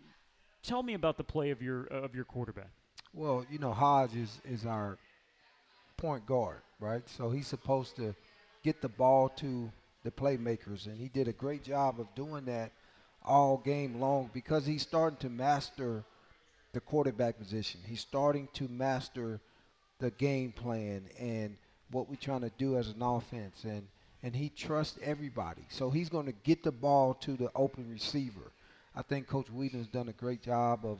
Tell 0.65 0.83
me 0.83 0.95
about 0.95 1.19
the 1.19 1.25
play 1.25 1.51
of 1.51 1.63
your 1.63 1.87
uh, 1.93 1.99
of 1.99 2.17
your 2.17 2.25
quarterback. 2.25 2.71
Well, 3.15 3.47
you 3.49 3.61
know, 3.61 3.73
Hajj 3.73 4.17
is, 4.17 4.41
is 4.45 4.67
our 4.67 4.99
point 5.97 6.27
guard, 6.27 6.59
right? 6.81 7.09
So 7.09 7.31
he's 7.31 7.47
supposed 7.47 7.95
to 7.97 8.17
get 8.65 8.83
the 8.83 8.89
ball 8.89 9.29
to 9.37 9.71
the 10.07 10.13
playmakers, 10.13 10.87
and 10.87 10.99
he 11.01 11.09
did 11.09 11.27
a 11.27 11.33
great 11.33 11.65
job 11.65 11.99
of 11.99 12.07
doing 12.15 12.45
that 12.45 12.71
all 13.25 13.59
game 13.59 14.01
long 14.01 14.31
because 14.33 14.65
he's 14.65 14.83
starting 14.83 15.19
to 15.19 15.29
master 15.29 16.05
the 16.73 16.81
quarterback 16.81 17.37
position. 17.37 17.81
He's 17.85 18.01
starting 18.01 18.49
to 18.55 18.69
master 18.69 19.41
the 19.99 20.13
game 20.13 20.53
plan 20.53 21.03
and 21.19 21.57
what 21.91 22.09
we're 22.09 22.15
trying 22.15 22.43
to 22.43 22.53
do 22.57 22.77
as 22.77 22.89
an 22.89 23.03
offense, 23.03 23.65
and 23.65 23.83
and 24.23 24.35
he 24.35 24.49
trusts 24.49 24.99
everybody. 25.03 25.63
So 25.71 25.91
he's 25.91 26.09
going 26.09 26.27
to 26.27 26.35
get 26.45 26.63
the 26.63 26.73
ball 26.73 27.15
to 27.15 27.37
the 27.37 27.51
open 27.57 27.91
receiver. 27.91 28.53
I 28.95 29.03
think 29.03 29.27
Coach 29.27 29.51
Whedon's 29.51 29.89
done 29.89 30.09
a 30.09 30.13
great 30.13 30.43
job 30.43 30.85
of 30.85 30.99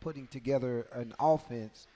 putting 0.00 0.28
together 0.28 0.86
an 0.92 1.12
offense 1.18 1.88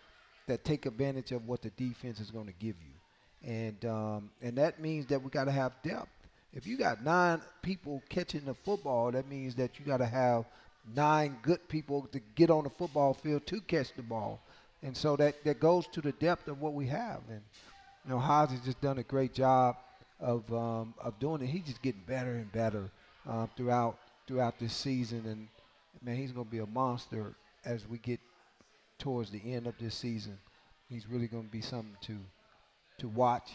that 0.47 0.65
take 0.65 0.87
advantage 0.87 1.31
of 1.31 1.47
what 1.47 1.63
the 1.63 1.71
defense 1.71 2.19
is 2.19 2.33
going 2.33 2.47
to 2.47 2.55
give 2.59 2.75
you, 2.83 3.49
and 3.49 3.85
um, 3.85 4.31
and 4.43 4.59
that 4.59 4.81
means 4.81 5.07
that 5.07 5.23
we 5.23 5.31
got 5.31 5.45
to 5.45 5.53
have 5.53 5.73
depth 5.85 6.09
if 6.55 6.67
you 6.67 6.77
got 6.77 7.03
nine 7.03 7.41
people 7.63 8.03
catching 8.09 8.45
the 8.45 8.55
football, 8.55 9.11
that 9.13 9.29
means 9.29 9.55
that 9.55 9.79
you 9.79 9.87
got 9.87 9.99
to 9.99 10.07
have 10.07 10.45
nine 10.95 11.37
good 11.43 11.67
people 11.69 12.09
to 12.13 12.21
get 12.35 12.51
on 12.51 12.65
the 12.65 12.71
football 12.71 13.15
field 13.15 13.47
to 13.47 13.61
catch 13.63 13.95
the 13.95 14.03
ball. 14.03 14.41
And 14.83 14.97
so 14.97 15.17
that, 15.17 15.43
that 15.45 15.61
goes 15.61 15.87
to 15.89 16.01
the 16.01 16.13
depth 16.13 16.49
of 16.49 16.61
what 16.61 16.75
we 16.75 16.87
have. 16.89 17.21
And, 17.29 17.41
you 18.05 18.11
know, 18.11 18.19
Haas 18.19 18.51
has 18.51 18.61
just 18.61 18.81
done 18.81 18.99
a 18.99 19.03
great 19.03 19.33
job 19.33 19.77
of, 20.21 20.53
um, 20.53 20.95
of 21.01 21.19
doing 21.19 21.41
it. 21.41 21.47
He's 21.47 21.65
just 21.65 21.81
getting 21.83 22.03
better 22.07 22.33
and 22.33 22.51
better 22.53 22.91
uh, 23.29 23.47
throughout 23.57 23.99
throughout 24.27 24.59
this 24.59 24.75
season. 24.75 25.25
And, 25.27 25.49
man, 26.03 26.17
he's 26.17 26.33
going 26.33 26.47
to 26.47 26.51
be 26.51 26.59
a 26.59 26.67
monster 26.67 27.35
as 27.65 27.89
we 27.89 27.99
get 27.99 28.21
towards 28.99 29.31
the 29.31 29.41
end 29.45 29.67
of 29.67 29.75
this 29.81 29.95
season. 29.95 30.39
He's 30.89 31.09
really 31.09 31.29
going 31.29 31.45
to 31.45 31.51
be 31.51 31.61
something 31.61 31.97
to 32.03 32.19
to 32.99 33.09
watch 33.09 33.51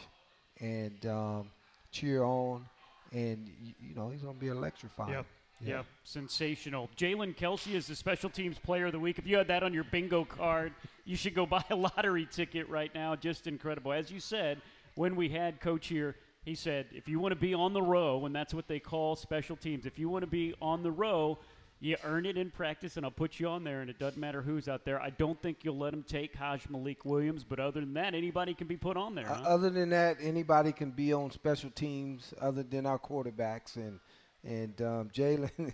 and 0.60 1.06
um, 1.06 1.50
cheer 1.92 2.24
on 2.24 2.66
and 3.12 3.50
you 3.82 3.96
know 3.96 4.10
he's 4.10 4.22
going 4.22 4.36
to 4.36 4.40
be 4.40 4.48
electrifying. 4.48 5.14
Yep. 5.14 5.26
Yeah. 5.60 5.76
Yep. 5.78 5.86
Sensational. 6.04 6.90
Jalen 6.98 7.36
Kelsey 7.36 7.76
is 7.76 7.88
the 7.88 7.96
special 7.96 8.30
teams 8.30 8.60
player 8.60 8.88
of 8.88 8.92
the 8.92 9.00
week. 9.00 9.18
If 9.18 9.26
you 9.26 9.38
had 9.38 9.48
that 9.48 9.64
on 9.64 9.74
your 9.74 9.86
bingo 9.86 10.24
card, 10.24 10.74
you 11.06 11.16
should 11.16 11.34
go 11.34 11.46
buy 11.58 11.64
a 11.70 11.76
lottery 11.76 12.28
ticket 12.32 12.70
right 12.70 12.94
now. 12.94 13.16
Just 13.16 13.48
incredible. 13.48 13.92
As 13.92 14.12
you 14.12 14.20
said, 14.20 14.62
when 14.96 15.16
we 15.16 15.30
had 15.30 15.60
Coach 15.60 15.88
here, 15.88 16.16
he 16.46 16.56
said, 16.56 16.88
if 16.94 17.08
you 17.08 17.20
want 17.20 17.34
to 17.34 17.40
be 17.40 17.54
on 17.54 17.74
the 17.74 17.82
row, 17.82 18.26
and 18.26 18.34
that's 18.34 18.54
what 18.54 18.68
they 18.68 18.80
call 18.80 19.16
special 19.16 19.56
teams, 19.56 19.86
if 19.86 20.00
you 20.00 20.10
want 20.10 20.22
to 20.22 20.30
be 20.30 20.54
on 20.62 20.82
the 20.82 20.92
row, 20.92 21.38
you 21.80 21.96
earn 22.04 22.26
it 22.26 22.38
in 22.38 22.50
practice, 22.50 22.98
and 22.98 23.06
I'll 23.06 23.12
put 23.12 23.40
you 23.40 23.48
on 23.48 23.64
there, 23.64 23.82
and 23.82 23.90
it 23.90 24.00
doesn't 24.00 24.20
matter 24.20 24.42
who's 24.42 24.68
out 24.68 24.84
there. 24.84 25.02
I 25.02 25.12
don't 25.12 25.40
think 25.42 25.60
you'll 25.64 25.78
let 25.78 25.94
him 25.94 26.04
take 26.04 26.36
Hajj-Malik 26.36 27.06
Williams, 27.06 27.44
but 27.44 27.60
other 27.60 27.82
than 27.82 27.94
that, 27.94 28.16
anybody 28.16 28.54
can 28.54 28.68
be 28.68 28.78
put 28.78 28.98
on 28.98 29.14
there. 29.14 29.28
Huh? 29.28 29.44
other 29.46 29.70
than 29.70 29.90
that, 29.90 30.18
anybody 30.20 30.72
can 30.72 30.92
be 30.92 31.14
on 31.14 31.30
special 31.32 31.70
teams 31.70 32.34
other 32.42 32.64
than 32.64 32.86
our 32.86 32.98
quarterbacks. 32.98 33.76
And 33.76 34.00
and 34.44 34.82
um, 34.82 35.10
Jalen, 35.14 35.74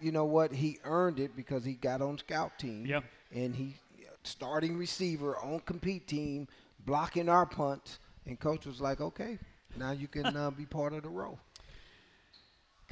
you 0.00 0.12
know 0.12 0.24
what? 0.24 0.52
He 0.52 0.78
earned 0.84 1.18
it 1.18 1.34
because 1.34 1.64
he 1.64 1.74
got 1.74 2.00
on 2.00 2.18
scout 2.18 2.58
team. 2.58 2.86
Yep. 2.86 3.04
And 3.32 3.56
he 3.56 3.76
starting 4.22 4.76
receiver 4.76 5.36
on 5.38 5.60
compete 5.60 6.06
team, 6.06 6.48
blocking 6.84 7.28
our 7.28 7.46
punts. 7.46 7.98
And 8.26 8.38
coach 8.40 8.66
was 8.66 8.80
like, 8.80 9.00
okay, 9.00 9.38
now 9.76 9.92
you 9.92 10.08
can 10.08 10.36
uh, 10.36 10.50
be 10.50 10.64
part 10.64 10.92
of 10.92 11.02
the 11.02 11.08
role. 11.08 11.38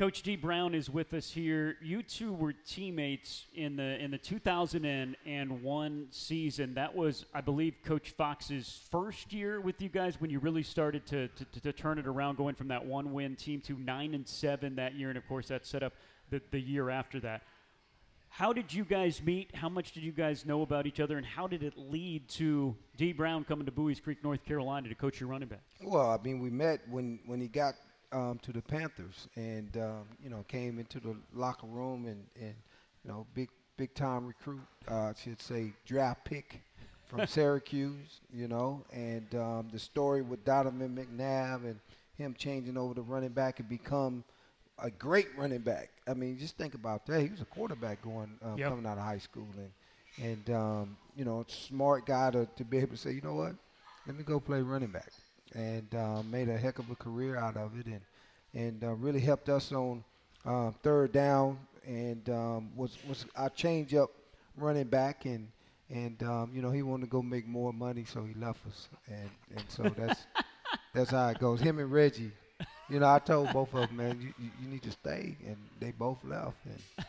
Coach 0.03 0.23
Dee 0.23 0.35
Brown 0.35 0.75
is 0.75 0.91
with 0.91 1.15
us 1.15 1.31
here. 1.31 1.77
You 1.81 2.03
two 2.03 2.33
were 2.33 2.53
teammates 2.53 3.47
in 3.55 3.77
the 3.77 4.03
in 4.03 4.11
the 4.11 4.19
2001 4.19 6.07
season. 6.11 6.75
That 6.75 6.97
was, 6.97 7.25
I 7.33 7.41
believe, 7.41 7.77
Coach 7.85 8.11
Fox's 8.11 8.81
first 8.91 9.33
year 9.33 9.61
with 9.61 9.81
you 9.81 9.89
guys 9.89 10.21
when 10.21 10.29
you 10.29 10.41
really 10.41 10.65
started 10.65 11.07
to, 11.07 11.29
to, 11.29 11.61
to 11.61 11.73
turn 11.73 12.01
it 12.01 12.09
around, 12.09 12.37
going 12.37 12.57
from 12.57 12.67
that 12.67 12.85
one 12.85 13.13
win 13.13 13.37
team 13.37 13.61
to 13.61 13.79
nine 13.79 14.15
and 14.15 14.27
seven 14.27 14.75
that 14.75 14.97
year, 14.97 15.09
and 15.09 15.17
of 15.17 15.25
course 15.29 15.47
that 15.47 15.65
set 15.65 15.85
up 15.85 15.93
the, 16.31 16.43
the 16.51 16.59
year 16.59 16.91
after 16.91 17.21
that. 17.21 17.43
How 18.29 18.53
did 18.53 18.75
you 18.75 18.85
guys 18.85 19.23
meet? 19.23 19.55
How 19.55 19.69
much 19.69 19.93
did 19.93 20.03
you 20.03 20.11
guys 20.11 20.45
know 20.45 20.63
about 20.63 20.89
each 20.89 20.99
other, 20.99 21.17
and 21.17 21.25
how 21.25 21.47
did 21.47 21.63
it 21.63 21.75
lead 21.79 22.29
to 22.31 22.75
Dee 22.97 23.13
Brown 23.13 23.45
coming 23.45 23.67
to 23.67 23.73
Buies 23.73 24.01
Creek, 24.03 24.19
North 24.25 24.45
Carolina, 24.45 24.89
to 24.89 24.97
coach 24.97 25.21
your 25.21 25.29
running 25.29 25.49
back? 25.49 25.63
Well, 25.81 26.11
I 26.11 26.19
mean, 26.25 26.41
we 26.41 26.51
met 26.51 26.81
when 26.91 27.21
when 27.25 27.41
he 27.41 27.47
got 27.47 27.75
um, 28.13 28.39
to 28.43 28.53
the 28.53 28.63
Panthers, 28.63 29.29
and 29.37 29.77
um, 29.77 30.05
you 30.23 30.31
know, 30.31 30.45
came 30.49 30.79
into 30.79 31.01
the 31.01 31.17
locker 31.35 31.67
room, 31.67 32.07
and 32.07 32.25
and 32.37 32.55
you 33.05 33.11
know, 33.11 33.27
big 33.35 33.49
big 33.77 33.95
time 33.95 34.27
recruit, 34.27 34.61
uh, 34.91 34.95
I 34.95 35.13
should 35.21 35.41
say, 35.41 35.73
draft 35.85 36.25
pick 36.25 36.61
from 37.07 37.27
Syracuse, 37.27 38.21
you 38.33 38.49
know, 38.49 38.85
and 38.93 39.35
um, 39.35 39.69
the 39.73 39.79
story 39.79 40.23
with 40.23 40.45
Donovan 40.45 40.97
McNabb 40.97 41.65
and 41.65 41.81
him 42.17 42.35
changing 42.39 42.77
over 42.77 42.95
to 42.95 43.03
running 43.03 43.31
back 43.31 43.59
and 43.59 43.69
become 43.69 44.25
a 44.79 44.91
great 44.91 45.29
running 45.37 45.61
back. 45.61 45.91
I 46.09 46.15
mean, 46.15 46.39
just 46.39 46.57
think 46.57 46.75
about 46.75 47.07
that. 47.07 47.21
He 47.21 47.29
was 47.29 47.41
a 47.41 47.47
quarterback 47.47 48.03
going 48.03 48.39
um, 48.43 48.59
yep. 48.59 48.71
coming 48.71 48.87
out 48.87 48.99
of 48.99 49.05
high 49.05 49.19
school, 49.19 49.49
and 49.57 49.71
and 50.27 50.57
um, 50.57 50.97
you 51.17 51.25
know, 51.25 51.45
smart 51.49 52.07
guy 52.07 52.31
to, 52.31 52.47
to 52.57 52.65
be 52.65 52.79
able 52.79 52.93
to 52.93 52.97
say, 52.97 53.13
you 53.13 53.23
know 53.23 53.35
what, 53.35 53.55
let 54.07 54.17
me 54.17 54.25
go 54.25 54.41
play 54.41 54.61
running 54.61 54.91
back, 54.91 55.13
and 55.55 55.95
um, 55.95 56.31
made 56.31 56.49
a 56.49 56.57
heck 56.57 56.79
of 56.79 56.91
a 56.91 56.95
career 56.95 57.37
out 57.37 57.57
of 57.57 57.79
it, 57.79 57.87
and 57.87 58.01
and 58.55 58.85
uh, 58.85 58.93
really 58.95 59.21
helped 59.21 59.49
us 59.49 59.73
on 59.73 60.05
uh, 60.45 60.71
third 60.83 61.13
down, 61.13 61.59
and 61.87 62.29
um, 62.31 62.71
was 62.77 62.97
was 63.09 63.27
our 63.37 63.51
change 63.51 63.95
up 63.95 64.11
running 64.57 64.87
back, 64.87 65.25
and 65.25 65.49
and 65.91 66.23
um, 66.23 66.51
you 66.55 66.63
know 66.63 66.71
he 66.71 66.83
wanted 66.83 67.05
to 67.05 67.11
go 67.11 67.23
make 67.23 67.47
more 67.47 67.73
money, 67.73 68.05
so 68.05 68.25
he 68.25 68.35
left 68.35 68.67
us, 68.67 68.89
and 69.09 69.31
and 69.57 69.65
so 69.69 69.83
that's 69.97 70.27
that's 70.95 71.11
how 71.11 71.29
it 71.29 71.39
goes. 71.39 71.61
Him 71.61 71.79
and 71.79 71.91
Reggie 71.91 72.33
you 72.93 73.01
know, 73.01 73.09
I 73.09 73.19
told 73.19 73.53
both 73.53 73.73
of 73.75 73.89
them, 73.89 73.97
man, 73.97 74.21
you, 74.21 74.35
you, 74.39 74.51
you 74.61 74.69
need 74.69 74.83
to 74.83 74.91
stay, 74.91 75.35
and 75.47 75.57
they 75.81 75.93
both 75.93 76.19
left. 76.25 76.57
And 76.67 77.07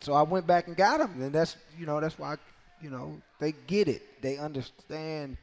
so 0.00 0.12
I 0.12 0.22
went 0.22 0.46
back 0.46 0.68
and 0.68 0.76
got 0.76 0.98
them, 0.98 1.20
and 1.20 1.32
that's 1.32 1.56
you 1.78 1.84
know 1.84 2.00
that's 2.00 2.16
why 2.16 2.36
you 2.80 2.90
know 2.90 3.20
they 3.40 3.52
get 3.66 3.88
it, 3.88 4.22
they 4.22 4.38
understand 4.38 5.36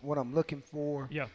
what 0.00 0.16
I'm 0.16 0.34
looking 0.34 0.62
for. 0.62 1.08
Yeah. 1.10 1.26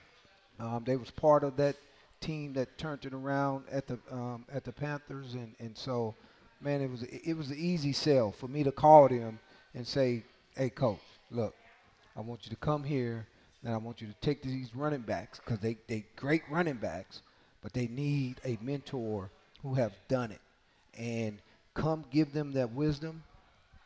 Um, 0.60 0.84
they 0.86 0.96
was 0.96 1.12
part 1.12 1.44
of 1.44 1.58
that 1.58 1.76
team 2.20 2.54
that 2.54 2.78
turned 2.78 3.06
it 3.06 3.14
around 3.14 3.66
at 3.72 3.88
the 3.88 4.00
um, 4.12 4.46
at 4.54 4.64
the 4.64 4.72
Panthers, 4.72 5.34
and, 5.34 5.56
and 5.60 5.78
so, 5.78 6.16
man, 6.62 6.82
it 6.82 6.90
was 6.90 7.04
it 7.04 7.36
was 7.36 7.50
an 7.50 7.58
easy 7.58 7.94
sell 7.94 8.32
for 8.32 8.48
me 8.48 8.64
to 8.64 8.72
call 8.72 9.08
them 9.10 9.40
and 9.74 9.86
say, 9.86 10.24
"Hey, 10.56 10.70
coach, 10.70 11.00
look, 11.32 11.56
I 12.16 12.22
want 12.22 12.46
you 12.46 12.50
to 12.52 12.56
come 12.58 12.84
here, 12.84 13.28
and 13.64 13.74
I 13.74 13.78
want 13.78 14.02
you 14.02 14.08
to 14.08 14.14
take 14.22 14.42
these 14.42 14.76
running 14.76 15.02
backs 15.02 15.40
because 15.40 15.60
they 15.60 15.78
they 15.88 16.06
great 16.16 16.44
running 16.50 16.76
backs, 16.76 17.22
but 17.62 17.74
they 17.74 17.88
need 17.88 18.40
a 18.46 18.58
mentor 18.62 19.30
who 19.64 19.74
have 19.76 19.94
done 20.08 20.32
it. 20.32 20.42
And 20.98 21.40
come 21.74 22.06
give 22.12 22.34
them 22.34 22.52
that 22.54 22.72
wisdom 22.72 23.24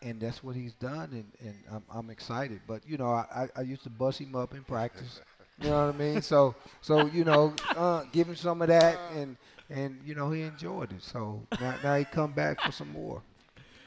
and 0.02 0.20
that's 0.20 0.44
what 0.44 0.56
he's 0.56 0.74
done 0.74 1.10
and, 1.12 1.32
and 1.40 1.56
I'm, 1.72 1.84
I'm 1.94 2.10
excited. 2.10 2.62
But 2.68 2.82
you 2.88 2.98
know 2.98 3.12
I, 3.12 3.48
I 3.56 3.62
used 3.62 3.84
to 3.84 3.90
bust 3.90 4.20
him 4.20 4.36
up 4.36 4.54
in 4.54 4.64
practice 4.64 5.22
you 5.62 5.70
know 5.70 5.88
what 5.88 5.96
I 5.96 5.98
mean 5.98 6.22
so 6.22 6.56
so 6.82 7.06
you 7.08 7.24
know 7.24 7.54
uh, 7.76 8.04
give 8.12 8.28
him 8.28 8.36
some 8.36 8.62
of 8.62 8.68
that 8.68 9.00
and 9.14 9.38
and 9.70 10.00
you 10.06 10.16
know 10.16 10.32
he 10.32 10.42
enjoyed 10.42 10.92
it 10.92 11.04
so 11.04 11.42
now, 11.60 11.76
now 11.84 11.96
he 11.96 12.06
come 12.06 12.32
back 12.32 12.62
for 12.62 12.72
some 12.72 12.92
more 12.92 13.22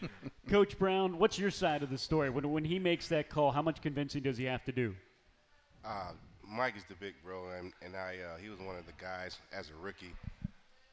Coach 0.49 0.79
Brown, 0.79 1.19
what's 1.19 1.39
your 1.39 1.51
side 1.51 1.83
of 1.83 1.91
the 1.91 1.99
story? 1.99 2.31
When, 2.31 2.51
when 2.51 2.65
he 2.65 2.79
makes 2.79 3.09
that 3.09 3.29
call, 3.29 3.51
how 3.51 3.63
much 3.63 3.83
convincing 3.83 4.23
does 4.23 4.39
he 4.39 4.45
have 4.45 4.65
to 4.65 4.73
do? 4.73 4.95
Uh, 5.85 6.13
Mike 6.49 6.77
is 6.77 6.85
the 6.89 6.95
big 6.95 7.15
bro, 7.25 7.51
and, 7.59 7.73
and 7.85 7.95
I 7.95 8.17
uh, 8.17 8.39
he 8.41 8.49
was 8.49 8.59
one 8.59 8.77
of 8.77 8.87
the 8.87 8.93
guys 9.01 9.39
as 9.53 9.71
a 9.71 9.85
rookie 9.85 10.15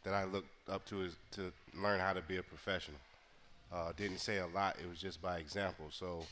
that 0.04 0.14
I 0.14 0.26
looked 0.26 0.48
up 0.70 0.86
to 0.88 1.04
as, 1.04 1.16
to 1.32 1.52
learn 1.82 2.00
how 2.00 2.14
to 2.14 2.22
be 2.22 2.38
a 2.38 2.44
professional. 2.44 2.98
Uh, 3.74 3.92
didn't 3.98 4.20
say 4.20 4.38
a 4.38 4.48
lot; 4.48 4.76
it 4.82 4.90
was 4.90 5.00
just 5.00 5.22
by 5.22 5.38
example. 5.38 5.88
So 5.92 6.24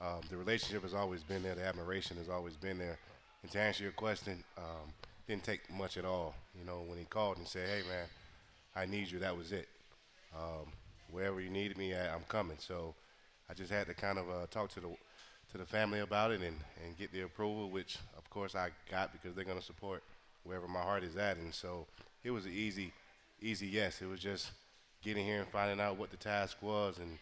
um, 0.00 0.20
the 0.30 0.36
relationship 0.36 0.82
has 0.82 0.94
always 0.94 1.22
been 1.22 1.42
there. 1.42 1.54
The 1.54 1.64
admiration 1.64 2.16
has 2.16 2.28
always 2.28 2.56
been 2.56 2.78
there. 2.78 2.98
And 3.44 3.50
to 3.50 3.60
answer 3.60 3.82
your 3.82 3.92
question, 3.92 4.42
um, 4.56 4.90
didn't 5.28 5.44
take 5.44 5.70
much 5.70 5.98
at 5.98 6.06
all. 6.06 6.34
You 6.58 6.64
know, 6.64 6.82
when 6.86 6.96
he 6.96 7.04
called 7.04 7.36
and 7.36 7.46
said, 7.46 7.68
"Hey, 7.68 7.82
man, 7.86 8.06
I 8.74 8.86
need 8.86 9.10
you," 9.10 9.18
that 9.18 9.36
was 9.36 9.52
it. 9.52 9.68
Um, 10.34 10.72
wherever 11.10 11.42
you 11.42 11.50
needed 11.50 11.76
me 11.76 11.92
at, 11.92 12.08
I'm 12.08 12.24
coming. 12.26 12.56
So 12.58 12.94
I 13.50 13.52
just 13.52 13.70
had 13.70 13.86
to 13.88 13.92
kind 13.92 14.18
of 14.18 14.30
uh, 14.30 14.46
talk 14.50 14.70
to 14.70 14.80
the 14.80 14.88
to 15.52 15.58
the 15.58 15.66
family 15.66 16.00
about 16.00 16.30
it 16.30 16.40
and, 16.40 16.56
and 16.82 16.96
get 16.96 17.12
the 17.12 17.20
approval, 17.20 17.68
which 17.68 17.98
of 18.16 18.30
course 18.30 18.54
I 18.54 18.70
got 18.90 19.12
because 19.12 19.36
they're 19.36 19.44
going 19.44 19.58
to 19.58 19.64
support 19.64 20.02
wherever 20.44 20.66
my 20.66 20.80
heart 20.80 21.04
is 21.04 21.14
at. 21.18 21.36
And 21.36 21.52
so 21.52 21.86
it 22.22 22.30
was 22.30 22.46
an 22.46 22.52
easy, 22.52 22.94
easy 23.42 23.66
yes. 23.66 24.00
It 24.00 24.06
was 24.06 24.20
just 24.20 24.52
getting 25.02 25.26
here 25.26 25.40
and 25.40 25.48
finding 25.48 25.80
out 25.80 25.98
what 25.98 26.10
the 26.10 26.16
task 26.16 26.56
was 26.62 26.96
and 26.96 27.18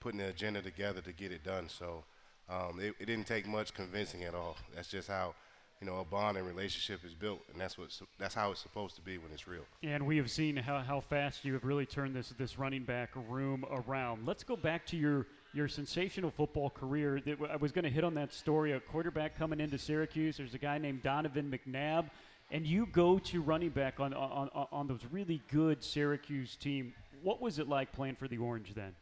putting 0.00 0.20
the 0.20 0.28
agenda 0.28 0.62
together 0.62 1.02
to 1.02 1.12
get 1.12 1.32
it 1.32 1.44
done. 1.44 1.68
So 1.68 2.02
um, 2.48 2.80
it, 2.80 2.94
it, 2.98 3.04
didn't 3.04 3.26
take 3.26 3.46
much 3.46 3.74
convincing 3.74 4.24
at 4.24 4.34
all. 4.34 4.56
That's 4.74 4.88
just 4.88 5.08
how 5.08 5.34
you 5.80 5.86
know 5.86 5.98
a 5.98 6.04
bond 6.04 6.38
and 6.38 6.46
relationship 6.46 7.04
is 7.04 7.14
built, 7.14 7.40
and 7.52 7.60
that's 7.60 7.76
what 7.76 7.88
that's 8.18 8.34
how 8.34 8.50
it's 8.50 8.60
supposed 8.60 8.96
to 8.96 9.02
be 9.02 9.18
when 9.18 9.30
it's 9.32 9.46
real. 9.46 9.64
And 9.82 10.06
we 10.06 10.16
have 10.16 10.30
seen 10.30 10.56
how, 10.56 10.80
how 10.80 11.00
fast 11.00 11.44
you 11.44 11.52
have 11.52 11.64
really 11.64 11.86
turned 11.86 12.14
this 12.14 12.30
this 12.38 12.58
running 12.58 12.84
back 12.84 13.10
room 13.28 13.64
around. 13.70 14.26
Let's 14.26 14.42
go 14.42 14.56
back 14.56 14.86
to 14.86 14.96
your 14.96 15.26
your 15.52 15.68
sensational 15.68 16.30
football 16.30 16.70
career. 16.70 17.20
I 17.50 17.56
was 17.56 17.72
going 17.72 17.84
to 17.84 17.90
hit 17.90 18.04
on 18.04 18.14
that 18.14 18.32
story. 18.32 18.72
A 18.72 18.80
quarterback 18.80 19.38
coming 19.38 19.60
into 19.60 19.78
Syracuse. 19.78 20.38
There's 20.38 20.54
a 20.54 20.58
guy 20.58 20.78
named 20.78 21.02
Donovan 21.02 21.50
McNabb, 21.50 22.10
and 22.50 22.66
you 22.66 22.86
go 22.86 23.18
to 23.18 23.42
running 23.42 23.70
back 23.70 24.00
on 24.00 24.14
on 24.14 24.48
on 24.72 24.86
those 24.86 25.00
really 25.10 25.42
good 25.52 25.84
Syracuse 25.84 26.56
team. 26.56 26.94
What 27.22 27.42
was 27.42 27.58
it 27.58 27.68
like 27.68 27.92
playing 27.92 28.16
for 28.16 28.28
the 28.28 28.38
Orange 28.38 28.72
then? 28.74 28.94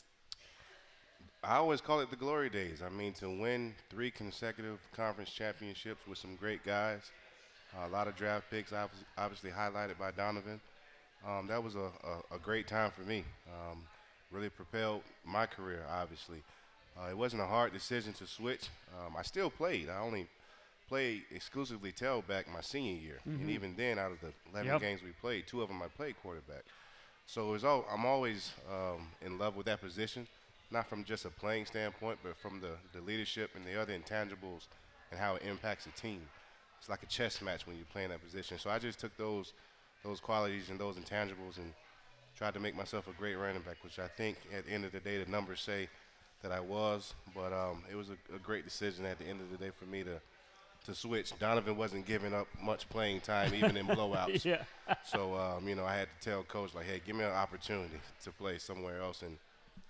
I 1.47 1.57
always 1.57 1.81
call 1.81 2.01
it 2.01 2.11
the 2.11 2.17
glory 2.17 2.49
days. 2.49 2.83
I 2.85 2.89
mean, 2.89 3.13
to 3.15 3.29
win 3.29 3.75
three 3.91 4.11
consecutive 4.11 4.79
conference 4.97 5.31
championships 5.31 6.07
with 6.09 6.19
some 6.19 6.37
great 6.37 6.65
guys, 6.65 7.11
uh, 7.77 7.87
a 7.87 7.91
lot 7.91 8.09
of 8.09 8.17
draft 8.17 8.51
picks, 8.51 8.73
obviously 9.19 9.51
highlighted 9.51 9.99
by 9.99 10.11
Donovan. 10.11 10.61
Um, 11.27 11.47
that 11.49 11.63
was 11.63 11.75
a, 11.75 11.91
a, 12.33 12.37
a, 12.37 12.39
great 12.39 12.67
time 12.67 12.91
for 12.91 13.01
me. 13.03 13.25
Um, 13.49 13.83
really 14.31 14.51
propelled 14.51 15.03
my 15.25 15.47
career, 15.47 15.85
obviously. 15.91 16.43
Uh, 16.99 17.09
it 17.11 17.17
wasn't 17.17 17.41
a 17.41 17.47
hard 17.47 17.73
decision 17.73 18.13
to 18.15 18.27
switch. 18.27 18.69
Um, 18.99 19.15
I 19.19 19.23
still 19.23 19.49
played. 19.51 19.89
I 19.89 20.01
only 20.01 20.27
played 20.89 21.23
exclusively 21.35 21.93
tailback 21.93 22.45
my 22.53 22.61
senior 22.61 23.01
year, 23.01 23.21
mm-hmm. 23.27 23.41
and 23.41 23.51
even 23.51 23.75
then, 23.75 23.99
out 23.99 24.13
of 24.13 24.21
the 24.21 24.33
11 24.53 24.71
yep. 24.71 24.81
games 24.81 25.01
we 25.03 25.13
played, 25.21 25.47
two 25.47 25.63
of 25.63 25.69
them 25.69 25.83
I 25.83 25.89
played 25.89 26.15
quarterback. 26.23 26.65
So 27.27 27.49
it 27.49 27.53
was 27.53 27.65
all, 27.65 27.87
I'm 27.91 28.05
always 28.05 28.53
um, 28.71 29.09
in 29.25 29.39
love 29.39 29.57
with 29.57 29.67
that 29.67 29.81
position, 29.81 30.27
not 30.71 30.89
from 30.89 31.05
just 31.05 31.25
a 31.25 31.31
playing 31.31 31.67
standpoint, 31.67 32.19
but 32.23 32.37
from 32.37 32.61
the, 32.61 32.71
the 32.93 33.05
leadership 33.05 33.51
and 33.55 33.65
the 33.65 33.81
other 33.81 33.93
intangibles 33.93 34.67
and 35.11 35.21
how 35.21 35.37
it 35.37 35.43
impacts 35.43 35.87
a 35.87 35.91
team. 35.91 36.21
It's 36.79 36.89
like 36.89 37.03
a 37.03 37.07
chess 37.07 37.41
match 37.41 37.67
when 37.67 37.77
you 37.77 37.85
play 37.93 38.05
in 38.05 38.11
that 38.11 38.23
position. 38.23 38.59
So 38.59 38.71
I 38.71 38.79
just 38.79 38.99
took 38.99 39.17
those 39.17 39.53
those 40.05 40.21
qualities 40.21 40.69
and 40.69 40.79
those 40.79 40.97
intangibles 40.97 41.57
and 41.57 41.73
tried 42.37 42.53
to 42.53 42.61
make 42.61 42.77
myself 42.77 43.09
a 43.09 43.13
great 43.13 43.37
running 43.37 43.63
back, 43.63 43.77
which 43.83 43.99
I 43.99 44.07
think 44.07 44.37
at 44.55 44.67
the 44.67 44.73
end 44.73 44.85
of 44.85 44.93
the 44.93 45.01
day 45.01 45.23
the 45.23 45.31
numbers 45.31 45.61
say 45.63 45.89
that 46.43 46.53
I 46.53 46.61
was. 46.61 47.15
But 47.35 47.53
um, 47.53 47.83
it 47.91 47.97
was 47.97 48.11
a, 48.11 48.35
a, 48.35 48.39
great 48.39 48.65
decision 48.65 49.07
at 49.07 49.19
the 49.19 49.25
end 49.25 49.41
of 49.41 49.51
the 49.51 49.57
day 49.57 49.71
for 49.79 49.87
me 49.87 50.03
to 50.05 50.21
to 50.85 50.95
switch. 50.95 51.33
Donovan 51.39 51.79
wasn't 51.79 52.05
giving 52.05 52.35
up 52.35 52.47
much 52.63 52.87
playing 52.91 53.23
time, 53.23 53.55
even 53.55 53.77
in 53.77 53.87
blowouts. 53.87 54.45
yeah. 54.45 54.65
so 55.05 55.35
um, 55.35 55.67
you 55.67 55.75
know, 55.75 55.87
I 55.87 55.97
had 55.97 56.09
to 56.21 56.31
tell 56.31 56.43
coach 56.43 56.75
like, 56.75 56.85
hey, 56.85 57.01
give 57.07 57.17
me 57.17 57.25
an 57.25 57.31
opportunity 57.33 57.97
to 58.25 58.31
play 58.31 58.59
somewhere 58.59 59.01
else, 59.01 59.23
and, 59.23 59.39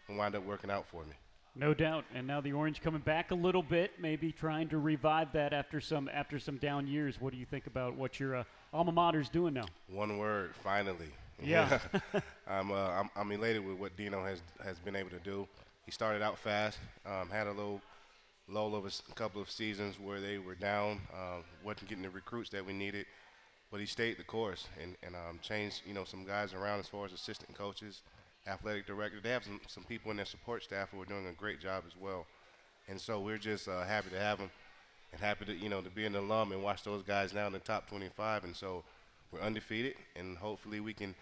and 0.09 0.19
wind 0.19 0.35
up 0.35 0.45
working 0.45 0.71
out 0.71 0.87
for 0.87 1.05
me. 1.05 1.12
No 1.57 1.73
doubt, 1.73 2.05
and 2.12 2.27
now 2.27 2.40
the 2.40 2.53
Orange 2.53 2.81
coming 2.81 3.01
back 3.01 3.31
a 3.31 3.35
little 3.35 3.62
bit, 3.62 3.93
maybe 4.01 4.33
trying 4.33 4.69
to 4.71 4.79
revive 4.79 5.33
that 5.35 5.53
after 5.53 5.81
some 5.81 6.11
after 6.12 6.40
some 6.40 6.57
down 6.57 6.88
years. 6.88 7.21
What 7.21 7.33
do 7.33 7.38
you 7.38 7.47
think 7.47 7.69
about 7.69 7.95
what 7.95 8.19
your 8.19 8.35
uh, 8.37 8.45
alma 8.73 8.90
mater's 8.90 9.29
doing 9.29 9.55
now? 9.55 9.67
One 9.88 10.19
word, 10.19 10.53
finally. 10.64 11.12
Yeah. 11.40 11.79
I'm, 12.49 12.73
uh, 12.73 12.75
I'm, 12.75 13.11
I'm 13.14 13.31
elated 13.31 13.64
with 13.64 13.79
what 13.79 13.97
Dino 13.97 14.25
has 14.25 14.43
has 14.64 14.81
been 14.81 14.97
able 14.97 15.11
to 15.11 15.21
do. 15.21 15.47
He 15.85 15.93
started 15.93 16.23
out 16.23 16.38
fast, 16.38 16.79
um, 17.07 17.29
had 17.31 17.47
a 17.47 17.53
little 17.53 17.81
lull 18.49 18.75
of 18.75 18.85
a 18.87 19.14
couple 19.14 19.40
of 19.40 19.51
seasons 19.51 19.99
where 20.01 20.21
they 20.21 20.38
were 20.38 20.55
down, 20.55 21.01
uh, 21.12 21.38
wasn't 21.62 21.88
getting 21.88 22.03
the 22.03 22.11
recruits 22.11 22.51
that 22.51 22.64
we 22.64 22.73
needed, 22.73 23.07
but 23.71 23.81
he 23.81 23.87
stayed 23.87 24.19
the 24.19 24.25
course 24.25 24.67
and, 24.83 24.97
and 25.03 25.14
um, 25.14 25.38
changed 25.40 25.83
you 25.87 25.95
know 25.95 26.05
some 26.05 26.25
guys 26.25 26.53
around 26.53 26.81
as 26.81 26.88
far 26.88 27.05
as 27.05 27.12
assistant 27.12 27.57
coaches, 27.57 28.03
athletic 28.47 28.87
director. 28.87 29.19
They 29.23 29.31
have 29.31 29.45
some, 29.45 29.61
some 29.67 29.85
people 29.85 30.11
in 30.11 30.17
their 30.17 30.27
support 30.27 30.63
staff 30.65 30.91
who 30.91 31.01
are 31.03 31.07
doing 31.07 31.27
a 31.27 31.33
great 31.33 31.61
job 31.61 31.85
as 31.87 31.93
well, 32.01 32.27
and 32.89 33.01
so 33.01 33.21
we're 33.21 33.39
just 33.39 33.69
uh, 33.69 33.85
happy 33.85 34.11
to 34.11 34.19
have 34.19 34.39
them 34.39 34.51
and 35.13 35.21
happy 35.21 35.45
to 35.47 35.55
you 35.55 35.69
know 35.69 35.81
to 35.81 35.91
be 35.91 36.05
an 36.07 36.15
alum 36.17 36.53
and 36.53 36.63
watch 36.63 36.83
those 36.83 37.03
guys 37.03 37.33
now 37.33 37.47
in 37.47 37.53
the 37.53 37.59
top 37.59 37.89
25, 37.89 38.45
and 38.45 38.55
so 38.57 38.83
we're 39.33 39.41
undefeated, 39.41 39.95
and 40.17 40.37
hopefully 40.39 40.81
we 40.81 40.93
can 40.93 41.15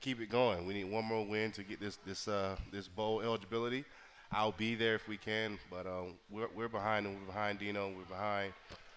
keep 0.00 0.20
it 0.20 0.30
going. 0.30 0.66
We 0.66 0.74
need 0.74 0.90
one 0.90 1.04
more 1.04 1.26
win 1.26 1.52
to 1.52 1.62
get 1.62 1.80
this 1.80 1.96
this 2.06 2.28
uh, 2.28 2.56
this 2.72 2.88
bowl 2.88 3.20
eligibility. 3.20 3.84
I'll 4.32 4.52
be 4.52 4.76
there 4.76 4.94
if 4.94 5.08
we 5.08 5.16
can, 5.16 5.58
but 5.68 5.86
um, 5.88 6.14
we're, 6.30 6.46
we're 6.54 6.68
behind 6.68 7.04
and 7.04 7.16
we're 7.18 7.26
behind 7.26 7.58
Dino. 7.58 7.88
We're 7.88 8.04
behind 8.04 8.52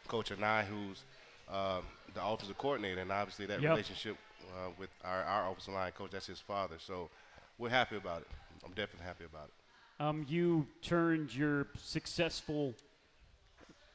Coach 0.07 0.29
Anae, 0.29 0.63
who's 0.65 1.03
uh, 1.51 1.81
the 2.13 2.23
offensive 2.23 2.55
coordinator, 2.59 3.01
and 3.01 3.11
obviously 3.11 3.47
that 3.47 3.59
Yep. 3.59 3.71
relationship 3.71 4.17
uh, 4.55 4.69
with 4.77 4.89
our, 5.03 5.23
our 5.23 5.49
offensive 5.49 5.73
line 5.73 5.91
coach, 5.93 6.11
that's 6.11 6.27
his 6.27 6.39
father. 6.39 6.75
So 6.77 7.09
we're 7.57 7.69
happy 7.69 7.97
about 7.97 8.21
it. 8.21 8.27
I'm 8.65 8.71
definitely 8.71 9.05
happy 9.05 9.25
about 9.25 9.47
it. 9.47 10.03
Um, 10.03 10.25
you 10.27 10.67
turned 10.81 11.33
your 11.35 11.67
successful 11.77 12.73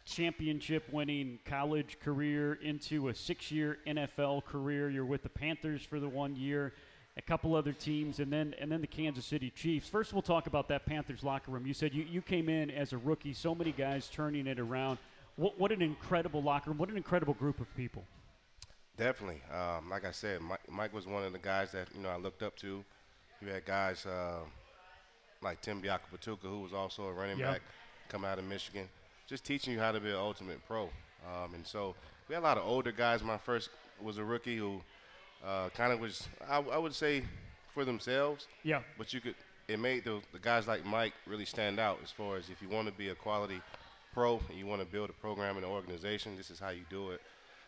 championship 0.05 0.85
winning 0.91 1.39
college 1.45 1.99
career 2.01 2.55
into 2.63 3.09
a 3.09 3.15
six 3.15 3.51
year 3.51 3.79
NFL 3.87 4.45
career. 4.45 4.91
You're 4.91 5.05
with 5.05 5.23
the 5.23 5.29
Panthers 5.29 5.83
for 5.83 6.01
the 6.01 6.09
one 6.09 6.35
year, 6.35 6.73
a 7.17 7.23
couple 7.23 7.55
other 7.55 7.73
teams, 7.73 8.21
and 8.21 8.33
then 8.33 8.55
and 8.59 8.71
then 8.71 8.81
the 8.81 8.87
Kansas 8.87 9.27
City 9.27 9.51
Chiefs. 9.51 9.89
First, 9.89 10.13
we'll 10.13 10.23
talk 10.23 10.47
about 10.47 10.69
that 10.69 10.87
Panthers 10.87 11.23
locker 11.23 11.51
room. 11.51 11.67
You 11.67 11.75
said 11.75 11.93
you, 11.93 12.05
you 12.05 12.23
came 12.23 12.49
in 12.49 12.71
as 12.71 12.93
a 12.93 12.99
rookie, 12.99 13.35
so 13.35 13.55
many 13.55 13.73
guys 13.73 14.09
turning 14.13 14.47
it 14.47 14.59
around. 14.59 14.99
What, 15.37 15.59
what 15.59 15.71
an 15.71 15.83
incredible 15.83 16.43
locker 16.43 16.71
room. 16.71 16.79
What 16.79 16.89
an 16.89 16.97
incredible 16.97 17.35
group 17.35 17.61
of 17.61 17.75
people. 17.77 18.05
Definitely. 18.97 19.41
Um, 19.55 19.89
like 19.89 20.05
I 20.05 20.11
said, 20.11 20.41
Mike, 20.41 20.69
Mike 20.69 20.93
was 20.93 21.07
one 21.07 21.23
of 21.23 21.33
the 21.33 21.39
guys 21.39 21.71
that 21.73 21.89
you 21.95 22.03
know 22.03 22.09
I 22.09 22.17
looked 22.17 22.43
up 22.43 22.57
to. 22.57 22.85
You 23.41 23.49
had 23.49 23.65
guys 23.65 24.05
uh, 24.07 24.41
like 25.43 25.61
Tim 25.61 25.81
Biakabatuka, 25.83 26.43
who 26.43 26.61
was 26.63 26.73
also 26.73 27.05
a 27.07 27.13
running 27.13 27.39
Yeah. 27.39 27.53
back, 27.53 27.63
coming 28.09 28.29
out 28.31 28.39
of 28.39 28.45
Michigan, 28.45 28.89
just 29.29 29.45
teaching 29.45 29.73
you 29.75 29.79
how 29.79 29.93
to 29.93 30.01
be 30.01 30.09
an 30.11 30.17
ultimate 30.17 30.65
pro. 30.67 30.85
Um, 30.85 31.55
and 31.55 31.67
so 31.67 31.95
we 32.29 32.35
had 32.35 32.41
a 32.43 32.47
lot 32.47 32.59
of 32.59 32.67
older 32.67 32.93
guys. 32.93 33.23
My 33.23 33.39
first 33.39 33.71
was 34.01 34.19
a 34.19 34.25
rookie 34.25 34.57
who 34.57 34.81
uh, 35.47 35.69
kind 35.71 35.93
of 35.93 36.01
was, 36.01 36.27
I, 36.49 36.59
I 36.59 36.79
would 36.79 36.95
say, 36.95 37.23
for 37.75 37.85
themselves. 37.85 38.47
Yeah. 38.65 38.81
But 38.97 39.13
you 39.15 39.21
could, 39.21 39.35
it 39.69 39.79
made 39.79 40.05
the, 40.05 40.21
the 40.33 40.39
guys 40.41 40.67
like 40.67 40.85
Mike 40.85 41.13
really 41.27 41.45
stand 41.45 41.79
out 41.79 42.01
as 42.03 42.11
far 42.11 42.37
as 42.37 42.49
if 42.49 42.61
you 42.63 42.69
want 42.69 42.89
to 42.89 42.93
be 42.95 43.11
a 43.11 43.15
quality 43.15 43.61
pro 44.15 44.41
and 44.49 44.59
you 44.59 44.67
want 44.67 44.81
to 44.81 44.87
build 44.87 45.11
a 45.11 45.13
program 45.13 45.57
and 45.57 45.65
an 45.65 45.71
organization, 45.71 46.37
this 46.37 46.51
is 46.51 46.59
how 46.59 46.71
you 46.71 46.83
do 46.91 47.11
it. 47.11 47.21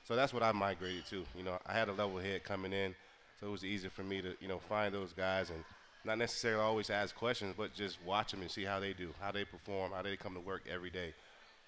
So 0.04 0.16
that's 0.16 0.32
what 0.32 0.42
I 0.42 0.50
migrated 0.52 1.06
to. 1.10 1.24
You 1.36 1.44
know, 1.44 1.58
I 1.66 1.72
had 1.74 1.88
a 1.88 1.92
level 1.92 2.18
head 2.18 2.42
coming 2.42 2.72
in, 2.72 2.94
so 3.40 3.46
it 3.46 3.50
was 3.50 3.64
easy 3.64 3.88
for 3.88 4.02
me 4.02 4.20
to, 4.20 4.34
you 4.40 4.48
know, 4.48 4.58
find 4.58 4.94
those 4.94 5.12
guys 5.12 5.50
and 5.50 5.64
not 6.04 6.18
necessarily 6.18 6.62
always 6.62 6.90
ask 6.90 7.14
questions, 7.14 7.54
but 7.56 7.74
just 7.74 7.98
watch 8.04 8.30
them 8.32 8.42
and 8.42 8.50
see 8.50 8.64
how 8.64 8.80
they 8.80 8.92
do, 8.92 9.10
how 9.20 9.32
they 9.32 9.44
perform, 9.44 9.92
how 9.92 10.02
they 10.02 10.16
come 10.16 10.34
to 10.34 10.40
work 10.40 10.62
every 10.70 10.90
day. 10.90 11.14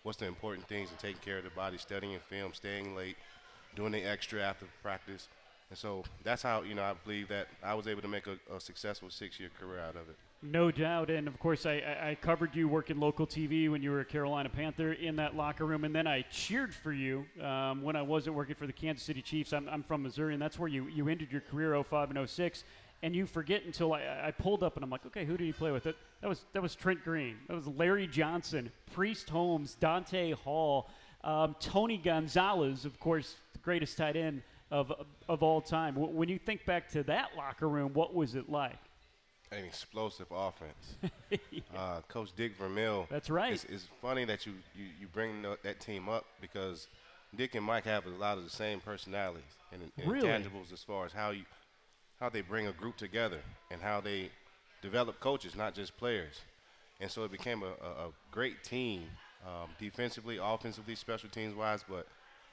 What's 0.03 0.19
the 0.19 0.27
important 0.27 0.67
things 0.69 0.91
in 0.91 0.97
taking 0.97 1.21
care 1.21 1.39
of 1.39 1.45
their 1.45 1.53
body, 1.53 1.79
studying 1.79 2.19
film, 2.29 2.53
staying 2.55 2.97
late, 2.97 3.17
doing 3.77 3.93
the 3.93 4.03
extra 4.03 4.41
after 4.41 4.67
practice. 4.83 5.29
And 5.71 5.79
so 5.79 6.05
that's 6.25 6.43
how, 6.43 6.63
you 6.63 6.75
know, 6.75 6.83
I 6.83 6.95
believe 7.05 7.29
that 7.29 7.47
I 7.63 7.75
was 7.75 7.87
able 7.87 8.03
to 8.03 8.09
make 8.09 8.27
a, 8.27 8.37
a 8.55 8.61
successful 8.61 9.11
six-year 9.11 9.51
career 9.59 9.81
out 9.81 9.97
of 9.97 10.09
it. 10.09 10.17
No 10.45 10.73
doubt, 10.73 11.09
and 11.09 11.29
of 11.29 11.39
course, 11.39 11.67
I, 11.67 11.75
I, 12.03 12.17
covered 12.21 12.57
you 12.57 12.67
working 12.67 12.99
local 12.99 13.29
TV 13.29 13.71
when 13.71 13.81
you 13.81 13.93
were 13.93 14.01
a 14.01 14.05
Carolina 14.05 14.49
Panther 14.49 14.93
in 14.93 15.15
that 15.17 15.37
locker 15.37 15.65
room, 15.65 15.85
and 15.85 15.95
then 15.95 16.09
I 16.09 16.23
cheered 16.33 16.75
for 16.75 16.93
you 16.93 17.25
um, 17.41 17.81
when 17.81 17.95
I 17.95 18.03
wasn't 18.03 18.35
working 18.35 18.57
for 18.57 18.67
the 18.67 18.73
Kansas 18.73 19.05
City 19.05 19.23
Chiefs. 19.23 19.53
I'm, 19.53 19.69
I'm 19.69 19.85
from 19.85 20.03
Missouri, 20.03 20.33
and 20.33 20.43
that's 20.43 20.59
where 20.59 20.69
you, 20.69 20.89
you 20.89 21.09
ended 21.09 21.31
your 21.31 21.43
career 21.43 21.81
05 21.81 22.11
and 22.11 22.29
06. 22.29 22.65
And 23.05 23.15
you 23.15 23.25
forget 23.25 23.63
until 23.65 23.93
I, 23.93 24.01
I 24.25 24.31
pulled 24.33 24.65
up, 24.65 24.75
and 24.77 24.83
I'm 24.83 24.91
like, 24.91 25.07
okay, 25.07 25.25
who 25.25 25.37
did 25.37 25.45
he 25.45 25.53
play 25.53 25.71
with? 25.71 25.85
That, 25.85 25.95
that 26.23 26.29
was 26.29 26.45
that 26.55 26.63
was 26.63 26.75
Trent 26.75 27.05
Green, 27.05 27.37
that 27.47 27.55
was 27.55 27.69
Larry 27.69 28.09
Johnson, 28.09 28.73
Priest 28.93 29.31
Holmes, 29.31 29.77
Dante 29.79 30.33
Hall, 30.33 30.89
um, 31.23 31.55
Tony 31.61 31.99
Gonzalez, 31.99 32.85
of 32.85 32.99
course, 32.99 33.37
the 33.53 33.59
greatest 33.61 33.97
tight 33.97 34.17
end 34.17 34.43
of 34.73 34.93
of 35.29 35.45
all 35.45 35.61
time. 35.61 35.95
Wh- 35.95 36.13
When 36.15 36.29
you 36.29 36.39
think 36.39 36.65
back 36.67 36.89
to 36.91 37.05
that 37.05 37.31
locker 37.37 37.69
room, 37.69 37.93
what 37.95 38.13
was 38.13 38.35
it 38.35 38.49
like? 38.51 38.79
An 39.53 39.65
explosive 39.65 40.27
offense. 40.31 40.97
uh, 41.77 42.01
Coach 42.09 42.31
Dick 42.35 42.57
Vermeil. 42.57 43.07
That's 43.11 43.29
right. 43.29 43.53
It's, 43.53 43.65
it's 43.65 43.87
funny 44.01 44.25
that 44.25 44.47
you, 44.47 44.55
you, 44.75 44.87
you 45.01 45.07
bring 45.13 45.45
that 45.63 45.79
team 45.79 46.09
up 46.09 46.25
because 46.41 46.89
Dick 47.37 47.55
and 47.55 47.65
Mike 47.65 47.85
have 47.85 48.07
a 48.07 48.11
lot 48.11 48.39
of 48.39 48.45
the 48.45 48.51
same 48.51 48.81
personalities 48.81 49.43
and, 49.73 49.83
and 49.99 50.11
Really? 50.11 50.27
intangibles 50.29 50.73
as 50.73 50.83
far 50.83 51.05
as 51.07 51.13
how 51.13 51.31
you 51.31 51.43
how 52.21 52.29
they 52.29 52.41
bring 52.41 52.69
a 52.69 52.73
group 52.73 52.97
together 52.97 53.41
and 53.71 53.83
how 53.83 54.01
they 54.01 54.31
develop 54.81 55.19
coaches, 55.19 55.57
not 55.57 55.75
just 55.75 55.97
players. 55.97 56.41
And 57.01 57.11
so 57.11 57.25
it 57.25 57.33
became 57.33 57.63
a, 57.65 57.67
a, 57.85 58.07
a 58.07 58.13
great 58.31 58.63
team, 58.63 59.03
um, 59.45 59.69
defensively, 59.81 60.39
offensively, 60.41 60.95
special 60.95 61.29
teams 61.29 61.53
wise. 61.55 61.85
But 61.89 62.07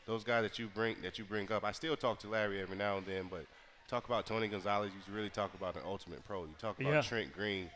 those 0.08 0.24
guys 0.24 0.42
that 0.42 0.58
you 0.58 0.68
bring 0.74 0.96
that 1.04 1.20
you 1.20 1.24
bring 1.24 1.52
up, 1.52 1.64
I 1.64 1.72
still 1.72 1.96
talk 1.96 2.20
to 2.20 2.28
Larry 2.28 2.60
every 2.62 2.76
now 2.78 2.98
and 2.98 3.06
then. 3.06 3.28
But 3.30 3.46
talk 3.90 4.06
about 4.06 4.26
Tony 4.26 4.48
Gonzalez, 4.48 4.92
you 5.08 5.14
really 5.14 5.30
talk 5.30 5.54
about 5.54 5.76
an 5.76 5.82
ultimate 5.86 6.24
pro. 6.26 6.44
You 6.44 6.54
talk 6.60 6.80
about 6.80 6.94
Yeah. 6.94 7.02
Trent 7.02 7.34
Green, 7.34 7.70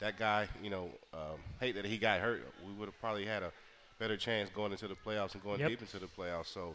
that 0.00 0.18
guy. 0.18 0.48
You 0.62 0.70
know, 0.70 0.90
um, 1.14 1.38
hate 1.60 1.74
that 1.76 1.84
he 1.84 1.98
got 1.98 2.20
hurt. 2.20 2.42
We 2.66 2.72
would 2.74 2.86
have 2.86 3.00
probably 3.00 3.24
had 3.24 3.42
a 3.42 3.52
better 3.98 4.16
chance 4.16 4.50
going 4.50 4.72
into 4.72 4.86
the 4.88 4.94
playoffs 4.94 5.34
and 5.34 5.42
going 5.42 5.60
Yep. 5.60 5.68
deep 5.70 5.80
into 5.80 5.98
the 5.98 6.06
playoffs. 6.06 6.46
So. 6.46 6.74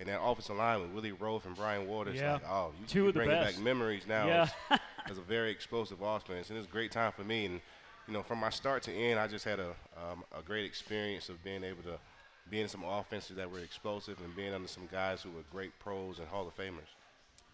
And 0.00 0.08
that 0.08 0.20
offensive 0.20 0.56
line 0.56 0.80
with 0.80 0.90
Willie 0.90 1.12
Roaf 1.12 1.44
and 1.44 1.54
Brian 1.54 1.86
Waters, 1.86 2.16
Yeah. 2.18 2.32
like, 2.32 2.48
oh, 2.48 2.72
you, 2.80 2.86
Two 2.86 3.04
you're 3.04 3.12
bringing 3.12 3.36
back 3.36 3.56
memories 3.58 4.04
now 4.06 4.26
Yeah. 4.26 4.48
as, 4.70 4.80
as 5.12 5.18
a 5.18 5.20
very 5.20 5.50
explosive 5.52 6.00
offense, 6.00 6.48
and 6.50 6.58
it's 6.58 6.66
a 6.66 6.70
great 6.70 6.90
time 6.90 7.12
for 7.12 7.22
me. 7.22 7.46
And 7.46 7.60
you 8.08 8.14
know, 8.14 8.22
from 8.24 8.38
my 8.40 8.50
start 8.50 8.82
to 8.84 8.92
end, 8.92 9.20
I 9.20 9.28
just 9.28 9.44
had 9.44 9.60
a 9.60 9.76
um, 9.96 10.24
a 10.36 10.42
great 10.42 10.64
experience 10.64 11.28
of 11.28 11.44
being 11.44 11.62
able 11.62 11.84
to 11.84 12.00
being 12.50 12.66
some 12.66 12.82
offenses 12.82 13.36
that 13.36 13.48
were 13.48 13.60
explosive 13.60 14.18
and 14.24 14.34
being 14.34 14.52
under 14.52 14.66
some 14.66 14.88
guys 14.90 15.22
who 15.22 15.30
were 15.30 15.42
great 15.52 15.78
pros 15.78 16.18
and 16.18 16.26
Hall 16.26 16.48
of 16.48 16.56
Famers. 16.56 16.88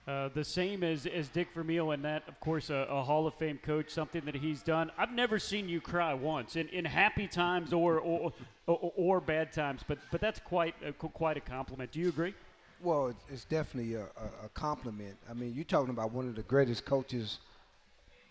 Uh, 0.08 0.30
the 0.32 0.44
same 0.44 0.82
as, 0.82 1.04
as 1.04 1.28
Dick 1.28 1.48
Vermeil, 1.54 1.90
and 1.90 2.02
that, 2.02 2.22
of 2.28 2.40
course, 2.40 2.70
a, 2.70 2.86
a 2.88 3.02
Hall 3.02 3.26
of 3.26 3.34
Fame 3.34 3.58
coach, 3.62 3.90
something 3.90 4.24
that 4.24 4.34
he's 4.34 4.62
done. 4.62 4.90
I've 4.96 5.12
never 5.12 5.38
seen 5.38 5.68
you 5.68 5.82
cry 5.82 6.14
once 6.14 6.56
in, 6.56 6.66
in 6.68 6.86
happy 6.86 7.28
times 7.28 7.74
or 7.74 7.98
or, 7.98 8.32
or 8.66 8.92
or 8.96 9.20
bad 9.20 9.52
times, 9.52 9.82
but 9.86 9.98
but 10.10 10.22
that's 10.22 10.40
quite 10.40 10.74
a, 10.82 10.92
quite 10.94 11.36
a 11.36 11.40
compliment. 11.40 11.92
Do 11.92 12.00
you 12.00 12.08
agree? 12.08 12.32
Well, 12.80 13.14
it's, 13.30 13.44
definitely 13.44 13.96
a, 13.96 14.04
a, 14.04 14.46
a 14.46 14.48
compliment. 14.54 15.14
I 15.28 15.34
mean, 15.34 15.52
you're 15.54 15.64
talking 15.64 15.90
about 15.90 16.10
one 16.10 16.26
of 16.26 16.36
the 16.36 16.42
greatest 16.42 16.86
coaches, 16.86 17.38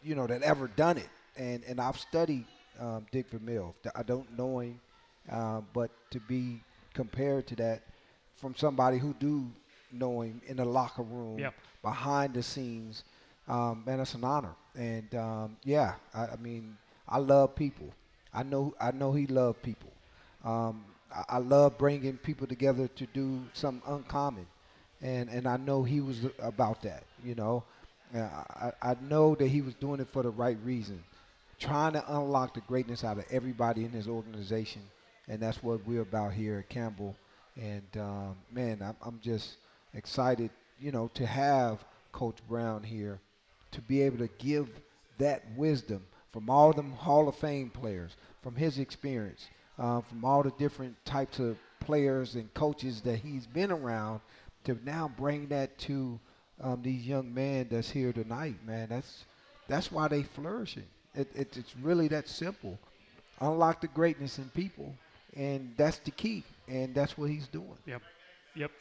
you 0.02 0.16
know, 0.16 0.26
that 0.26 0.42
ever 0.42 0.70
done 0.70 0.98
it. 0.98 1.10
And 1.36 1.64
and 1.66 1.80
I've 1.80 2.00
studied 2.00 2.46
um, 2.80 3.06
Dick 3.12 3.30
Vermeil. 3.30 3.76
I 3.94 4.02
don't 4.02 4.36
know 4.36 4.62
him, 4.62 4.80
uh, 5.32 5.62
but 5.74 5.92
to 6.10 6.20
be 6.22 6.60
compared 6.96 7.46
to 7.48 7.56
that 7.58 7.84
from 8.36 8.56
somebody 8.56 8.98
who 8.98 9.14
do 9.20 9.46
know 9.92 10.22
him 10.22 10.42
in 10.48 10.58
the 10.58 10.66
locker 10.66 11.04
room, 11.04 11.40
Yep. 11.40 11.54
behind 11.82 12.34
the 12.34 12.44
scenes, 12.44 13.04
um, 13.48 13.84
man, 13.86 14.00
it's 14.00 14.14
an 14.14 14.24
honor. 14.24 14.56
And 14.76 15.14
um, 15.16 15.58
yeah, 15.64 15.96
I, 16.14 16.28
I 16.28 16.36
mean, 16.38 16.78
I 17.08 17.20
love 17.20 17.56
people. 17.56 17.88
I 18.34 18.44
know 18.44 18.74
I 18.80 18.92
know 18.92 19.14
he 19.14 19.26
loved 19.28 19.62
people. 19.64 19.92
Um, 20.44 20.84
I, 21.14 21.24
I 21.30 21.38
love 21.40 21.78
bringing 21.78 22.18
people 22.18 22.46
together 22.48 22.88
to 22.90 23.06
do 23.08 23.42
something 23.54 23.82
uncommon, 23.92 24.46
and 25.02 25.30
and 25.30 25.48
I 25.48 25.58
know 25.58 25.84
he 25.84 26.02
was 26.02 26.26
about 26.40 26.82
that. 26.84 27.04
You 27.24 27.36
know, 27.36 27.64
I, 28.14 28.72
I 28.82 28.96
know 29.02 29.36
that 29.36 29.48
he 29.48 29.62
was 29.62 29.74
doing 29.76 30.00
it 30.00 30.08
for 30.12 30.24
the 30.24 30.30
right 30.30 30.58
reason, 30.64 31.04
trying 31.60 31.94
to 31.94 32.14
unlock 32.16 32.54
the 32.54 32.62
greatness 32.62 33.04
out 33.04 33.18
of 33.18 33.26
everybody 33.32 33.86
in 33.86 33.92
his 33.92 34.08
organization, 34.08 34.82
and 35.28 35.40
that's 35.40 35.64
what 35.64 35.86
we're 35.88 36.02
about 36.02 36.34
here 36.34 36.60
at 36.60 36.70
Campbell. 36.70 37.16
And 37.60 37.88
um, 37.98 38.36
man, 38.52 38.82
I'm, 38.84 38.96
I'm 39.02 39.20
just 39.24 39.56
excited, 39.98 40.52
you 40.80 40.92
know, 40.92 41.10
to 41.16 41.26
have 41.26 41.84
Coach 42.12 42.38
Brown 42.48 42.84
here, 42.84 43.20
to 43.72 43.82
be 43.82 44.02
able 44.02 44.20
to 44.20 44.30
give 44.38 44.70
that 45.18 45.44
wisdom 45.56 46.06
from 46.32 46.50
all 46.50 46.72
them 46.72 46.92
Hall 46.92 47.28
of 47.28 47.36
Fame 47.36 47.70
players, 47.70 48.16
from 48.42 48.56
his 48.56 48.80
experience, 48.80 49.48
uh, 49.80 50.02
from 50.02 50.24
all 50.24 50.44
the 50.44 50.52
different 50.52 50.96
types 51.04 51.40
of 51.40 51.58
players 51.80 52.36
and 52.36 52.54
coaches 52.54 53.02
that 53.02 53.18
he's 53.18 53.48
been 53.48 53.72
around, 53.72 54.22
to 54.64 54.78
now 54.86 55.12
bring 55.18 55.48
that 55.48 55.78
to 55.80 56.20
um, 56.62 56.82
these 56.82 57.06
young 57.06 57.34
men 57.34 57.68
that's 57.70 57.90
here 57.90 58.14
tonight, 58.14 58.56
man. 58.66 58.88
That's 58.90 59.26
that's 59.68 59.92
why 59.92 60.08
they 60.08 60.24
flourishing. 60.24 60.88
It, 61.14 61.30
it, 61.36 61.58
it's 61.58 61.76
really 61.82 62.08
that 62.10 62.28
simple. 62.28 62.78
Unlock 63.40 63.82
the 63.82 63.88
greatness 63.88 64.38
in 64.38 64.50
people, 64.50 64.96
and 65.36 65.74
that's 65.78 66.00
the 66.00 66.12
key. 66.12 66.44
And 66.68 66.94
that's 66.94 67.18
what 67.18 67.30
he's 67.30 67.48
doing. 67.48 67.78
Yep. 67.86 68.02
Yep. 68.56 68.72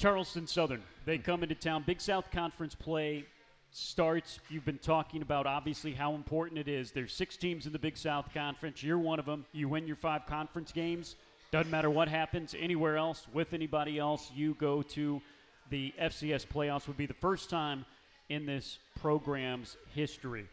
Charleston 0.00 0.46
Southern. 0.46 0.82
They 1.04 1.18
hmm. 1.18 1.22
come 1.22 1.42
into 1.42 1.54
town. 1.54 1.84
Big 1.86 2.00
South 2.00 2.30
Conference 2.30 2.74
play 2.74 3.26
starts. 3.70 4.40
You've 4.48 4.64
been 4.64 4.78
talking 4.78 5.20
about 5.20 5.46
obviously 5.46 5.92
how 5.92 6.14
important 6.14 6.58
it 6.58 6.68
is. 6.68 6.90
There's 6.90 7.12
six 7.12 7.36
teams 7.36 7.66
in 7.66 7.72
the 7.72 7.78
Big 7.78 7.98
South 7.98 8.32
Conference. 8.32 8.82
You're 8.82 8.98
one 8.98 9.18
of 9.18 9.26
them. 9.26 9.44
You 9.52 9.68
win 9.68 9.86
your 9.86 9.96
five 9.96 10.24
conference 10.24 10.72
games. 10.72 11.16
Doesn't 11.52 11.70
matter 11.70 11.90
what 11.90 12.08
happens 12.08 12.54
anywhere 12.58 12.96
else 12.96 13.26
with 13.34 13.52
anybody 13.52 13.98
else. 13.98 14.30
You 14.34 14.54
go 14.54 14.80
to 14.82 15.20
the 15.68 15.92
FCS 16.00 16.46
playoffs. 16.46 16.88
Would 16.88 16.96
be 16.96 17.06
the 17.06 17.12
first 17.12 17.50
time 17.50 17.84
in 18.30 18.46
this 18.46 18.78
program's 19.00 19.76
history. 19.94 20.46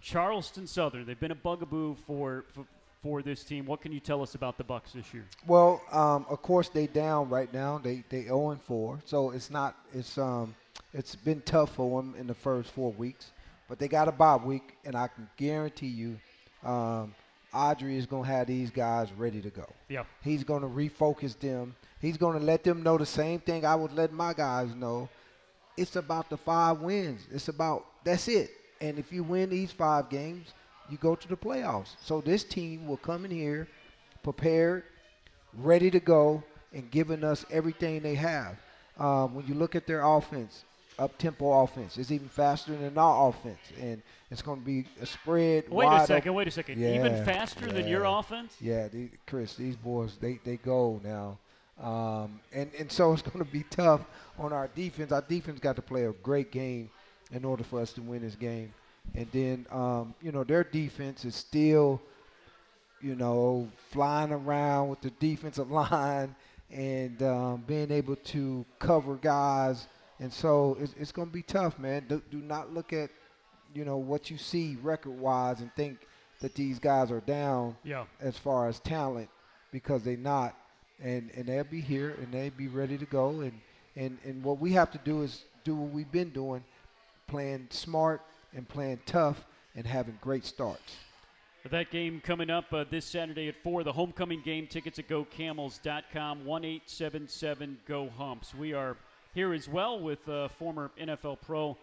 Charleston 0.00 0.66
Southern. 0.66 1.06
They've 1.06 1.20
been 1.20 1.30
a 1.30 1.36
bugaboo 1.36 1.94
for 2.06 2.44
for, 2.54 2.66
for 3.02 3.22
this 3.22 3.44
team. 3.44 3.66
What 3.66 3.80
can 3.80 3.92
you 3.92 4.00
tell 4.00 4.22
us 4.22 4.34
about 4.34 4.58
the 4.58 4.64
Bucks 4.64 4.92
this 4.92 5.12
year? 5.14 5.26
Well, 5.46 5.82
um, 5.90 6.26
of 6.28 6.42
course 6.42 6.68
they 6.68 6.86
down 6.86 7.28
right 7.28 7.52
now. 7.52 7.78
They 7.78 8.04
they 8.08 8.24
0 8.24 8.50
and 8.50 8.62
4, 8.62 9.00
so 9.04 9.30
it's 9.30 9.50
not 9.50 9.76
it's 9.94 10.18
um 10.18 10.54
it's 10.92 11.14
been 11.14 11.40
tough 11.42 11.74
for 11.74 12.02
them 12.02 12.14
in 12.18 12.26
the 12.26 12.34
first 12.34 12.70
four 12.70 12.92
weeks, 12.92 13.30
but 13.68 13.78
they 13.78 13.88
got 13.88 14.08
a 14.08 14.12
bye 14.12 14.36
week, 14.36 14.76
and 14.84 14.96
I 14.96 15.08
can 15.08 15.28
guarantee 15.36 15.86
you, 15.86 16.18
um, 16.64 17.14
Autry 17.54 17.96
is 17.96 18.06
going 18.06 18.24
to 18.24 18.30
have 18.30 18.46
these 18.46 18.70
guys 18.70 19.12
ready 19.12 19.40
to 19.40 19.50
go. 19.50 19.66
Yeah. 19.88 20.04
He's 20.22 20.44
going 20.44 20.62
to 20.62 20.68
refocus 20.68 21.38
them. 21.38 21.74
He's 22.00 22.16
going 22.16 22.38
to 22.38 22.44
let 22.44 22.64
them 22.64 22.82
know 22.82 22.98
the 22.98 23.06
same 23.06 23.40
thing 23.40 23.64
I 23.64 23.74
would 23.74 23.92
let 23.92 24.12
my 24.12 24.32
guys 24.32 24.74
know. 24.74 25.08
It's 25.76 25.96
about 25.96 26.28
the 26.28 26.36
five 26.36 26.80
wins. 26.80 27.26
It's 27.32 27.48
about 27.48 27.86
that's 28.04 28.28
it. 28.28 28.50
And 28.80 28.98
if 28.98 29.12
you 29.12 29.22
win 29.22 29.50
these 29.50 29.70
five 29.70 30.08
games, 30.08 30.52
you 30.90 30.98
go 30.98 31.14
to 31.14 31.28
the 31.28 31.36
playoffs. 31.36 31.90
So 32.02 32.20
this 32.20 32.44
team 32.44 32.86
will 32.86 32.96
come 32.96 33.24
in 33.24 33.30
here 33.30 33.68
prepared, 34.22 34.84
ready 35.54 35.90
to 35.90 36.00
go, 36.00 36.42
and 36.72 36.90
giving 36.90 37.24
us 37.24 37.44
everything 37.50 38.00
they 38.00 38.14
have. 38.14 38.56
Um, 38.98 39.34
when 39.34 39.46
you 39.46 39.54
look 39.54 39.74
at 39.74 39.86
their 39.86 40.04
offense, 40.04 40.64
up 40.98 41.16
tempo 41.16 41.62
offense, 41.62 41.96
it's 41.96 42.10
even 42.10 42.28
faster 42.28 42.76
than 42.76 42.98
our 42.98 43.28
offense, 43.28 43.58
and 43.80 44.02
it's 44.30 44.42
going 44.42 44.60
to 44.60 44.66
be 44.66 44.84
a 45.00 45.06
spread. 45.06 45.68
Wait 45.70 45.86
a 45.86 46.06
second. 46.06 46.34
Wait 46.34 46.46
a 46.46 46.50
second. 46.50 46.78
Yeah, 46.78 46.94
Even 46.94 47.24
faster 47.24 47.66
than 47.66 47.88
your 47.88 48.04
offense? 48.04 48.54
Yeah, 48.60 48.88
the, 48.88 49.08
Chris, 49.26 49.54
these 49.54 49.76
boys, 49.76 50.18
they, 50.20 50.38
they 50.44 50.56
go 50.56 51.00
now. 51.02 51.38
Um, 51.82 52.40
and, 52.52 52.70
and 52.78 52.92
so 52.92 53.14
it's 53.14 53.22
going 53.22 53.42
to 53.42 53.50
be 53.50 53.64
tough 53.70 54.02
on 54.38 54.52
our 54.52 54.68
defense. 54.68 55.12
Our 55.12 55.22
defense 55.22 55.60
got 55.60 55.76
to 55.76 55.82
play 55.82 56.04
a 56.04 56.12
great 56.12 56.52
game 56.52 56.90
in 57.32 57.44
order 57.44 57.64
for 57.64 57.80
us 57.80 57.92
to 57.94 58.02
win 58.02 58.20
this 58.20 58.34
game. 58.34 58.74
And 59.14 59.26
then, 59.32 59.66
um, 59.70 60.14
you 60.22 60.30
know, 60.32 60.44
their 60.44 60.64
defense 60.64 61.24
is 61.24 61.34
still, 61.34 62.00
you 63.00 63.14
know, 63.16 63.68
flying 63.90 64.32
around 64.32 64.88
with 64.88 65.00
the 65.00 65.10
defensive 65.10 65.70
line 65.72 66.34
and 66.70 67.22
um, 67.22 67.64
being 67.66 67.90
able 67.90 68.16
to 68.16 68.64
cover 68.78 69.16
guys. 69.16 69.88
And 70.20 70.32
so 70.32 70.76
it's, 70.80 70.94
it's 70.98 71.12
going 71.12 71.28
to 71.28 71.32
be 71.34 71.42
tough, 71.42 71.78
man. 71.78 72.04
Do, 72.08 72.22
do 72.30 72.38
not 72.38 72.72
look 72.72 72.92
at, 72.92 73.10
you 73.74 73.84
know, 73.84 73.96
what 73.96 74.30
you 74.30 74.38
see 74.38 74.76
record-wise 74.82 75.60
and 75.60 75.74
think 75.74 75.98
that 76.40 76.54
these 76.54 76.78
guys 76.78 77.10
are 77.10 77.20
down 77.20 77.76
Yeah. 77.84 78.04
as 78.20 78.36
far 78.36 78.68
as 78.68 78.78
talent 78.80 79.28
because 79.72 80.02
they're 80.04 80.16
not. 80.16 80.54
And, 81.02 81.30
and 81.34 81.46
they'll 81.46 81.64
be 81.64 81.80
here 81.80 82.16
and 82.22 82.32
they'll 82.32 82.50
be 82.50 82.68
ready 82.68 82.98
to 82.98 83.06
go. 83.06 83.40
And, 83.40 83.52
and, 83.96 84.18
and 84.24 84.42
what 84.44 84.58
we 84.60 84.72
have 84.72 84.90
to 84.92 84.98
do 84.98 85.22
is 85.22 85.42
do 85.64 85.74
what 85.74 85.90
we've 85.92 86.10
been 86.12 86.30
doing, 86.30 86.62
playing 87.26 87.68
smart 87.70 88.20
and 88.54 88.68
playing 88.68 89.00
tough 89.06 89.44
and 89.74 89.86
having 89.86 90.18
great 90.20 90.44
starts. 90.44 90.96
That 91.70 91.90
game 91.90 92.22
coming 92.24 92.48
up 92.48 92.72
uh, 92.72 92.84
this 92.90 93.04
Saturday 93.04 93.48
at 93.48 93.62
4, 93.62 93.84
the 93.84 93.92
homecoming 93.92 94.40
game 94.42 94.66
tickets 94.66 94.98
at 94.98 95.08
gocamels.com, 95.08 96.44
1 96.44 96.64
877 96.64 97.78
GO 97.86 98.08
HUMPS. 98.16 98.54
We 98.54 98.72
are 98.72 98.96
here 99.34 99.52
as 99.52 99.68
well 99.68 100.00
with 100.00 100.26
uh, 100.28 100.48
former 100.48 100.90
NFL 100.98 101.42
pro 101.42 101.76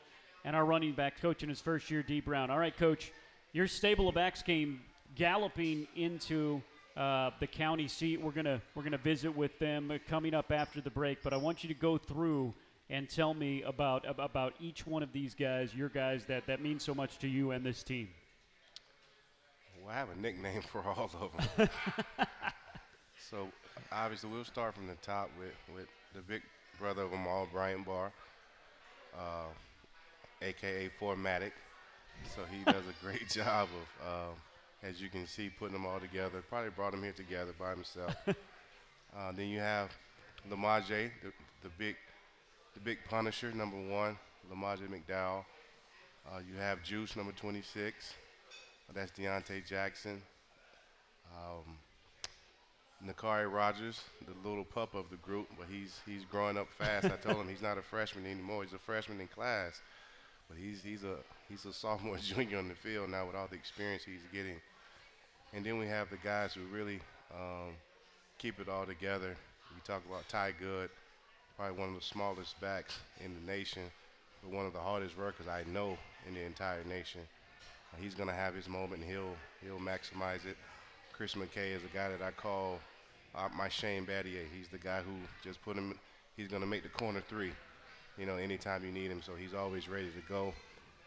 and 0.44 0.56
our 0.56 0.66
running 0.66 0.94
back 0.94 1.22
coach 1.22 1.44
in 1.44 1.50
his 1.50 1.62
first 1.62 1.92
year, 1.92 2.02
Dee 2.02 2.22
Brown. 2.22 2.50
All 2.50 2.58
right, 2.58 2.76
coach, 2.76 3.12
your 3.54 3.68
stable 3.68 4.10
of 4.10 4.16
backs 4.16 4.42
came 4.42 4.82
galloping 5.16 5.88
into 5.96 6.62
uh, 6.96 7.32
the 7.40 7.48
county 7.48 7.88
seat. 7.88 8.20
We're 8.20 8.32
gonna 8.32 8.62
we're 8.74 8.84
gonna 8.84 8.98
visit 8.98 9.36
with 9.36 9.58
them 9.60 10.00
coming 10.08 10.34
up 10.34 10.52
after 10.52 10.82
the 10.82 10.90
break, 10.90 11.22
but 11.24 11.34
I 11.34 11.38
want 11.38 11.64
you 11.64 11.68
to 11.68 11.80
go 11.80 11.98
through 11.98 12.54
and 12.90 13.10
tell 13.10 13.34
me 13.34 13.64
about 13.64 14.06
about 14.20 14.54
each 14.60 14.88
one 14.88 15.04
of 15.04 15.12
these 15.12 15.36
guys, 15.36 15.74
your 15.74 15.90
guys 15.90 16.26
that 16.26 16.46
that 16.48 16.62
mean 16.62 16.80
so 16.80 16.94
much 16.94 17.18
to 17.20 17.28
you 17.28 17.52
and 17.52 17.66
this 17.66 17.84
team. 17.84 18.10
Well, 19.84 19.94
I 19.94 20.00
have 20.00 20.10
a 20.10 20.20
nickname 20.20 20.62
for 20.62 20.84
all 20.84 21.10
of 21.22 21.58
them. 21.58 21.70
so 23.30 23.48
obviously 23.92 24.30
we'll 24.30 24.44
start 24.44 24.76
from 24.76 24.88
the 24.88 24.96
top 24.96 25.30
with, 25.38 25.54
with 25.76 25.88
the 26.14 26.22
big 26.22 26.42
brother 26.80 27.04
of 27.04 27.12
them 27.12 27.28
all, 27.28 27.48
Bryant 27.52 27.86
Barr, 27.86 28.12
uh, 29.18 29.48
aka 30.42 30.90
Formatic. 31.00 31.52
So 32.36 32.42
he 32.52 32.64
does 32.64 32.84
a 32.84 33.06
great 33.06 33.30
job 33.34 33.70
of, 34.04 34.08
um, 34.08 34.36
as 34.84 35.02
you 35.02 35.10
can 35.10 35.28
see, 35.28 35.50
putting 35.50 35.74
them 35.74 35.86
all 35.86 36.00
together. 36.00 36.44
Probably 36.50 36.72
brought 36.72 36.92
them 36.92 37.04
here 37.04 37.14
together 37.14 37.54
by 37.60 37.72
himself. 37.72 38.16
uh, 38.28 39.32
then 39.36 39.48
you 39.50 39.60
have 39.60 39.92
Lamaje, 40.50 41.12
the, 41.24 41.32
the 41.64 41.70
big, 41.78 41.96
the 42.78 42.84
big 42.84 43.00
Punisher, 43.10 43.52
number 43.52 43.78
one, 43.78 44.18
Lamaje 44.54 44.88
McDowell. 44.88 45.44
Uh, 46.30 46.40
you 46.48 46.60
have 46.60 46.84
Juice, 46.84 47.16
number 47.16 47.32
26. 47.32 48.14
That's 48.94 49.12
Deontay 49.12 49.66
Jackson. 49.68 50.22
Um, 51.36 51.78
Nakari 53.06 53.52
Rogers, 53.52 54.02
the 54.28 54.48
little 54.48 54.64
pup 54.64 54.94
of 54.94 55.10
the 55.10 55.16
group, 55.18 55.48
but 55.58 55.68
he's 55.72 56.00
he's 56.06 56.24
growing 56.26 56.58
up 56.58 56.68
fast. 56.78 57.06
I 57.06 57.18
told 57.18 57.38
him 57.38 57.48
he's 57.48 57.62
not 57.62 57.78
a 57.78 57.82
freshman 57.82 58.26
anymore. 58.26 58.64
He's 58.64 58.74
a 58.74 58.80
freshman 58.80 59.20
in 59.20 59.28
class, 59.28 59.82
but 60.48 60.58
he's 60.58 60.82
he's 60.84 61.04
a 61.04 61.18
he's 61.50 61.66
a 61.66 61.74
sophomore, 61.74 62.18
junior 62.22 62.60
on 62.60 62.68
the 62.68 62.76
field 62.76 63.10
now 63.10 63.26
with 63.26 63.36
all 63.36 63.48
the 63.48 63.56
experience 63.56 64.04
he's 64.04 64.26
getting. 64.32 64.60
And 65.54 65.66
then 65.66 65.80
we 65.80 65.88
have 65.88 66.10
the 66.10 66.18
guys 66.18 66.54
who 66.54 66.62
really 66.74 67.00
um, 67.34 67.74
keep 68.38 68.60
it 68.60 68.70
all 68.70 68.86
together. 68.86 69.36
We 69.76 69.82
talk 69.84 70.04
about 70.08 70.28
Ty 70.30 70.54
Good, 70.60 70.90
probably 71.58 71.78
one 71.78 71.90
of 71.90 71.96
the 71.96 72.06
smallest 72.06 72.60
backs 72.62 73.00
in 73.26 73.34
the 73.34 73.52
nation, 73.52 73.82
but 74.44 74.56
one 74.56 74.66
of 74.68 74.74
the 74.74 74.80
hardest 74.80 75.18
workers 75.18 75.48
I 75.48 75.64
know 75.72 75.98
in 76.28 76.36
the 76.36 76.42
entire 76.42 76.84
nation. 76.84 77.22
He's 78.00 78.14
going 78.14 78.30
to 78.30 78.36
have 78.36 78.54
his 78.54 78.70
moment 78.70 79.02
and 79.02 79.10
he'll 79.10 79.36
he'll 79.64 79.80
maximize 79.80 80.46
it. 80.46 80.56
Chris 81.14 81.34
McKay 81.34 81.76
is 81.76 81.84
a 81.84 81.96
guy 81.96 82.10
that 82.10 82.22
I 82.22 82.30
call 82.30 82.80
uh, 83.34 83.50
my 83.58 83.70
Shane 83.70 84.06
Battier. 84.06 84.46
He's 84.56 84.68
the 84.72 84.78
guy 84.78 85.00
who 85.00 85.14
just 85.44 85.60
put 85.64 85.76
him. 85.76 85.98
He's 86.36 86.48
going 86.48 86.62
to 86.62 86.68
make 86.68 86.84
the 86.84 86.90
corner 86.90 87.24
three, 87.28 87.54
you 88.20 88.28
know, 88.28 88.36
anytime 88.36 88.86
you 88.86 88.92
need 88.92 89.10
him. 89.10 89.24
So 89.26 89.34
he's 89.34 89.56
always 89.56 89.90
ready 89.90 90.10
to 90.10 90.30
go. 90.30 90.54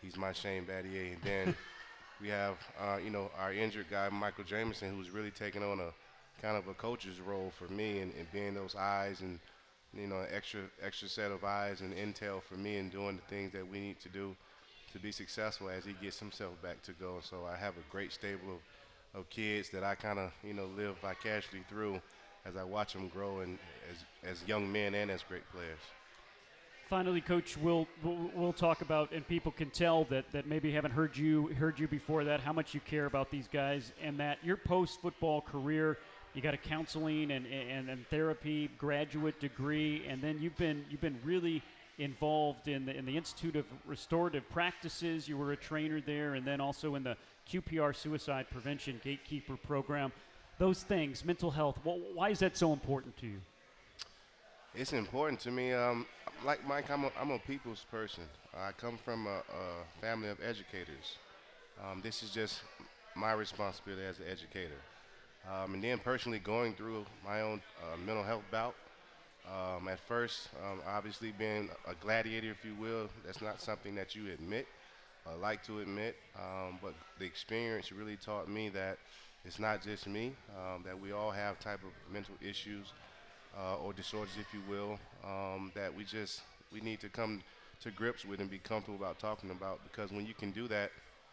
He's 0.02 0.16
my 0.16 0.32
Shane 0.32 0.64
Battier. 0.64 1.12
And 1.12 1.22
then 1.22 1.56
we 2.20 2.28
have, 2.28 2.56
uh, 2.80 2.96
you 2.96 3.10
know, 3.10 3.30
our 3.38 3.52
injured 3.52 3.86
guy 3.88 4.08
Michael 4.08 4.42
Jameson, 4.42 4.96
who's 4.96 5.10
really 5.10 5.30
taking 5.30 5.62
on 5.62 5.78
a 5.78 5.92
kind 6.42 6.56
of 6.56 6.66
a 6.66 6.74
coach's 6.74 7.20
role 7.20 7.52
for 7.56 7.72
me 7.72 8.00
and, 8.00 8.12
and 8.18 8.32
being 8.32 8.54
those 8.54 8.74
eyes 8.74 9.20
and 9.20 9.38
you 9.94 10.06
know, 10.06 10.24
extra 10.32 10.60
extra 10.82 11.08
set 11.08 11.30
of 11.30 11.44
eyes 11.44 11.80
and 11.80 11.92
intel 11.94 12.42
for 12.42 12.54
me 12.54 12.76
and 12.76 12.90
doing 12.92 13.16
the 13.16 13.34
things 13.34 13.52
that 13.52 13.68
we 13.68 13.80
need 13.80 14.00
to 14.00 14.08
do 14.08 14.36
to 14.92 14.98
be 14.98 15.12
successful 15.12 15.68
as 15.68 15.84
he 15.84 15.94
gets 16.02 16.18
himself 16.18 16.60
back 16.62 16.82
to 16.82 16.92
go. 16.92 17.18
So 17.22 17.46
I 17.50 17.56
have 17.56 17.74
a 17.74 17.92
great 17.92 18.12
stable 18.12 18.60
of, 19.14 19.20
of 19.20 19.30
kids 19.30 19.70
that 19.70 19.84
I 19.84 19.94
kind 19.94 20.18
of 20.18 20.32
you 20.44 20.54
know 20.54 20.66
live 20.76 20.96
vicariously 21.00 21.60
through 21.68 22.00
as 22.46 22.56
I 22.56 22.64
watch 22.64 22.92
them 22.92 23.08
grow 23.08 23.40
and 23.40 23.58
as 23.90 24.30
as 24.30 24.48
young 24.48 24.70
men 24.70 24.94
and 24.94 25.10
as 25.10 25.22
great 25.22 25.48
players. 25.52 25.80
Finally, 26.88 27.20
Coach, 27.20 27.56
we'll, 27.56 27.86
we'll 28.02 28.30
we'll 28.34 28.52
talk 28.52 28.80
about, 28.80 29.12
and 29.12 29.26
people 29.28 29.52
can 29.52 29.70
tell 29.70 30.02
that, 30.06 30.24
that 30.32 30.48
maybe 30.48 30.72
haven't 30.72 30.90
heard 30.90 31.16
you 31.16 31.46
heard 31.54 31.78
you 31.78 31.86
before 31.86 32.24
that 32.24 32.40
how 32.40 32.52
much 32.52 32.74
you 32.74 32.80
care 32.80 33.06
about 33.06 33.30
these 33.30 33.46
guys, 33.46 33.92
and 34.02 34.18
that 34.18 34.38
your 34.42 34.56
post 34.56 35.00
football 35.00 35.40
career, 35.40 35.98
you 36.34 36.42
got 36.42 36.54
a 36.54 36.58
counseling 36.58 37.32
and, 37.32 37.46
and, 37.46 37.88
and 37.88 38.06
therapy 38.08 38.70
graduate 38.78 39.40
degree, 39.40 40.04
and 40.08 40.22
then 40.22 40.38
you've 40.40 40.56
been 40.56 40.84
you've 40.90 41.00
been 41.00 41.18
really 41.24 41.62
involved 41.98 42.68
in 42.68 42.86
the 42.86 42.96
in 42.96 43.04
the 43.04 43.16
Institute 43.16 43.56
of 43.56 43.64
Restorative 43.86 44.48
Practices. 44.50 45.28
You 45.28 45.36
were 45.36 45.52
a 45.52 45.56
trainer 45.56 46.00
there, 46.00 46.34
and 46.34 46.46
then 46.46 46.60
also 46.60 46.94
in 46.94 47.02
the 47.02 47.16
QPR 47.50 47.94
Suicide 47.94 48.46
Prevention 48.50 49.00
Gatekeeper 49.02 49.56
Program. 49.56 50.12
Those 50.58 50.82
things, 50.82 51.24
mental 51.24 51.50
health. 51.50 51.78
wh 51.84 52.14
why 52.14 52.30
is 52.30 52.38
that 52.40 52.56
so 52.56 52.72
important 52.72 53.16
to 53.18 53.26
you? 53.26 53.40
It's 54.74 54.92
important 54.92 55.40
to 55.40 55.50
me. 55.50 55.72
Um, 55.72 56.06
like 56.44 56.66
Mike, 56.66 56.90
I'm 56.90 57.04
a, 57.04 57.10
I'm 57.20 57.30
a 57.32 57.38
people's 57.40 57.84
person. 57.90 58.24
I 58.56 58.70
come 58.72 58.98
from 58.98 59.26
a, 59.26 59.38
a 59.38 60.00
family 60.00 60.28
of 60.28 60.38
educators. 60.40 61.18
Um, 61.82 62.00
this 62.02 62.22
is 62.22 62.30
just 62.30 62.62
my 63.16 63.32
responsibility 63.32 64.04
as 64.04 64.18
an 64.18 64.26
educator. 64.30 64.78
Um, 65.48 65.74
and 65.74 65.82
then 65.82 65.98
personally 65.98 66.38
going 66.38 66.74
through 66.74 67.06
my 67.24 67.40
own 67.40 67.60
uh, 67.82 67.96
mental 67.96 68.24
health 68.24 68.44
bout. 68.50 68.74
Um, 69.46 69.88
at 69.88 69.98
first, 70.00 70.48
um, 70.64 70.80
obviously 70.86 71.32
being 71.36 71.70
a 71.88 71.94
gladiator, 71.94 72.50
if 72.50 72.64
you 72.64 72.74
will, 72.74 73.08
that's 73.24 73.40
not 73.40 73.60
something 73.60 73.94
that 73.94 74.14
you 74.14 74.30
admit, 74.32 74.66
uh, 75.26 75.36
like 75.38 75.64
to 75.64 75.80
admit. 75.80 76.16
Um, 76.36 76.78
but 76.82 76.94
the 77.18 77.24
experience 77.24 77.90
really 77.90 78.16
taught 78.16 78.48
me 78.48 78.68
that 78.70 78.98
it's 79.44 79.58
not 79.58 79.82
just 79.82 80.06
me, 80.06 80.34
um, 80.56 80.82
that 80.84 80.98
we 80.98 81.12
all 81.12 81.30
have 81.30 81.58
type 81.58 81.80
of 81.82 82.12
mental 82.12 82.34
issues 82.42 82.92
uh, 83.58 83.76
or 83.76 83.92
disorders, 83.92 84.34
if 84.38 84.46
you 84.52 84.60
will, 84.68 84.98
um, 85.24 85.72
that 85.74 85.94
we 85.94 86.04
just 86.04 86.42
we 86.72 86.80
need 86.80 87.00
to 87.00 87.08
come 87.08 87.42
to 87.82 87.90
grips 87.90 88.24
with 88.24 88.40
and 88.40 88.50
be 88.50 88.58
comfortable 88.58 88.98
about 88.98 89.18
talking 89.18 89.50
about. 89.50 89.80
Because 89.84 90.12
when 90.12 90.26
you 90.26 90.34
can 90.34 90.52
do 90.52 90.68
that, 90.68 90.92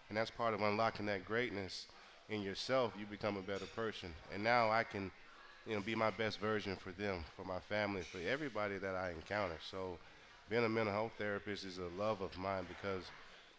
and 0.09 0.17
that's 0.17 0.31
part 0.31 0.53
of 0.53 0.61
unlocking 0.61 1.05
that 1.07 1.25
greatness 1.25 1.87
in 2.29 2.41
yourself, 2.41 2.93
you 2.99 3.05
become 3.05 3.37
a 3.37 3.41
better 3.41 3.65
person. 3.75 4.13
And 4.33 4.43
now 4.43 4.69
I 4.69 4.83
can, 4.83 5.11
you 5.67 5.75
know, 5.75 5.81
be 5.81 5.95
my 5.95 6.11
best 6.11 6.39
version 6.39 6.75
for 6.75 6.91
them, 6.91 7.23
for 7.35 7.45
my 7.45 7.59
family, 7.59 8.01
for 8.01 8.19
everybody 8.19 8.77
that 8.77 8.95
I 8.95 9.11
encounter. 9.11 9.57
So, 9.71 9.97
being 10.49 10.65
a 10.65 10.69
mental 10.69 10.93
health 10.93 11.13
therapist 11.17 11.65
is 11.65 11.77
a 11.77 11.87
love 12.01 12.21
of 12.21 12.37
mine 12.37 12.65
because 12.67 13.03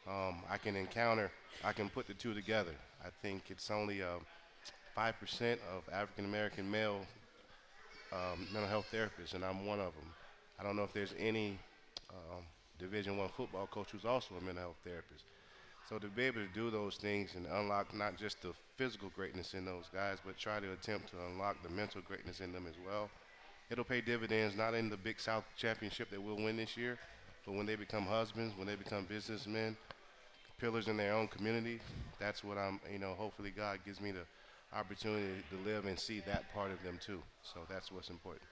um, 0.09 0.43
I 0.51 0.59
can 0.59 0.77
encounter, 0.77 1.31
I 1.65 1.73
can 1.73 1.89
put 1.91 2.07
the 2.07 2.15
two 2.15 2.35
together. 2.35 2.75
I 3.05 3.09
think 3.23 3.45
it's 3.51 3.71
only 3.71 4.03
uh, 4.03 4.19
five 4.95 5.19
percent 5.21 5.61
of 5.77 5.83
African 5.93 6.25
American 6.27 6.71
male 6.71 7.01
um, 8.13 8.47
mental 8.53 8.69
health 8.69 8.87
therapists, 8.93 9.35
and 9.35 9.45
I'm 9.45 9.67
one 9.67 9.81
of 9.81 9.95
them. 9.95 10.11
I 10.59 10.63
don't 10.63 10.77
know 10.77 10.85
if 10.85 10.93
there's 10.93 11.15
any 11.19 11.59
um, 12.11 12.43
Division 12.79 13.17
One 13.17 13.29
football 13.29 13.67
coach 13.67 13.89
who's 13.93 14.05
also 14.05 14.35
a 14.37 14.41
mental 14.41 14.63
health 14.65 14.77
therapist. 14.85 15.25
So 15.89 15.99
to 15.99 16.07
be 16.09 16.25
able 16.25 16.43
to 16.43 16.55
do 16.55 16.71
those 16.71 16.97
things 16.97 17.35
and 17.35 17.47
unlock 17.47 17.95
not 17.95 18.19
just 18.19 18.43
the 18.43 18.53
physical 18.77 19.11
greatness 19.17 19.55
in 19.55 19.65
those 19.65 19.87
guys, 19.93 20.19
but 20.25 20.37
try 20.37 20.61
to 20.61 20.73
attempt 20.73 21.09
to 21.11 21.17
unlock 21.31 21.63
the 21.63 21.71
mental 21.71 22.03
greatness 22.03 22.41
in 22.41 22.53
them 22.53 22.67
as 22.69 22.75
well, 22.87 23.09
it'll 23.71 23.85
pay 23.85 24.03
dividends 24.03 24.55
not 24.55 24.75
in 24.75 24.91
the 24.91 24.99
Big 24.99 25.19
South 25.19 25.45
Championship 25.57 26.11
that 26.11 26.23
we'll 26.23 26.37
win 26.37 26.59
this 26.59 26.77
year, 26.77 26.99
but 27.47 27.55
when 27.55 27.65
they 27.65 27.75
become 27.75 28.05
husbands, 28.05 28.53
when 28.59 28.67
they 28.67 28.75
become 28.75 29.07
businessmen, 29.07 29.77
pillars 30.61 30.89
in 30.89 30.99
their 30.99 31.15
own 31.15 31.27
community, 31.27 31.81
that's 32.21 32.45
what 32.45 32.59
I'm, 32.59 32.81
you 32.93 32.99
know, 32.99 33.15
hopefully 33.15 33.53
God 33.57 33.79
gives 33.87 33.99
me 33.99 34.11
the 34.11 34.27
opportunity 34.77 35.43
to 35.51 35.71
live 35.71 35.87
and 35.87 35.99
see 35.99 36.21
that 36.27 36.53
part 36.53 36.71
of 36.71 36.83
them 36.83 36.99
too. 37.03 37.23
So 37.43 37.61
that's 37.71 37.91
what's 37.91 38.11
important. 38.11 38.45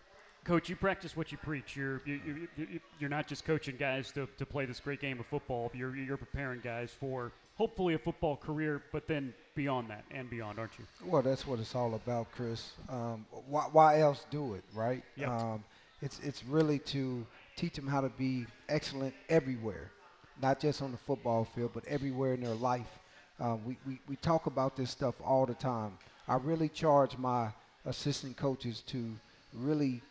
Coach, 0.47 0.69
you 0.69 0.77
practice 0.77 1.17
what 1.17 1.33
you 1.33 1.39
preach. 1.39 1.75
You're 1.75 2.01
you, 2.07 2.49
you, 2.57 2.81
you're 3.01 3.11
not 3.11 3.27
just 3.27 3.45
coaching 3.45 3.75
guys 3.77 4.13
to, 4.13 4.29
to 4.39 4.47
play 4.47 4.65
this 4.65 4.79
great 4.79 5.01
game 5.01 5.19
of 5.19 5.27
football. 5.27 5.73
You're 5.75 5.97
you're 5.97 6.17
preparing 6.17 6.61
guys 6.61 6.93
for 7.01 7.33
hopefully 7.57 7.95
a 7.95 7.99
football 7.99 8.37
career, 8.37 8.81
but 8.93 9.09
then 9.09 9.35
beyond 9.57 9.91
that 9.91 10.05
and 10.13 10.31
beyond, 10.31 10.61
aren't 10.61 10.79
you? 10.79 10.85
Well, 11.05 11.23
that's 11.23 11.49
what 11.49 11.59
it's 11.59 11.75
all 11.75 11.97
about, 11.97 12.31
Chris. 12.31 12.71
Um, 12.89 13.27
why, 13.49 13.65
why 13.73 14.01
else 14.01 14.25
do 14.31 14.55
it, 14.55 14.63
right? 14.73 15.03
Yep. 15.17 15.29
Um, 15.29 15.65
it's 16.01 16.21
it's 16.21 16.45
really 16.45 16.79
to 16.79 17.27
teach 17.57 17.75
them 17.75 17.89
how 17.89 18.01
to 18.01 18.11
be 18.11 18.47
excellent 18.69 19.15
everywhere, 19.29 19.91
not 20.41 20.61
just 20.61 20.81
on 20.81 20.93
the 20.93 20.99
football 20.99 21.45
field, 21.45 21.73
but 21.75 21.85
everywhere 21.87 22.35
in 22.35 22.41
their 22.41 22.55
life. 22.55 23.01
Um, 23.41 23.65
we, 23.67 23.79
we, 23.85 23.99
we 24.09 24.15
talk 24.17 24.47
about 24.47 24.77
this 24.77 24.93
stuff 24.93 25.17
all 25.25 25.45
the 25.45 25.55
time. 25.55 25.99
I 26.29 26.37
really 26.37 26.69
charge 26.69 27.19
my 27.19 27.49
assistant 27.85 28.37
coaches 28.37 28.83
to 28.87 29.11
really 29.53 30.03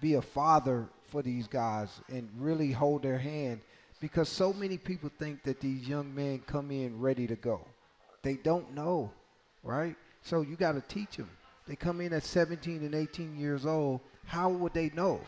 be 0.00 0.14
a 0.14 0.22
father 0.22 0.88
for 1.08 1.22
these 1.22 1.46
guys 1.46 1.88
and 2.08 2.28
really 2.38 2.72
hold 2.72 3.02
their 3.02 3.18
hand 3.18 3.60
because 4.00 4.28
so 4.28 4.52
many 4.52 4.78
people 4.78 5.10
think 5.18 5.42
that 5.42 5.60
these 5.60 5.88
young 5.88 6.14
men 6.14 6.40
come 6.46 6.70
in 6.70 7.00
ready 7.00 7.26
to 7.26 7.36
go. 7.36 7.60
They 8.22 8.34
don't 8.34 8.74
know, 8.74 9.10
right? 9.62 9.96
So 10.22 10.42
you 10.42 10.56
got 10.56 10.72
to 10.72 10.82
teach 10.82 11.16
them. 11.16 11.30
They 11.66 11.76
come 11.76 12.00
in 12.00 12.12
at 12.12 12.24
17 12.24 12.82
and 12.82 12.94
18 12.94 13.38
years 13.38 13.66
old. 13.66 14.00
How 14.26 14.48
would 14.50 14.74
they 14.74 14.90
know? 14.94 15.20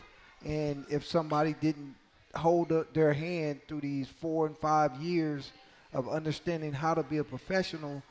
And 0.45 0.85
if 0.89 1.05
somebody 1.05 1.55
didn't 1.59 1.95
hold 2.35 2.73
their 2.93 3.13
hand 3.13 3.61
through 3.67 3.81
these 3.81 4.07
four 4.07 4.47
and 4.47 4.57
five 4.57 4.95
years 5.01 5.51
of 5.93 6.09
understanding 6.09 6.71
how 6.71 6.93
to 6.93 7.03
be 7.03 7.17
a 7.17 7.23
professional, 7.23 8.01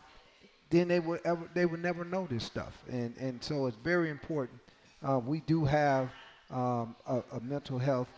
then 0.68 0.88
they 0.88 1.00
would 1.00 1.20
ever 1.24 1.48
they 1.54 1.66
would 1.66 1.82
never 1.82 2.04
know 2.04 2.26
this 2.30 2.44
stuff. 2.44 2.76
And 2.88 3.16
and 3.16 3.42
so 3.42 3.66
it's 3.66 3.76
very 3.82 4.10
important. 4.10 4.60
Uh, 5.06 5.18
we 5.18 5.40
do 5.40 5.64
have 5.64 6.10
um, 6.52 6.96
a, 7.06 7.22
a, 7.32 7.40
mental 7.40 7.78
health, 7.78 8.08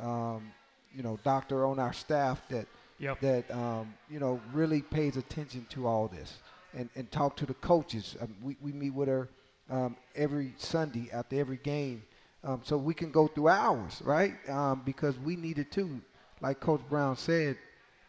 um, 0.00 0.52
you 0.94 1.02
know, 1.02 1.18
doctor 1.24 1.66
on 1.66 1.78
our 1.78 1.92
staff 1.92 2.40
that 2.48 2.66
yep. 2.98 3.20
that 3.20 3.50
um, 3.50 3.92
you 4.10 4.20
know 4.20 4.40
really 4.52 4.82
pays 4.82 5.16
attention 5.16 5.66
to 5.70 5.86
all 5.86 6.08
this 6.08 6.38
and, 6.74 6.88
and 6.94 7.10
talk 7.10 7.36
to 7.36 7.46
the 7.46 7.54
coaches. 7.54 8.16
Um, 8.20 8.34
we 8.42 8.56
we 8.60 8.72
meet 8.72 8.94
with 8.94 9.08
her 9.08 9.28
um, 9.70 9.96
every 10.14 10.54
Sunday 10.58 11.08
after 11.12 11.38
every 11.38 11.58
game, 11.58 12.02
um, 12.44 12.60
so 12.64 12.76
we 12.76 12.94
can 12.94 13.10
go 13.10 13.26
through 13.26 13.48
hours, 13.48 14.00
right? 14.04 14.34
because 14.84 15.18
we 15.18 15.36
needed 15.36 15.70
to. 15.72 16.00
Like 16.40 16.58
Coach 16.58 16.80
Brown 16.90 17.16
said, 17.16 17.56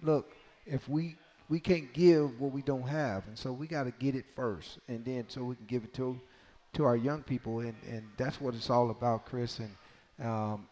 look, 0.02 0.36
if 0.66 0.90
we 0.90 1.16
we 1.50 1.60
can't 1.60 1.94
give 1.94 2.40
what 2.40 2.52
we 2.52 2.62
don't 2.62 2.88
have, 2.88 3.28
and 3.28 3.38
so 3.38 3.52
we 3.52 3.68
got 3.68 3.84
to 3.84 3.92
get 3.92 4.16
it 4.16 4.26
first, 4.36 4.80
and 4.88 5.06
then 5.06 5.26
so 5.28 5.44
we 5.44 5.56
can 5.56 5.66
give 5.66 5.84
it 5.84 5.94
to 5.96 6.20
to 6.74 6.86
our 6.86 6.98
young 6.98 7.24
people, 7.24 7.60
and, 7.60 7.76
and 7.88 8.04
that's 8.18 8.42
what 8.42 8.56
it's 8.56 8.70
all 8.70 8.90
about, 8.90 9.26
Chris. 9.26 9.60
And 9.60 10.28
um, 10.28 10.68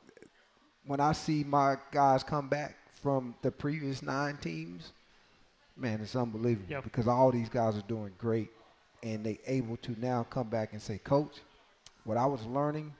when 0.85 0.99
I 0.99 1.13
see 1.13 1.43
my 1.43 1.75
guys 1.91 2.23
come 2.23 2.49
back 2.49 2.75
from 3.01 3.35
the 3.41 3.51
previous 3.51 4.01
nine 4.01 4.37
teams, 4.37 4.91
man, 5.77 6.01
it's 6.01 6.15
unbelievable 6.15 6.69
yep. 6.69 6.83
because 6.83 7.07
all 7.07 7.31
these 7.31 7.49
guys 7.49 7.77
are 7.77 7.83
doing 7.87 8.11
great, 8.17 8.49
and 9.03 9.23
they 9.23 9.39
able 9.47 9.77
to 9.77 9.95
now 9.99 10.23
come 10.29 10.49
back 10.49 10.73
and 10.73 10.81
say, 10.81 10.97
Coach, 10.97 11.37
what 12.03 12.17
I 12.17 12.25
was 12.25 12.45
learning 12.45 12.93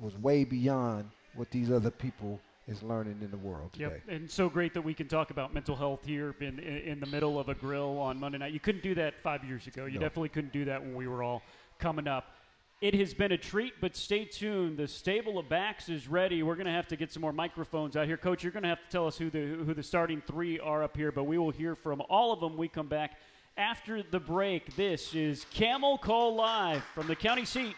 was 0.00 0.16
way 0.18 0.44
beyond 0.44 1.10
what 1.34 1.50
these 1.50 1.70
other 1.70 1.90
people 1.90 2.40
is 2.68 2.82
learning 2.82 3.18
in 3.22 3.30
the 3.30 3.36
world 3.38 3.72
today. 3.72 3.84
Yep, 3.84 4.02
and 4.08 4.30
so 4.30 4.48
great 4.48 4.74
that 4.74 4.82
we 4.82 4.92
can 4.92 5.08
talk 5.08 5.30
about 5.30 5.54
mental 5.54 5.74
health 5.74 6.04
here 6.04 6.34
in, 6.40 6.58
in, 6.58 6.78
in 6.78 7.00
the 7.00 7.06
middle 7.06 7.38
of 7.38 7.48
a 7.48 7.54
grill 7.54 7.98
on 7.98 8.20
Monday 8.20 8.38
night. 8.38 8.52
You 8.52 8.60
couldn't 8.60 8.82
do 8.82 8.94
that 8.96 9.14
five 9.22 9.42
years 9.42 9.66
ago. 9.66 9.86
You 9.86 9.94
no. 9.94 10.00
definitely 10.00 10.28
couldn't 10.28 10.52
do 10.52 10.66
that 10.66 10.80
when 10.80 10.94
we 10.94 11.08
were 11.08 11.22
all 11.22 11.42
coming 11.78 12.08
up. 12.08 12.34
It 12.80 12.94
has 12.94 13.12
been 13.12 13.32
a 13.32 13.38
treat, 13.38 13.74
but 13.80 13.96
stay 13.96 14.24
tuned. 14.24 14.76
The 14.76 14.86
stable 14.86 15.38
of 15.38 15.48
backs 15.48 15.88
is 15.88 16.06
ready. 16.06 16.44
We're 16.44 16.54
going 16.54 16.66
to 16.66 16.72
have 16.72 16.86
to 16.88 16.96
get 16.96 17.12
some 17.12 17.22
more 17.22 17.32
microphones 17.32 17.96
out 17.96 18.06
here. 18.06 18.16
Coach, 18.16 18.44
you're 18.44 18.52
going 18.52 18.62
to 18.62 18.68
have 18.68 18.78
to 18.84 18.88
tell 18.88 19.06
us 19.08 19.18
who 19.18 19.30
the, 19.30 19.40
who 19.40 19.74
the 19.74 19.82
starting 19.82 20.22
three 20.26 20.60
are 20.60 20.84
up 20.84 20.96
here, 20.96 21.10
but 21.10 21.24
we 21.24 21.38
will 21.38 21.50
hear 21.50 21.74
from 21.74 22.00
all 22.08 22.32
of 22.32 22.38
them 22.38 22.56
we 22.56 22.68
come 22.68 22.86
back 22.86 23.16
after 23.56 24.04
the 24.04 24.20
break. 24.20 24.76
This 24.76 25.12
is 25.12 25.44
Camel 25.52 25.98
Call 25.98 26.36
Live 26.36 26.84
from 26.94 27.08
the 27.08 27.16
county 27.16 27.44
seat 27.44 27.74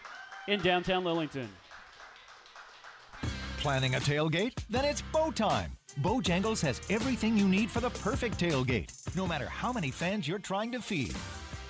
in 0.48 0.61
downtown 0.61 1.03
Lillington. 1.05 1.48
Planning 3.57 3.94
a 3.94 4.01
tailgate? 4.01 4.59
Then 4.68 4.84
it's 4.84 5.01
bow 5.01 5.30
time. 5.30 5.72
Bojangles 6.03 6.61
has 6.61 6.80
everything 6.90 7.38
you 7.38 7.48
need 7.48 7.70
for 7.70 7.80
the 7.80 7.90
perfect 7.90 8.38
tailgate, 8.38 8.90
no 9.16 9.26
matter 9.26 9.46
how 9.46 9.72
many 9.72 9.90
fans 9.90 10.28
you're 10.28 10.38
trying 10.38 10.72
to 10.72 10.80
feed. 10.80 11.14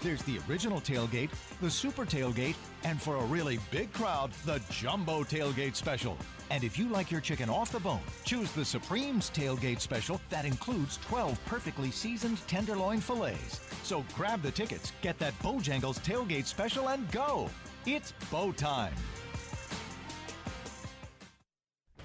There's 0.02 0.22
the 0.22 0.38
original 0.48 0.80
tailgate, 0.80 1.30
the 1.60 1.70
super 1.70 2.06
tailgate, 2.06 2.54
and 2.84 3.00
for 3.00 3.16
a 3.16 3.24
really 3.26 3.58
big 3.70 3.92
crowd, 3.92 4.32
the 4.46 4.60
jumbo 4.70 5.22
tailgate 5.22 5.76
special. 5.76 6.16
And 6.50 6.64
if 6.64 6.78
you 6.78 6.88
like 6.88 7.10
your 7.10 7.20
chicken 7.20 7.50
off 7.50 7.70
the 7.70 7.80
bone, 7.80 8.00
choose 8.24 8.50
the 8.52 8.64
Supreme's 8.64 9.30
tailgate 9.30 9.80
special 9.80 10.18
that 10.30 10.46
includes 10.46 10.98
12 10.98 11.38
perfectly 11.44 11.90
seasoned 11.90 12.38
tenderloin 12.48 12.98
fillets. 13.00 13.60
So 13.82 14.04
grab 14.14 14.40
the 14.42 14.50
tickets, 14.50 14.92
get 15.02 15.18
that 15.18 15.38
Bojangles 15.40 16.00
tailgate 16.00 16.46
special, 16.46 16.88
and 16.88 17.10
go! 17.12 17.50
It's 17.84 18.12
bow 18.30 18.52
time. 18.52 18.94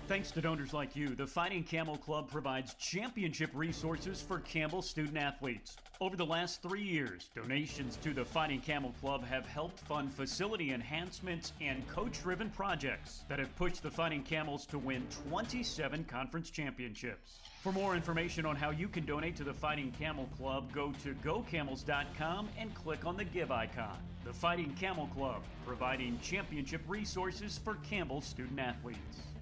Thanks 0.08 0.30
to 0.32 0.42
donors 0.42 0.72
like 0.72 0.96
you, 0.96 1.16
the 1.16 1.26
Fighting 1.26 1.64
Camel 1.64 1.98
Club 1.98 2.30
provides 2.30 2.76
championship 2.76 3.50
resources 3.56 4.22
for 4.22 4.38
Campbell 4.42 4.84
student 4.84 5.18
athletes. 5.18 5.78
Over 6.00 6.16
the 6.16 6.26
last 6.26 6.62
three 6.62 6.84
years, 6.84 7.32
donations 7.34 7.98
to 8.04 8.14
the 8.14 8.24
Fighting 8.24 8.62
Camel 8.62 8.94
Club 9.02 9.26
have 9.26 9.48
helped 9.48 9.80
fund 9.80 10.14
facility 10.14 10.74
enhancements 10.74 11.54
and 11.60 11.88
coach 11.88 12.22
driven 12.22 12.52
projects 12.52 13.24
that 13.30 13.40
have 13.40 13.56
pushed 13.56 13.82
the 13.82 13.90
Fighting 13.90 14.22
Camels 14.22 14.68
to 14.68 14.78
win 14.78 15.08
27 15.28 16.04
conference 16.04 16.52
championships. 16.52 17.40
For 17.64 17.72
more 17.72 17.96
information 17.96 18.46
on 18.46 18.56
how 18.56 18.70
you 18.70 18.88
can 18.88 19.08
donate 19.08 19.36
to 19.38 19.44
the 19.44 19.56
Fighting 19.56 19.92
Camel 19.98 20.30
Club, 20.38 20.72
go 20.72 20.94
to 21.04 21.16
gocamels.com 21.16 22.50
and 22.60 22.76
click 22.76 23.08
on 23.08 23.18
the 23.18 23.26
Give 23.26 23.50
icon. 23.50 23.98
The 24.24 24.34
Fighting 24.34 24.76
Camel 24.80 25.08
Club, 25.18 25.42
providing 25.66 26.20
championship 26.22 26.82
resources 26.88 27.58
for 27.58 27.78
Campbell 27.90 28.22
student 28.22 28.60
athletes. 28.60 29.35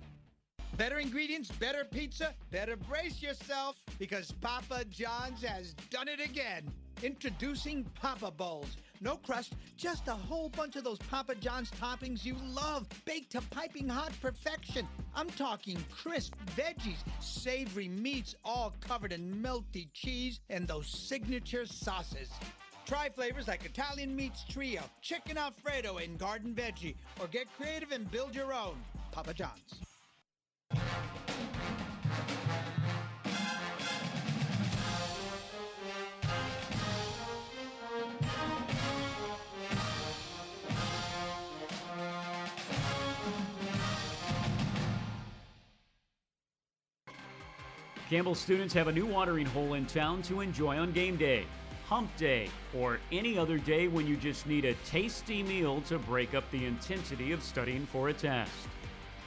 Better 0.78 0.98
ingredients, 0.98 1.52
better 1.52 1.86
pizza, 1.86 2.34
better 2.50 2.76
brace 2.76 3.22
yourself 3.22 3.76
because 4.00 4.32
Papa 4.32 4.86
John's 4.90 5.44
has 5.44 5.76
done 5.92 6.08
it 6.08 6.20
again. 6.20 6.64
Introducing 7.04 7.84
Papa 8.02 8.32
Bowls. 8.32 8.78
No 9.00 9.18
crust, 9.18 9.54
just 9.78 10.08
a 10.08 10.14
whole 10.14 10.50
bunch 10.50 10.76
of 10.76 10.84
those 10.84 10.98
Papa 10.98 11.36
John's 11.36 11.70
toppings 11.72 12.26
you 12.26 12.36
love, 12.44 12.88
baked 13.06 13.34
to 13.34 13.42
piping 13.42 13.88
hot 13.88 14.14
perfection. 14.20 14.88
I'm 15.14 15.30
talking 15.30 15.78
crisp 15.92 16.34
veggies, 16.56 17.04
savory 17.20 17.90
meats, 17.90 18.36
all 18.44 18.74
covered 18.80 19.14
in 19.14 19.44
melty 19.44 19.90
cheese, 19.94 20.40
and 20.50 20.68
those 20.68 20.88
signature 20.88 21.68
sauces. 21.68 22.30
Try 22.86 23.10
flavors 23.10 23.48
like 23.48 23.64
Italian 23.64 24.16
Meats 24.16 24.44
Trio, 24.50 24.82
Chicken 25.02 25.38
Alfredo, 25.38 25.98
and 25.98 26.18
Garden 26.18 26.56
Veggie, 26.56 26.96
or 27.22 27.28
get 27.28 27.48
creative 27.58 27.92
and 27.92 28.10
build 28.10 28.34
your 28.34 28.54
own. 28.54 28.76
Papa 29.12 29.34
John's. 29.34 29.93
Campbell 48.14 48.36
students 48.36 48.76
have 48.76 48.88
a 48.88 48.91
new 48.91 49.07
watering 49.07 49.47
hole 49.47 49.74
in 49.74 49.88
town 49.88 50.22
to 50.22 50.41
enjoy 50.41 50.78
on 50.78 50.91
game 50.91 51.16
day, 51.16 51.47
hump 51.88 52.16
day, 52.16 52.47
or 52.78 52.99
any 53.11 53.39
other 53.39 53.57
day 53.57 53.88
when 53.88 54.05
you 54.05 54.16
just 54.16 54.45
need 54.45 54.66
a 54.66 54.76
tasty 54.86 55.41
meal 55.41 55.82
to 55.88 55.97
break 55.97 56.36
up 56.36 56.43
the 56.51 56.64
intensity 56.64 57.32
of 57.32 57.41
studying 57.41 57.88
for 57.88 58.09
a 58.09 58.14
test. 58.14 58.51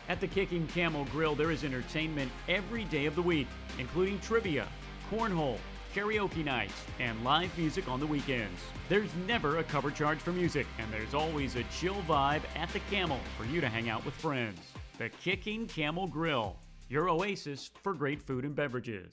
At 0.08 0.20
the 0.20 0.28
Kicking 0.28 0.68
Camel 0.68 1.04
Grill, 1.06 1.34
there 1.34 1.50
is 1.50 1.64
entertainment 1.64 2.30
every 2.48 2.84
day 2.84 3.06
of 3.06 3.16
the 3.16 3.22
week, 3.22 3.48
including 3.76 4.20
trivia, 4.20 4.68
cornhole, 5.10 5.58
karaoke 5.92 6.44
nights, 6.44 6.84
and 7.00 7.24
live 7.24 7.50
music 7.58 7.88
on 7.88 7.98
the 7.98 8.06
weekends. 8.06 8.60
There's 8.88 9.10
never 9.26 9.58
a 9.58 9.64
cover 9.64 9.90
charge 9.90 10.18
for 10.18 10.30
music, 10.30 10.68
and 10.78 10.92
there's 10.92 11.12
always 11.12 11.56
a 11.56 11.64
chill 11.76 12.00
vibe 12.06 12.42
at 12.54 12.68
the 12.68 12.78
Camel 12.88 13.18
for 13.36 13.46
you 13.46 13.60
to 13.60 13.68
hang 13.68 13.88
out 13.88 14.04
with 14.04 14.14
friends. 14.14 14.60
The 14.96 15.08
Kicking 15.08 15.66
Camel 15.66 16.06
Grill, 16.06 16.56
your 16.88 17.08
oasis 17.08 17.70
for 17.82 17.94
great 17.94 18.22
food 18.22 18.44
and 18.44 18.54
beverages. 18.54 19.12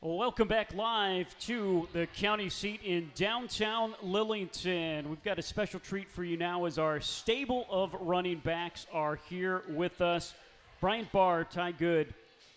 Welcome 0.00 0.46
back 0.46 0.72
live 0.74 1.36
to 1.40 1.88
the 1.92 2.06
county 2.06 2.48
seat 2.50 2.80
in 2.84 3.10
downtown 3.16 3.94
Lillington. 4.04 5.08
We've 5.08 5.24
got 5.24 5.40
a 5.40 5.42
special 5.42 5.80
treat 5.80 6.08
for 6.08 6.22
you 6.22 6.36
now 6.36 6.66
as 6.66 6.78
our 6.78 7.00
stable 7.00 7.66
of 7.68 7.92
running 8.00 8.38
backs 8.38 8.86
are 8.92 9.18
here 9.28 9.64
with 9.68 10.00
us. 10.00 10.34
Bryant 10.80 11.10
Barr, 11.10 11.42
Ty 11.42 11.72
Good, 11.72 12.14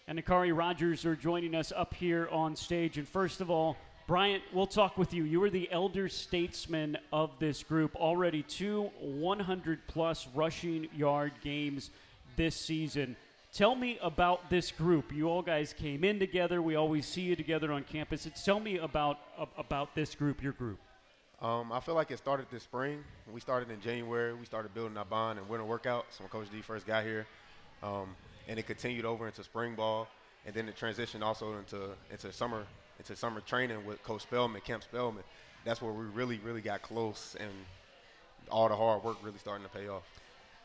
and 0.07 0.19
Nakari 0.19 0.55
Rogers 0.55 1.03
are 1.03 1.15
joining 1.15 1.55
us 1.55 1.73
up 1.75 1.95
here 1.95 2.29
on 2.32 2.55
stage. 2.55 2.99
And 2.99 3.07
first 3.07 3.41
of 3.41 3.49
all, 3.49 3.75
Bryant, 4.08 4.43
we'll 4.52 4.68
talk 4.68 4.97
with 4.97 5.14
you. 5.14 5.24
You 5.24 5.43
are 5.43 5.49
the 5.49 5.72
elder 5.72 6.10
statesman 6.10 6.97
of 7.14 7.32
this 7.39 7.64
group. 7.64 7.95
Already 7.95 8.43
two 8.43 8.89
100 8.99 9.88
plus 9.88 10.28
rushing 10.34 10.88
yard 10.95 11.32
games 11.43 11.91
this 12.36 12.56
season. 12.56 13.16
Tell 13.54 13.76
me 13.76 13.99
about 14.02 14.49
this 14.49 14.72
group. 14.72 15.14
You 15.14 15.30
all 15.30 15.41
guys 15.41 15.74
came 15.74 16.04
in 16.04 16.20
together. 16.20 16.62
We 16.62 16.76
always 16.76 17.06
see 17.06 17.22
you 17.22 17.36
together 17.36 17.72
on 17.72 17.84
campus. 17.84 18.28
Tell 18.43 18.60
me 18.60 18.78
about 18.78 19.20
about 19.58 19.93
this 19.93 20.16
group, 20.16 20.41
your 20.41 20.54
group. 20.54 20.80
Um, 21.41 21.72
I 21.72 21.80
feel 21.80 21.95
like 21.95 22.12
it 22.12 22.18
started 22.18 22.47
this 22.52 22.64
spring. 22.64 23.04
We 23.32 23.41
started 23.41 23.70
in 23.72 23.82
January. 23.82 24.34
We 24.34 24.45
started 24.45 24.74
building 24.74 24.97
our 24.97 25.06
bond 25.06 25.39
and 25.39 25.49
winter 25.49 25.66
workouts 25.66 26.20
when 26.20 26.30
Coach 26.30 26.47
D 26.52 26.62
first 26.62 26.86
got 26.86 27.04
here, 27.04 27.26
um, 27.84 28.16
and 28.47 28.58
it 28.58 28.68
continued 28.68 29.06
over 29.06 29.26
into 29.26 29.43
spring 29.43 29.76
ball, 29.76 30.08
and 30.45 30.56
then 30.56 30.70
it 30.70 30.78
transitioned 30.78 31.22
also 31.22 31.58
into 31.58 31.89
into 32.10 32.32
summer 32.32 32.66
into 33.02 33.16
summer 33.16 33.41
training 33.41 33.86
with 33.86 34.02
Coach 34.04 34.22
Spellman, 34.22 34.62
Camp 34.62 34.84
Spellman. 34.84 35.24
That's 35.66 35.82
where 35.82 35.91
we 35.91 36.06
really 36.06 36.39
really 36.39 36.62
got 36.62 36.82
close, 36.82 37.36
and 37.39 37.49
all 38.49 38.70
the 38.70 38.76
hard 38.76 39.04
work 39.04 39.18
really 39.24 39.38
starting 39.38 39.66
to 39.66 39.70
pay 39.70 39.88
off 39.88 40.04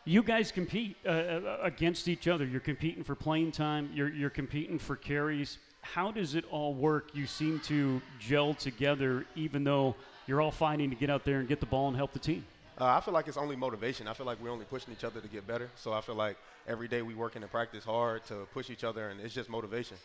you 0.06 0.22
guys 0.22 0.52
compete 0.52 0.96
uh, 1.04 1.08
uh, 1.08 1.58
against 1.62 2.08
each 2.08 2.28
other. 2.28 2.46
You're 2.46 2.60
competing 2.60 3.02
for 3.02 3.14
playing 3.14 3.50
time. 3.50 3.90
You're, 3.92 4.08
you're 4.08 4.30
competing 4.30 4.78
for 4.78 4.94
carries. 4.96 5.58
How 5.82 6.12
does 6.12 6.34
it 6.34 6.44
all 6.50 6.74
work? 6.74 7.10
You 7.12 7.26
seem 7.26 7.60
to 7.60 8.00
gel 8.20 8.54
together, 8.54 9.26
even 9.34 9.64
though 9.64 9.96
you're 10.26 10.40
all 10.40 10.52
fighting 10.52 10.90
to 10.90 10.96
get 10.96 11.10
out 11.10 11.24
there 11.24 11.40
and 11.40 11.48
get 11.48 11.60
the 11.60 11.66
ball 11.66 11.88
and 11.88 11.96
help 11.96 12.12
the 12.12 12.20
team. 12.20 12.44
Uh, 12.80 12.84
I 12.84 13.00
feel 13.00 13.14
like 13.14 13.26
it's 13.26 13.36
only 13.36 13.56
motivation. 13.56 14.06
I 14.06 14.14
feel 14.14 14.26
like 14.26 14.40
we're 14.40 14.50
only 14.50 14.64
pushing 14.64 14.92
each 14.92 15.04
other 15.04 15.20
to 15.20 15.28
get 15.28 15.46
better. 15.46 15.70
So 15.74 15.92
I 15.92 16.00
feel 16.00 16.14
like 16.14 16.36
every 16.68 16.88
day 16.88 17.02
we 17.02 17.14
work 17.14 17.34
in 17.34 17.42
and 17.42 17.50
practice 17.50 17.84
hard 17.84 18.24
to 18.26 18.46
push 18.52 18.70
each 18.70 18.84
other, 18.84 19.08
and 19.08 19.20
it's 19.20 19.34
just 19.34 19.50
motivation. 19.50 19.96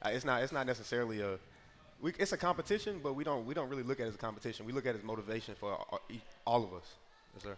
Uh, 0.00 0.10
it's 0.10 0.24
not. 0.24 0.42
It's 0.42 0.52
not 0.52 0.66
necessarily 0.66 1.20
a. 1.20 1.38
We, 2.00 2.12
it's 2.18 2.32
a 2.32 2.36
competition, 2.36 3.00
but 3.02 3.14
we 3.14 3.24
don't. 3.24 3.46
We 3.46 3.54
don't 3.54 3.68
really 3.68 3.82
look 3.82 4.00
at 4.00 4.06
it 4.06 4.08
as 4.10 4.14
a 4.14 4.18
competition. 4.18 4.66
We 4.66 4.72
look 4.72 4.86
at 4.86 4.94
it 4.94 4.98
as 4.98 5.04
motivation 5.04 5.54
for 5.54 5.72
all, 5.72 6.00
all 6.46 6.64
of 6.64 6.72
us. 6.74 6.94
Yes, 7.34 7.44
sir. 7.44 7.56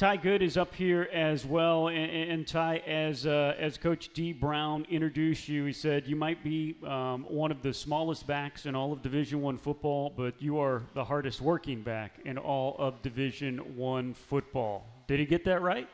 Ty 0.00 0.16
Good 0.16 0.40
is 0.40 0.56
up 0.56 0.74
here 0.74 1.10
as 1.12 1.44
well, 1.44 1.88
and, 1.88 2.30
and 2.30 2.46
Ty, 2.46 2.78
as 2.86 3.26
uh, 3.26 3.54
as 3.58 3.76
Coach 3.76 4.08
D 4.14 4.32
Brown 4.32 4.86
introduced 4.88 5.46
you, 5.46 5.66
he 5.66 5.74
said 5.74 6.06
you 6.06 6.16
might 6.16 6.42
be 6.42 6.76
um, 6.86 7.26
one 7.28 7.50
of 7.50 7.60
the 7.60 7.74
smallest 7.74 8.26
backs 8.26 8.64
in 8.64 8.74
all 8.74 8.94
of 8.94 9.02
Division 9.02 9.42
One 9.42 9.58
football, 9.58 10.10
but 10.16 10.40
you 10.40 10.58
are 10.58 10.82
the 10.94 11.04
hardest 11.04 11.42
working 11.42 11.82
back 11.82 12.18
in 12.24 12.38
all 12.38 12.76
of 12.78 13.02
Division 13.02 13.76
One 13.76 14.14
football. 14.14 14.86
Did 15.06 15.20
he 15.20 15.26
get 15.26 15.44
that 15.44 15.60
right? 15.60 15.86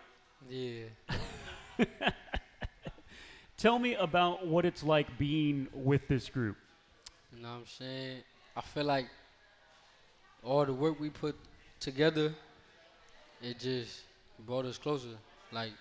Yeah. 0.49 0.85
Tell 3.57 3.79
me 3.81 3.95
about 3.97 4.47
what 4.47 4.65
it's 4.65 4.85
like 4.85 5.19
being 5.19 5.67
with 5.73 6.07
this 6.07 6.29
group. 6.29 6.57
You 7.37 7.43
know 7.43 7.51
what 7.51 7.59
I'm 7.59 7.67
saying? 7.67 8.19
I 8.57 8.61
feel 8.63 8.85
like 8.85 9.07
all 10.43 10.65
the 10.65 10.73
work 10.73 10.99
we 10.99 11.11
put 11.11 11.37
together 11.81 12.35
it 13.43 13.59
just 13.59 14.01
brought 14.47 14.65
us 14.65 14.79
closer. 14.79 15.09
Like 15.53 15.73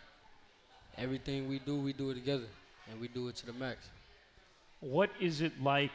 everything 0.98 1.48
we 1.48 1.60
do, 1.60 1.78
we 1.78 1.94
do 1.94 2.10
it 2.10 2.16
together, 2.16 2.48
and 2.92 3.00
we 3.00 3.08
do 3.08 3.28
it 3.28 3.36
to 3.38 3.46
the 3.46 3.54
max. 3.54 3.90
What 4.82 5.10
is 5.20 5.42
it 5.42 5.54
like 5.62 5.92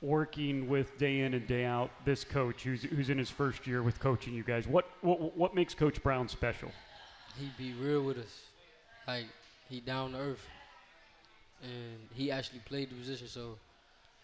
working 0.00 0.68
with 0.68 0.96
day 0.98 1.20
in 1.20 1.34
and 1.34 1.46
day 1.48 1.64
out 1.64 1.90
this 2.04 2.22
coach 2.22 2.62
who's 2.62 2.82
who's 2.82 3.10
in 3.10 3.18
his 3.18 3.30
first 3.30 3.66
year 3.66 3.82
with 3.82 3.98
coaching 3.98 4.34
you 4.34 4.44
guys? 4.44 4.66
What 4.66 4.88
what 5.00 5.36
what 5.36 5.54
makes 5.54 5.74
Coach 5.74 6.02
Brown 6.02 6.28
special? 6.28 6.70
He 7.38 7.50
be 7.58 7.72
real 7.74 8.02
with 8.02 8.18
us, 8.18 8.40
like 9.06 9.26
he 9.68 9.80
down 9.80 10.12
to 10.12 10.18
earth, 10.18 10.46
and 11.62 12.08
he 12.14 12.30
actually 12.30 12.60
played 12.60 12.90
the 12.90 12.94
position, 12.94 13.28
so 13.28 13.58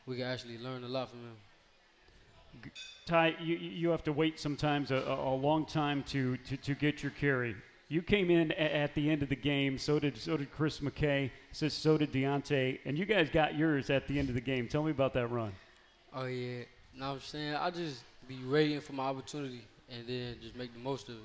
we 0.07 0.17
can 0.17 0.25
actually 0.25 0.59
learn 0.59 0.85
a 0.85 0.89
lot 0.89 1.11
from 1.11 1.21
him. 1.21 2.71
Ty, 3.07 3.37
you, 3.41 3.57
you 3.57 3.89
have 3.91 4.05
to 4.05 4.13
wait 4.13 4.39
sometimes 4.39 4.91
a, 4.91 4.97
a 4.97 5.35
long 5.35 5.67
time 5.67 6.03
to, 6.05 6.37
to, 6.39 6.57
to 6.57 6.75
get 6.75 7.03
your 7.03 7.13
carry. 7.13 7.57
You 7.89 8.01
came 8.01 8.31
in 8.31 8.53
at 8.53 8.95
the 8.95 9.11
end 9.11 9.23
of 9.23 9.29
the 9.29 9.37
game. 9.37 9.77
So 9.77 9.99
did 9.99 10.17
so 10.17 10.37
did 10.37 10.51
Chris 10.53 10.81
McKay. 10.81 11.31
Says 11.53 11.75
so 11.75 11.99
did 11.99 12.13
Deontay, 12.13 12.81
and 12.87 12.99
you 12.99 13.05
guys 13.05 13.29
got 13.29 13.57
yours 13.57 13.91
at 13.91 14.09
the 14.09 14.19
end 14.19 14.29
of 14.31 14.35
the 14.35 14.41
game. 14.41 14.69
Tell 14.69 14.83
me 14.83 14.91
about 14.91 15.13
that 15.15 15.27
run. 15.29 15.53
Oh 16.15 16.25
yeah, 16.25 16.63
now 16.99 17.13
I'm 17.13 17.21
saying 17.21 17.55
I 17.55 17.71
just 17.71 18.03
be 18.27 18.39
waiting 18.47 18.81
for 18.81 18.95
my 18.95 19.05
opportunity 19.05 19.63
and 19.91 20.07
then 20.09 20.37
just 20.41 20.57
make 20.57 20.73
the 20.73 20.81
most 20.81 21.09
of 21.09 21.17
it. 21.17 21.21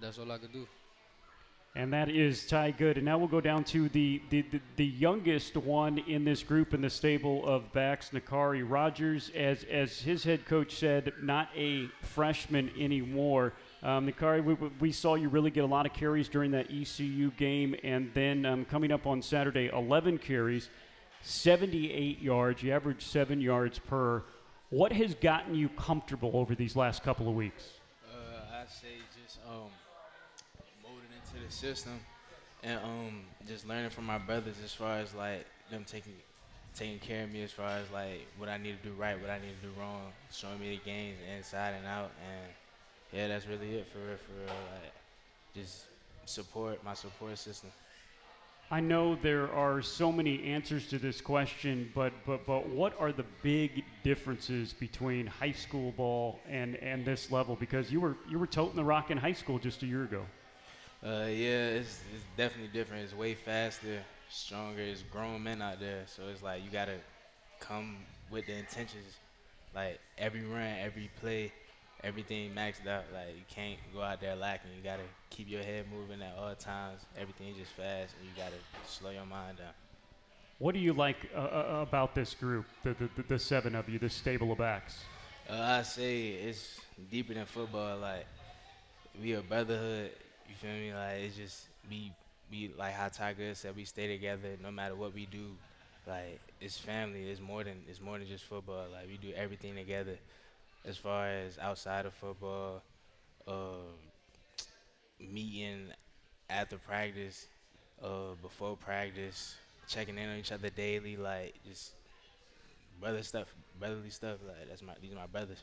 That's 0.00 0.18
all 0.18 0.32
I 0.32 0.38
could 0.38 0.52
do 0.52 0.66
and 1.76 1.92
that 1.92 2.08
is 2.08 2.46
Ty 2.46 2.70
Good. 2.72 2.96
And 2.96 3.04
now 3.04 3.18
we'll 3.18 3.26
go 3.26 3.40
down 3.40 3.64
to 3.64 3.88
the, 3.88 4.22
the, 4.30 4.42
the, 4.42 4.60
the, 4.76 4.86
youngest 4.86 5.56
one 5.56 5.98
in 5.98 6.24
this 6.24 6.42
group 6.42 6.72
in 6.72 6.80
the 6.80 6.90
stable 6.90 7.44
of 7.46 7.72
backs, 7.72 8.10
Nakari 8.10 8.64
Rogers. 8.68 9.32
As, 9.34 9.64
as 9.64 10.00
his 10.00 10.22
head 10.22 10.44
coach 10.46 10.76
said, 10.76 11.12
not 11.20 11.48
a 11.56 11.88
freshman 12.00 12.70
anymore. 12.78 13.54
Um, 13.82 14.08
Nakari, 14.08 14.44
we, 14.44 14.54
we 14.78 14.92
saw 14.92 15.16
you 15.16 15.28
really 15.28 15.50
get 15.50 15.64
a 15.64 15.66
lot 15.66 15.84
of 15.84 15.92
carries 15.92 16.28
during 16.28 16.52
that 16.52 16.70
ECU 16.70 17.32
game, 17.32 17.74
and 17.82 18.10
then 18.14 18.46
um, 18.46 18.64
coming 18.64 18.92
up 18.92 19.06
on 19.06 19.20
Saturday, 19.20 19.68
11 19.72 20.18
carries, 20.18 20.70
78 21.22 22.22
yards. 22.22 22.62
You 22.62 22.72
averaged 22.72 23.02
seven 23.02 23.40
yards 23.40 23.80
per. 23.80 24.22
What 24.70 24.92
has 24.92 25.14
gotten 25.16 25.56
you 25.56 25.68
comfortable 25.70 26.30
over 26.34 26.54
these 26.54 26.76
last 26.76 27.02
couple 27.02 27.28
of 27.28 27.34
weeks? 27.34 27.68
Uh, 28.08 28.62
I 28.62 28.64
say 28.66 28.88
just 29.22 29.38
um, 29.48 29.70
the 31.34 31.43
system 31.54 31.98
and 32.62 32.78
um, 32.82 33.20
just 33.46 33.66
learning 33.68 33.90
from 33.90 34.04
my 34.04 34.18
brothers 34.18 34.56
as 34.64 34.72
far 34.72 34.98
as 34.98 35.14
like 35.14 35.46
them 35.70 35.84
taking 35.86 36.14
taking 36.74 36.98
care 36.98 37.24
of 37.24 37.32
me 37.32 37.42
as 37.42 37.52
far 37.52 37.68
as 37.68 37.90
like 37.92 38.26
what 38.36 38.48
I 38.48 38.56
need 38.56 38.82
to 38.82 38.88
do 38.88 38.94
right, 38.94 39.20
what 39.20 39.30
I 39.30 39.38
need 39.38 39.54
to 39.60 39.68
do 39.68 39.72
wrong, 39.78 40.12
showing 40.32 40.58
me 40.58 40.70
the 40.76 40.84
games 40.84 41.18
inside 41.36 41.74
and 41.74 41.86
out, 41.86 42.10
and 42.20 42.50
yeah, 43.12 43.28
that's 43.28 43.46
really 43.46 43.76
it 43.76 43.86
for 43.92 43.98
real, 43.98 44.16
for 44.16 44.32
real. 44.32 44.60
Like 44.72 44.92
just 45.54 45.84
support 46.26 46.82
my 46.84 46.94
support 46.94 47.38
system. 47.38 47.70
I 48.70 48.80
know 48.80 49.14
there 49.14 49.52
are 49.52 49.82
so 49.82 50.10
many 50.10 50.42
answers 50.42 50.88
to 50.88 50.98
this 50.98 51.20
question, 51.20 51.92
but 51.94 52.12
but 52.26 52.46
but 52.46 52.68
what 52.68 52.98
are 52.98 53.12
the 53.12 53.26
big 53.42 53.84
differences 54.02 54.72
between 54.72 55.26
high 55.26 55.52
school 55.52 55.92
ball 55.92 56.40
and 56.48 56.76
and 56.76 57.04
this 57.04 57.30
level? 57.30 57.56
Because 57.56 57.92
you 57.92 58.00
were 58.00 58.16
you 58.28 58.38
were 58.38 58.46
toting 58.46 58.76
the 58.76 58.84
rock 58.84 59.10
in 59.10 59.18
high 59.18 59.32
school 59.32 59.58
just 59.58 59.82
a 59.82 59.86
year 59.86 60.04
ago. 60.04 60.24
Uh, 61.04 61.26
yeah, 61.28 61.66
it's, 61.66 62.00
it's 62.14 62.24
definitely 62.34 62.70
different. 62.72 63.04
It's 63.04 63.14
way 63.14 63.34
faster, 63.34 64.00
stronger. 64.30 64.80
It's 64.80 65.02
grown 65.02 65.42
men 65.42 65.60
out 65.60 65.78
there, 65.78 66.04
so 66.06 66.22
it's 66.32 66.42
like 66.42 66.64
you 66.64 66.70
gotta 66.70 66.96
come 67.60 67.98
with 68.30 68.46
the 68.46 68.54
intentions. 68.54 69.18
Like 69.74 70.00
every 70.16 70.44
run, 70.44 70.62
every 70.80 71.10
play, 71.20 71.52
everything 72.02 72.54
maxed 72.54 72.86
out. 72.86 73.04
Like 73.12 73.36
you 73.36 73.44
can't 73.50 73.78
go 73.92 74.00
out 74.00 74.22
there 74.22 74.34
lacking. 74.34 74.70
You 74.74 74.82
gotta 74.82 75.02
keep 75.28 75.46
your 75.50 75.62
head 75.62 75.84
moving 75.92 76.22
at 76.22 76.38
all 76.38 76.54
times. 76.54 77.02
Everything 77.18 77.54
just 77.54 77.72
fast, 77.72 78.14
and 78.18 78.26
you 78.26 78.42
gotta 78.42 78.56
slow 78.86 79.10
your 79.10 79.26
mind 79.26 79.58
down. 79.58 79.74
What 80.58 80.72
do 80.72 80.80
you 80.80 80.94
like 80.94 81.16
uh, 81.36 81.38
uh 81.38 81.84
about 81.86 82.14
this 82.14 82.32
group, 82.32 82.64
the, 82.82 82.94
the, 82.94 83.22
the 83.28 83.38
seven 83.38 83.74
of 83.74 83.90
you, 83.90 83.98
this 83.98 84.14
stable 84.14 84.52
of 84.52 84.58
backs? 84.58 85.04
Uh, 85.50 85.60
I 85.60 85.82
say 85.82 86.28
it's 86.28 86.80
deeper 87.10 87.34
than 87.34 87.44
football. 87.44 87.98
Like 87.98 88.26
we 89.20 89.34
a 89.34 89.42
brotherhood 89.42 90.12
you 90.48 90.54
feel 90.54 90.70
me? 90.72 90.92
Like 90.92 91.20
it's 91.22 91.36
just 91.36 91.68
we 91.88 92.12
we 92.50 92.72
like 92.78 92.94
how 92.94 93.08
Tiger 93.08 93.54
said 93.54 93.76
we 93.76 93.84
stay 93.84 94.08
together 94.08 94.56
no 94.62 94.70
matter 94.70 94.94
what 94.94 95.14
we 95.14 95.26
do. 95.26 95.56
Like 96.06 96.40
it's 96.60 96.78
family. 96.78 97.28
It's 97.30 97.40
more 97.40 97.64
than 97.64 97.82
it's 97.88 98.00
more 98.00 98.18
than 98.18 98.28
just 98.28 98.44
football. 98.44 98.86
Like 98.92 99.06
we 99.08 99.16
do 99.16 99.34
everything 99.34 99.74
together. 99.76 100.18
As 100.86 100.96
far 100.96 101.28
as 101.28 101.58
outside 101.58 102.06
of 102.06 102.14
football, 102.14 102.82
uh, 103.48 103.92
meeting 105.18 105.88
after 106.50 106.78
practice, 106.78 107.48
uh, 108.02 108.34
before 108.42 108.76
practice, 108.76 109.56
checking 109.88 110.18
in 110.18 110.28
on 110.28 110.36
each 110.38 110.52
other 110.52 110.70
daily, 110.70 111.16
like 111.16 111.54
just 111.66 111.92
brother 113.00 113.22
stuff, 113.22 113.54
brotherly 113.78 114.10
stuff. 114.10 114.38
Like 114.46 114.68
that's 114.68 114.82
my 114.82 114.94
these 115.00 115.12
are 115.12 115.16
my 115.16 115.26
brothers. 115.26 115.62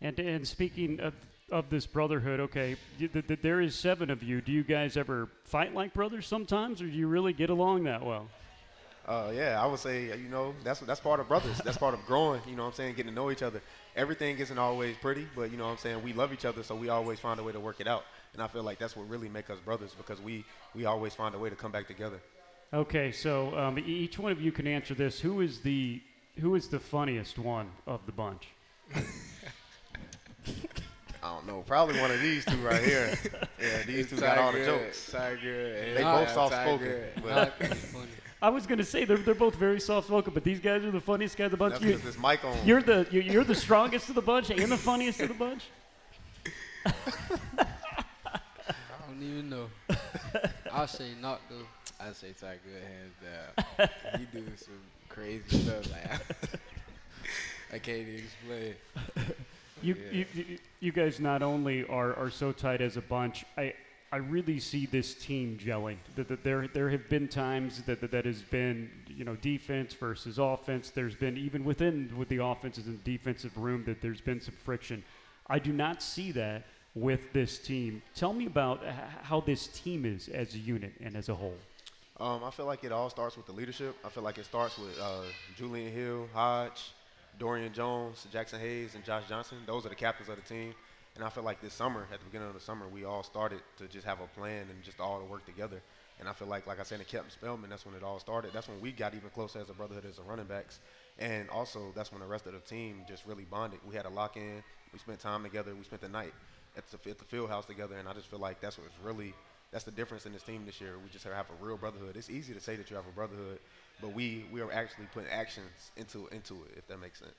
And 0.00 0.18
and 0.18 0.46
speaking 0.46 1.00
of 1.00 1.14
of 1.50 1.70
this 1.70 1.86
brotherhood, 1.86 2.40
okay, 2.40 2.76
th- 2.98 3.12
th- 3.12 3.40
there 3.42 3.60
is 3.60 3.74
seven 3.74 4.10
of 4.10 4.22
you. 4.22 4.40
Do 4.40 4.52
you 4.52 4.64
guys 4.64 4.96
ever 4.96 5.28
fight 5.44 5.74
like 5.74 5.92
brothers 5.92 6.26
sometimes, 6.26 6.80
or 6.80 6.86
do 6.86 6.92
you 6.92 7.06
really 7.06 7.32
get 7.32 7.50
along 7.50 7.84
that 7.84 8.04
well? 8.04 8.28
Uh, 9.06 9.30
yeah, 9.34 9.62
I 9.62 9.66
would 9.66 9.80
say 9.80 10.06
you 10.18 10.28
know 10.30 10.54
that's 10.64 10.80
that's 10.80 11.00
part 11.00 11.20
of 11.20 11.28
brothers. 11.28 11.58
That's 11.64 11.76
part 11.76 11.94
of 11.94 12.04
growing. 12.06 12.40
You 12.48 12.56
know 12.56 12.62
what 12.62 12.68
I'm 12.70 12.74
saying? 12.74 12.94
Getting 12.94 13.10
to 13.10 13.14
know 13.14 13.30
each 13.30 13.42
other. 13.42 13.60
Everything 13.96 14.38
isn't 14.38 14.58
always 14.58 14.96
pretty, 14.96 15.26
but 15.36 15.50
you 15.50 15.58
know 15.58 15.64
what 15.66 15.72
I'm 15.72 15.78
saying. 15.78 16.02
We 16.02 16.14
love 16.14 16.32
each 16.32 16.46
other, 16.46 16.62
so 16.62 16.74
we 16.74 16.88
always 16.88 17.20
find 17.20 17.38
a 17.38 17.42
way 17.42 17.52
to 17.52 17.60
work 17.60 17.80
it 17.80 17.86
out. 17.86 18.04
And 18.32 18.42
I 18.42 18.48
feel 18.48 18.62
like 18.62 18.78
that's 18.78 18.96
what 18.96 19.08
really 19.08 19.28
make 19.28 19.50
us 19.50 19.58
brothers 19.58 19.94
because 19.94 20.20
we 20.20 20.44
we 20.74 20.86
always 20.86 21.14
find 21.14 21.34
a 21.34 21.38
way 21.38 21.50
to 21.50 21.56
come 21.56 21.70
back 21.70 21.86
together. 21.86 22.18
Okay, 22.72 23.12
so 23.12 23.56
um, 23.56 23.78
each 23.78 24.18
one 24.18 24.32
of 24.32 24.40
you 24.40 24.50
can 24.50 24.66
answer 24.66 24.94
this. 24.94 25.20
Who 25.20 25.42
is 25.42 25.60
the 25.60 26.02
who 26.40 26.54
is 26.54 26.68
the 26.68 26.80
funniest 26.80 27.38
one 27.38 27.70
of 27.86 28.04
the 28.06 28.12
bunch? 28.12 28.48
I 31.24 31.32
don't 31.32 31.46
know. 31.46 31.62
Probably 31.66 31.98
one 31.98 32.10
of 32.10 32.20
these 32.20 32.44
two 32.44 32.58
right 32.58 32.82
here. 32.82 33.18
Yeah, 33.60 33.82
these 33.86 34.10
two 34.10 34.16
got 34.16 34.36
all 34.36 34.52
the 34.52 34.62
jokes. 34.62 35.10
Tiger, 35.10 35.94
They 35.94 36.02
both 36.02 36.30
soft 36.30 36.52
spoken. 36.54 37.02
I 38.42 38.50
was 38.50 38.66
gonna 38.66 38.84
say 38.84 39.06
they're, 39.06 39.16
they're 39.16 39.34
both 39.34 39.54
very 39.54 39.80
soft 39.80 40.08
spoken, 40.08 40.34
but 40.34 40.44
these 40.44 40.60
guys 40.60 40.84
are 40.84 40.90
the 40.90 41.00
funniest 41.00 41.38
guys 41.38 41.46
of 41.46 41.52
the 41.52 41.56
bunch. 41.56 41.72
That's 41.74 41.84
You, 41.84 41.92
because 41.92 42.04
this 42.04 42.18
mic 42.22 42.44
on. 42.44 42.54
you're 42.66 42.82
the 42.82 43.06
you're, 43.10 43.22
you're 43.22 43.44
the 43.44 43.54
strongest 43.54 44.10
of 44.10 44.16
the 44.16 44.20
bunch 44.20 44.50
and 44.50 44.70
the 44.70 44.76
funniest 44.76 45.20
of 45.20 45.28
the 45.28 45.34
bunch. 45.34 45.62
I 46.84 46.92
don't 49.08 49.22
even 49.22 49.48
know. 49.48 49.68
I'll 50.72 50.86
say 50.86 51.12
not 51.22 51.40
though. 51.48 51.66
I 51.98 52.12
say 52.12 52.34
Tiger 52.38 52.58
hands 52.86 53.14
down. 53.78 53.88
he 54.18 54.26
do 54.26 54.44
some 54.58 54.74
crazy 55.08 55.62
stuff. 55.62 55.90
Like 55.90 56.20
I 57.72 57.78
can't 57.78 57.98
even 57.98 58.14
explain. 58.16 58.74
You, 59.84 59.94
Yeah. 59.94 60.12
you, 60.12 60.26
you, 60.34 60.58
you 60.80 60.92
guys 60.92 61.20
not 61.20 61.42
only 61.42 61.84
are, 61.88 62.14
are 62.14 62.30
so 62.30 62.52
tight 62.52 62.80
as 62.80 62.96
a 62.96 63.02
bunch, 63.02 63.44
I, 63.56 63.74
I 64.10 64.16
really 64.18 64.60
see 64.60 64.86
this 64.86 65.14
team 65.14 65.58
gelling. 65.62 65.96
That, 66.16 66.28
that 66.28 66.44
there, 66.44 66.68
there 66.68 66.88
have 66.90 67.08
been 67.08 67.28
times 67.28 67.82
that, 67.82 68.00
that 68.00 68.10
that 68.12 68.24
has 68.24 68.42
been, 68.42 68.90
you 69.08 69.24
know, 69.24 69.36
defense 69.36 69.92
versus 69.92 70.38
offense. 70.38 70.90
There's 70.90 71.16
been 71.16 71.36
even 71.36 71.64
within 71.64 72.10
with 72.16 72.28
the 72.28 72.38
offenses 72.38 72.86
and 72.86 73.02
defensive 73.04 73.56
room 73.58 73.84
that 73.86 74.00
there's 74.00 74.20
been 74.20 74.40
some 74.40 74.54
friction. 74.64 75.04
I 75.48 75.58
do 75.58 75.72
not 75.72 76.02
see 76.02 76.32
that 76.32 76.64
with 76.94 77.32
this 77.32 77.58
team. 77.58 78.02
Tell 78.14 78.32
me 78.32 78.46
about 78.46 78.84
how 79.22 79.40
this 79.40 79.66
team 79.66 80.04
is 80.06 80.28
as 80.28 80.54
a 80.54 80.58
unit 80.58 80.92
and 81.02 81.16
as 81.16 81.28
a 81.28 81.34
whole. 81.34 81.56
Um, 82.20 82.44
I 82.44 82.50
feel 82.52 82.66
like 82.66 82.84
it 82.84 82.92
all 82.92 83.10
starts 83.10 83.36
with 83.36 83.46
the 83.46 83.52
leadership. 83.52 83.96
I 84.04 84.08
feel 84.08 84.22
like 84.22 84.38
it 84.38 84.44
starts 84.44 84.78
with 84.78 84.96
uh, 85.00 85.22
Julian 85.56 85.92
Hill, 85.92 86.28
Hajj, 86.32 86.92
Dorian 87.38 87.72
Jones, 87.72 88.26
Jackson 88.32 88.60
Hayes, 88.60 88.94
and 88.94 89.04
Josh 89.04 89.24
Johnson. 89.28 89.58
Those 89.66 89.86
are 89.86 89.88
the 89.88 89.94
captains 89.94 90.28
of 90.28 90.36
the 90.36 90.42
team. 90.42 90.74
And 91.16 91.24
I 91.24 91.28
feel 91.28 91.44
like 91.44 91.60
this 91.60 91.74
summer, 91.74 92.06
at 92.12 92.18
the 92.18 92.24
beginning 92.24 92.48
of 92.48 92.54
the 92.54 92.60
summer, 92.60 92.88
we 92.88 93.04
all 93.04 93.22
started 93.22 93.60
to 93.78 93.86
just 93.86 94.04
have 94.04 94.20
a 94.20 94.26
plan 94.26 94.66
and 94.68 94.82
just 94.82 94.98
all 94.98 95.20
to 95.20 95.24
work 95.24 95.46
together. 95.46 95.80
And 96.18 96.28
I 96.28 96.32
feel 96.32 96.48
like, 96.48 96.66
like 96.66 96.80
I 96.80 96.82
said, 96.82 96.98
in 96.98 97.06
Captain 97.06 97.30
Spellman, 97.30 97.70
that's 97.70 97.86
when 97.86 97.94
it 97.94 98.02
all 98.02 98.18
started. 98.18 98.52
That's 98.52 98.68
when 98.68 98.80
we 98.80 98.90
got 98.92 99.14
even 99.14 99.30
closer 99.30 99.60
as 99.60 99.70
a 99.70 99.74
brotherhood 99.74 100.06
as 100.06 100.18
a 100.18 100.22
running 100.22 100.46
backs. 100.46 100.80
And 101.18 101.48
also, 101.50 101.92
that's 101.94 102.10
when 102.10 102.20
the 102.20 102.26
rest 102.26 102.46
of 102.46 102.52
the 102.52 102.60
team 102.60 103.02
just 103.08 103.26
really 103.26 103.44
bonded. 103.44 103.80
We 103.86 103.94
had 103.94 104.06
a 104.06 104.10
lock 104.10 104.36
in. 104.36 104.62
We 104.92 104.98
spent 104.98 105.20
time 105.20 105.42
together. 105.44 105.74
We 105.74 105.84
spent 105.84 106.02
the 106.02 106.08
night 106.08 106.32
at 106.76 106.88
the, 106.90 107.10
at 107.10 107.18
the 107.18 107.24
field 107.24 107.50
house 107.50 107.66
together. 107.66 107.96
And 107.96 108.08
I 108.08 108.12
just 108.12 108.26
feel 108.26 108.38
like 108.40 108.60
that's 108.60 108.78
what's 108.78 108.90
really 109.02 109.34
that's 109.70 109.84
the 109.84 109.90
difference 109.90 110.24
in 110.24 110.32
this 110.32 110.42
team 110.42 110.62
this 110.66 110.80
year. 110.80 110.94
We 111.02 111.10
just 111.10 111.24
have 111.24 111.34
a 111.34 111.64
real 111.64 111.76
brotherhood. 111.76 112.16
It's 112.16 112.30
easy 112.30 112.54
to 112.54 112.60
say 112.60 112.76
that 112.76 112.90
you 112.90 112.96
have 112.96 113.06
a 113.08 113.12
brotherhood, 113.12 113.58
but 114.00 114.12
we 114.12 114.44
we 114.52 114.60
are 114.60 114.72
actually 114.72 115.06
putting 115.12 115.30
actions 115.30 115.90
into 115.96 116.28
into 116.28 116.54
it. 116.64 116.78
If 116.78 116.86
that 116.88 117.00
makes 117.00 117.18
sense. 117.18 117.32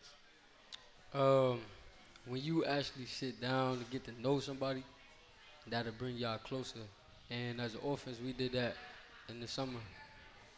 Um, 1.13 1.61
when 2.25 2.41
you 2.41 2.65
actually 2.65 3.05
sit 3.05 3.39
down 3.39 3.79
to 3.79 3.85
get 3.85 4.03
to 4.05 4.21
know 4.21 4.39
somebody, 4.39 4.83
that'll 5.67 5.93
bring 5.93 6.17
y'all 6.17 6.37
closer. 6.39 6.79
And 7.29 7.61
as 7.61 7.75
an 7.75 7.81
offense, 7.85 8.19
we 8.23 8.33
did 8.33 8.51
that 8.53 8.75
in 9.29 9.39
the 9.39 9.47
summer. 9.47 9.79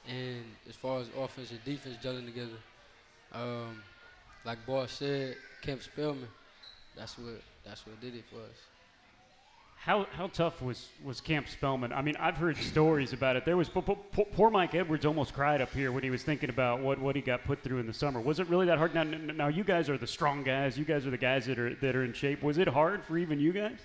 And 0.08 0.44
as 0.68 0.76
far 0.76 1.00
as 1.00 1.10
offense 1.18 1.52
and 1.52 1.64
defense 1.64 1.98
gelling 2.04 2.26
together, 2.26 2.58
um, 3.34 3.82
like 4.46 4.66
Boss 4.66 4.94
said, 4.94 5.36
Camp 5.62 5.84
Spellman, 5.84 6.28
that's 6.96 7.18
what 7.18 7.42
that's 7.68 7.86
what 7.86 8.00
did 8.00 8.16
it 8.16 8.24
for 8.30 8.38
us. 8.38 8.58
How, 9.78 10.06
how 10.12 10.28
tough 10.28 10.62
was, 10.62 10.90
was 11.04 11.22
Camp 11.22 11.48
Spellman? 11.48 11.94
I 11.94 12.02
mean, 12.02 12.16
I've 12.20 12.36
heard 12.36 12.58
stories 12.58 13.14
about 13.14 13.38
it. 13.38 13.46
There 13.46 13.56
was 13.56 13.70
poor, 13.70 13.84
poor, 13.84 13.98
poor 14.26 14.50
Mike 14.50 14.76
Edwards 14.76 15.06
almost 15.06 15.34
cried 15.34 15.62
up 15.62 15.72
here 15.72 15.94
when 15.94 16.04
he 16.04 16.10
was 16.10 16.24
thinking 16.24 16.50
about 16.50 16.82
what, 16.82 17.00
what 17.00 17.16
he 17.16 17.22
got 17.22 17.46
put 17.46 17.64
through 17.64 17.80
in 17.80 17.88
the 17.88 17.94
summer. 17.94 18.20
Was 18.20 18.40
it 18.40 18.50
really 18.50 18.66
that 18.66 18.78
hard? 18.78 18.94
Now, 18.94 19.04
now 19.04 19.48
you 19.48 19.64
guys 19.64 19.90
are 19.90 19.98
the 19.98 20.08
strong 20.08 20.44
guys. 20.44 20.78
You 20.78 20.84
guys 20.84 21.08
are 21.08 21.10
the 21.10 21.18
guys 21.18 21.46
that 21.46 21.58
are 21.58 21.74
that 21.76 21.96
are 21.96 22.04
in 22.04 22.12
shape. 22.12 22.44
Was 22.44 22.58
it 22.58 22.68
hard 22.68 23.06
for 23.06 23.18
even 23.18 23.40
you 23.40 23.54
guys? 23.54 23.78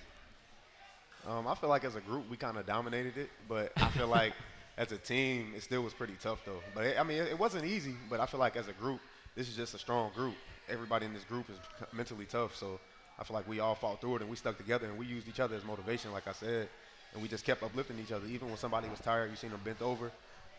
Um, 1.25 1.47
I 1.47 1.55
feel 1.55 1.69
like 1.69 1.85
as 1.85 1.95
a 1.95 2.01
group 2.01 2.29
we 2.29 2.35
kind 2.35 2.57
of 2.57 2.65
dominated 2.65 3.15
it, 3.17 3.29
but 3.47 3.71
I 3.77 3.87
feel 3.89 4.07
like 4.19 4.33
as 4.77 4.91
a 4.91 4.97
team 4.97 5.53
it 5.55 5.63
still 5.63 5.83
was 5.83 5.93
pretty 5.93 6.15
tough 6.21 6.39
though. 6.45 6.59
But 6.75 6.85
it, 6.85 6.99
I 6.99 7.03
mean, 7.03 7.19
it, 7.19 7.29
it 7.29 7.39
wasn't 7.39 7.63
easy. 7.63 7.95
But 8.09 8.19
I 8.19 8.25
feel 8.25 8.41
like 8.41 8.57
as 8.57 8.67
a 8.67 8.73
group, 8.73 8.99
this 9.35 9.47
is 9.47 9.55
just 9.55 9.73
a 9.73 9.79
strong 9.79 10.11
group. 10.13 10.35
Everybody 10.67 11.05
in 11.05 11.13
this 11.13 11.23
group 11.23 11.49
is 11.49 11.57
mentally 11.93 12.25
tough, 12.25 12.55
so 12.57 12.79
I 13.19 13.23
feel 13.23 13.35
like 13.35 13.47
we 13.47 13.59
all 13.59 13.75
fought 13.75 14.01
through 14.01 14.17
it 14.17 14.21
and 14.21 14.29
we 14.29 14.35
stuck 14.35 14.57
together 14.57 14.87
and 14.87 14.97
we 14.97 15.05
used 15.05 15.27
each 15.27 15.39
other 15.39 15.55
as 15.55 15.63
motivation, 15.63 16.11
like 16.11 16.27
I 16.27 16.33
said, 16.33 16.67
and 17.13 17.21
we 17.21 17.27
just 17.27 17.45
kept 17.45 17.63
uplifting 17.63 17.97
each 17.99 18.11
other. 18.11 18.25
Even 18.27 18.47
when 18.47 18.57
somebody 18.57 18.89
was 18.89 18.99
tired, 18.99 19.29
you 19.29 19.35
seen 19.35 19.51
them 19.51 19.61
bent 19.63 19.81
over, 19.81 20.11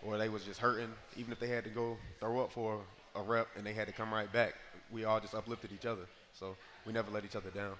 or 0.02 0.18
they 0.18 0.28
was 0.28 0.44
just 0.44 0.61
hurting. 0.61 0.92
Even 1.16 1.32
if 1.32 1.40
they 1.40 1.48
had 1.48 1.64
to 1.64 1.70
go 1.70 1.96
throw 2.20 2.40
up 2.40 2.52
for 2.52 2.80
a 3.16 3.22
rep 3.22 3.48
and 3.57 3.66
they 3.66 3.72
had 3.72 3.86
to 3.86 3.92
come 3.92 4.12
right 4.12 4.32
back, 4.32 4.55
we 4.92 5.05
all 5.05 5.20
just 5.20 5.34
uplifted 5.34 5.72
each 5.72 5.86
other. 5.86 6.02
So 6.38 6.57
we 6.86 6.92
never 6.92 7.11
let 7.11 7.24
each 7.24 7.36
other 7.36 7.50
down. 7.50 7.74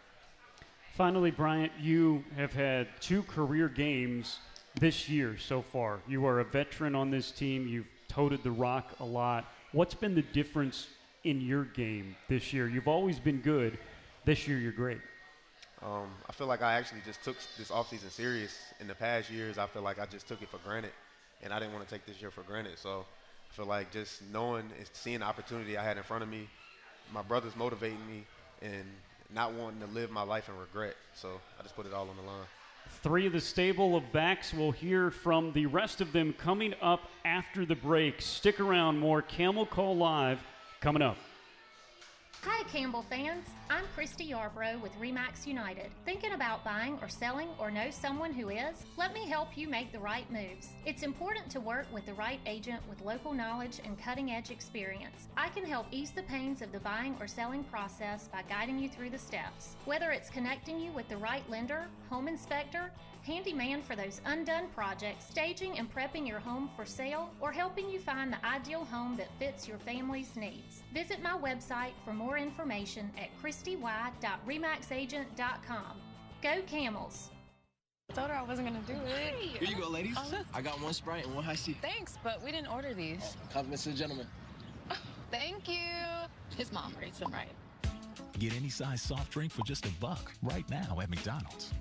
Finally, 0.97 1.33
Bryant, 1.33 1.73
you 1.81 2.25
have 2.37 2.53
had 2.53 2.87
two 3.01 3.23
career 3.25 3.69
games 3.69 4.39
this 4.81 5.09
year 5.09 5.37
so 5.39 5.63
far. 5.63 6.01
You 6.07 6.27
are 6.27 6.41
a 6.41 6.45
veteran 6.45 6.95
on 6.95 7.11
this 7.11 7.31
team. 7.31 7.67
You've 7.67 7.89
toted 8.09 8.43
the 8.43 8.51
rock 8.51 8.95
a 9.01 9.05
lot. 9.05 9.53
What's 9.73 9.95
been 9.95 10.15
the 10.15 10.23
difference 10.23 10.89
in 11.25 11.41
your 11.41 11.65
game 11.65 12.17
this 12.29 12.53
year? 12.53 12.69
You've 12.69 12.89
always 12.89 13.19
been 13.19 13.41
good. 13.41 13.79
This 14.25 14.49
year, 14.49 14.57
you're 14.57 14.73
great. 14.73 15.01
Um, 15.83 16.09
I 16.27 16.33
feel 16.33 16.47
like 16.47 16.63
I 16.63 16.75
actually 16.75 17.03
just 17.05 17.23
took 17.23 17.37
this 17.59 17.71
offseason 17.71 18.11
serious. 18.11 18.57
In 18.81 18.89
the 18.89 18.95
past 18.95 19.31
years, 19.31 19.59
I 19.59 19.67
feel 19.67 19.83
like 19.83 20.01
I 20.01 20.07
just 20.07 20.27
took 20.27 20.41
it 20.41 20.49
for 20.49 20.57
granted, 20.65 20.93
and 21.43 21.53
I 21.53 21.59
didn't 21.59 21.75
want 21.75 21.87
to 21.87 21.95
take 21.95 22.07
this 22.07 22.23
year 22.23 22.31
for 22.31 22.41
granted. 22.43 22.79
So 22.79 23.05
I 23.51 23.55
feel 23.55 23.67
like 23.67 23.93
just 23.93 24.23
knowing 24.33 24.71
and 24.79 24.89
seeing 24.95 25.19
the 25.19 25.27
opportunity 25.27 25.77
I 25.77 25.85
had 25.85 25.99
in 25.99 26.03
front 26.03 26.23
of 26.23 26.31
me, 26.31 26.49
my 27.13 27.21
brothers 27.21 27.55
motivating 27.55 28.07
me, 28.07 28.25
and 28.63 28.85
not 29.35 29.53
wanting 29.53 29.81
to 29.81 29.87
live 29.89 30.11
my 30.11 30.23
life 30.23 30.49
in 30.49 30.57
regret. 30.59 30.97
So 31.15 31.39
I 31.61 31.63
just 31.63 31.77
put 31.77 31.85
it 31.85 31.93
all 31.93 32.09
on 32.09 32.17
the 32.17 32.23
line. 32.23 32.47
Three 33.03 33.27
of 33.27 33.35
the 33.35 33.41
stable 33.43 33.95
of 33.95 34.11
backs. 34.11 34.55
We'll 34.55 34.71
hear 34.71 35.11
from 35.11 35.53
the 35.53 35.67
rest 35.67 36.01
of 36.01 36.13
them 36.13 36.33
coming 36.33 36.73
up 36.81 37.11
after 37.27 37.67
the 37.67 37.77
break. 37.77 38.23
Stick 38.23 38.59
around. 38.59 38.99
More 38.99 39.21
Camel 39.21 39.67
Call 39.67 39.95
Live 39.99 40.41
coming 40.81 41.03
up. 41.03 41.19
Hi, 42.47 42.63
Campbell 42.65 43.07
fans. 43.09 43.47
I'm 43.71 43.85
Christy 43.95 44.29
Yarbrough 44.29 44.83
with 44.83 44.93
Remax 45.01 45.47
United. 45.47 45.91
Thinking 46.05 46.33
about 46.33 46.63
buying 46.63 46.99
or 47.01 47.09
selling 47.09 47.49
or 47.59 47.71
know 47.71 47.89
someone 47.91 48.35
who 48.35 48.51
is? 48.51 48.85
Let 48.99 49.15
me 49.15 49.27
help 49.27 49.57
you 49.57 49.67
make 49.67 49.93
the 49.93 49.99
right 49.99 50.31
moves. 50.31 50.69
It's 50.85 51.05
important 51.05 51.49
to 51.53 51.61
work 51.61 51.87
with 51.91 52.05
the 52.05 52.13
right 52.13 52.41
agent 52.45 52.83
with 52.87 53.01
local 53.01 53.33
knowledge 53.33 53.81
and 53.83 53.99
cutting 53.99 54.31
edge 54.31 54.51
experience. 54.51 55.29
I 55.39 55.49
can 55.49 55.65
help 55.65 55.87
ease 55.91 56.11
the 56.11 56.25
pains 56.25 56.61
of 56.61 56.71
the 56.71 56.81
buying 56.81 57.17
or 57.19 57.27
selling 57.27 57.65
process 57.65 58.29
by 58.29 58.43
guiding 58.47 58.79
you 58.79 58.91
through 58.91 59.09
the 59.09 59.19
steps. 59.19 59.77
Whether 59.87 60.11
it's 60.11 60.29
connecting 60.29 60.79
you 60.79 60.93
with 60.93 61.09
the 61.09 61.17
right 61.17 61.49
lender, 61.49 61.87
home 62.11 62.29
inspector, 62.29 62.91
handyman 63.25 63.83
for 63.83 63.97
those 63.97 64.21
undone 64.27 64.69
projects, 64.75 65.25
staging 65.29 65.79
and 65.79 65.93
prepping 65.93 66.29
your 66.29 66.39
home 66.39 66.71
for 66.77 66.85
sale, 66.85 67.31
or 67.41 67.51
helping 67.53 67.91
you 67.91 67.99
find 67.99 68.33
the 68.33 68.47
ideal 68.47 68.85
home 68.85 69.17
that 69.17 69.29
fits 69.39 69.67
your 69.67 69.79
family's 69.79 70.37
needs. 70.37 70.83
Visit 70.93 71.21
my 71.23 71.39
website 71.39 71.93
for 72.05 72.13
more 72.13 72.37
information 72.39 73.11
at 73.19 73.29
christy.remaxagent.com. 73.41 76.01
Go 76.43 76.61
Camels! 76.67 77.31
I 78.11 78.15
told 78.15 78.29
her 78.29 78.37
I 78.37 78.43
wasn't 78.43 78.69
gonna 78.69 78.83
do 78.87 78.93
it. 78.93 79.35
Here 79.59 79.69
you 79.69 79.77
go, 79.77 79.89
ladies. 79.89 80.19
I 80.53 80.61
got 80.61 80.79
one 80.81 80.93
Sprite 80.93 81.25
and 81.25 81.35
one 81.35 81.43
Hi-C. 81.45 81.75
Thanks, 81.81 82.19
but 82.23 82.43
we 82.45 82.53
didn't 82.53 82.69
order 82.69 82.93
these. 82.93 83.39
Compliments 83.51 83.85
to 83.85 83.91
the 83.91 83.97
gentleman. 83.97 84.27
Thank 85.31 85.67
you. 85.69 85.79
His 86.57 86.71
mom 86.71 86.95
raised 87.01 87.21
him 87.21 87.33
right. 87.33 87.49
Get 88.39 88.55
any 88.55 88.69
size 88.69 89.01
soft 89.01 89.33
drink 89.33 89.51
for 89.53 89.63
just 89.63 89.87
a 89.87 89.91
buck 90.01 90.33
right 90.43 90.69
now 90.69 90.99
at 91.01 91.09
McDonald's. 91.09 91.73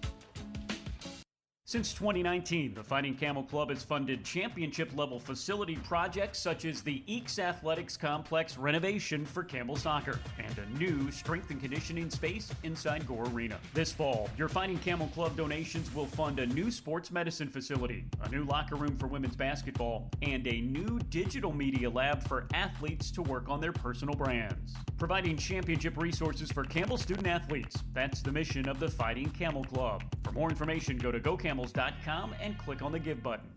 Since 1.66 1.94
2019, 1.94 2.74
the 2.74 2.84
Fighting 2.84 3.16
Camel 3.16 3.44
Club 3.44 3.70
has 3.70 3.86
funded 3.86 4.26
championship 4.26 4.92
level 4.98 5.18
facility 5.18 5.78
projects 5.78 6.38
such 6.38 6.66
as 6.66 6.82
the 6.82 7.02
Eakes 7.08 7.40
Athletics 7.40 7.96
Complex 7.96 8.58
renovation 8.58 9.26
for 9.26 9.46
Campbell 9.46 9.78
Soccer 9.78 10.20
and 10.38 10.54
a 10.58 10.78
new 10.78 11.10
strength 11.10 11.52
and 11.52 11.62
conditioning 11.62 12.10
space 12.10 12.52
inside 12.64 13.08
Gore 13.08 13.28
Arena. 13.28 13.58
This 13.74 13.94
fall, 13.94 14.30
your 14.38 14.50
Fighting 14.50 14.78
Camel 14.80 15.08
Club 15.14 15.38
donations 15.38 15.96
will 15.96 16.06
fund 16.06 16.40
a 16.40 16.46
new 16.48 16.70
sports 16.70 17.12
medicine 17.12 17.48
facility, 17.48 18.04
a 18.24 18.30
new 18.30 18.44
locker 18.44 18.76
room 18.76 18.98
for 18.98 19.08
women's 19.08 19.38
basketball, 19.38 20.10
and 20.22 20.46
a 20.46 20.60
new 20.60 21.00
digital 21.10 21.54
media 21.54 21.90
lab 21.90 22.28
for 22.28 22.46
athletes 22.54 23.10
to 23.12 23.22
work 23.22 23.48
on 23.48 23.62
their 23.62 23.72
personal 23.72 24.16
brands. 24.16 24.74
Providing 24.98 25.38
championship 25.38 25.96
resources 25.96 26.52
for 26.52 26.66
Campbell 26.66 26.98
student 26.98 27.28
athletes. 27.28 27.84
That's 27.94 28.22
the 28.22 28.34
mission 28.34 28.68
of 28.68 28.82
the 28.82 28.90
Fighting 28.90 29.30
Camel 29.30 29.64
Club. 29.64 30.04
For 30.24 30.34
more 30.34 30.50
information, 30.50 30.98
go 30.98 31.10
to 31.10 31.22
GoCamels.com 31.54 32.36
and 32.42 32.58
click 32.58 32.82
on 32.82 32.92
the 32.92 33.00
Give 33.00 33.22
button. 33.22 33.50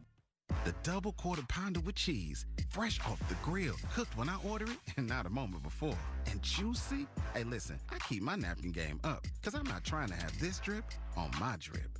The 0.64 0.74
double 0.82 1.12
quarter 1.12 1.42
pounder 1.48 1.80
with 1.80 1.94
cheese, 1.94 2.46
fresh 2.70 3.00
off 3.00 3.20
the 3.28 3.36
grill, 3.36 3.74
cooked 3.94 4.16
when 4.16 4.28
I 4.28 4.36
order 4.48 4.64
it 4.64 4.78
and 4.96 5.08
not 5.08 5.26
a 5.26 5.30
moment 5.30 5.62
before. 5.62 5.96
And 6.30 6.42
juicy? 6.42 7.06
Hey, 7.34 7.44
listen, 7.44 7.78
I 7.90 7.98
keep 7.98 8.22
my 8.22 8.36
napkin 8.36 8.72
game 8.72 9.00
up 9.04 9.26
because 9.40 9.54
I'm 9.54 9.66
not 9.66 9.84
trying 9.84 10.08
to 10.08 10.14
have 10.14 10.38
this 10.40 10.58
drip 10.58 10.84
on 11.16 11.30
my 11.40 11.56
drip. 11.58 11.98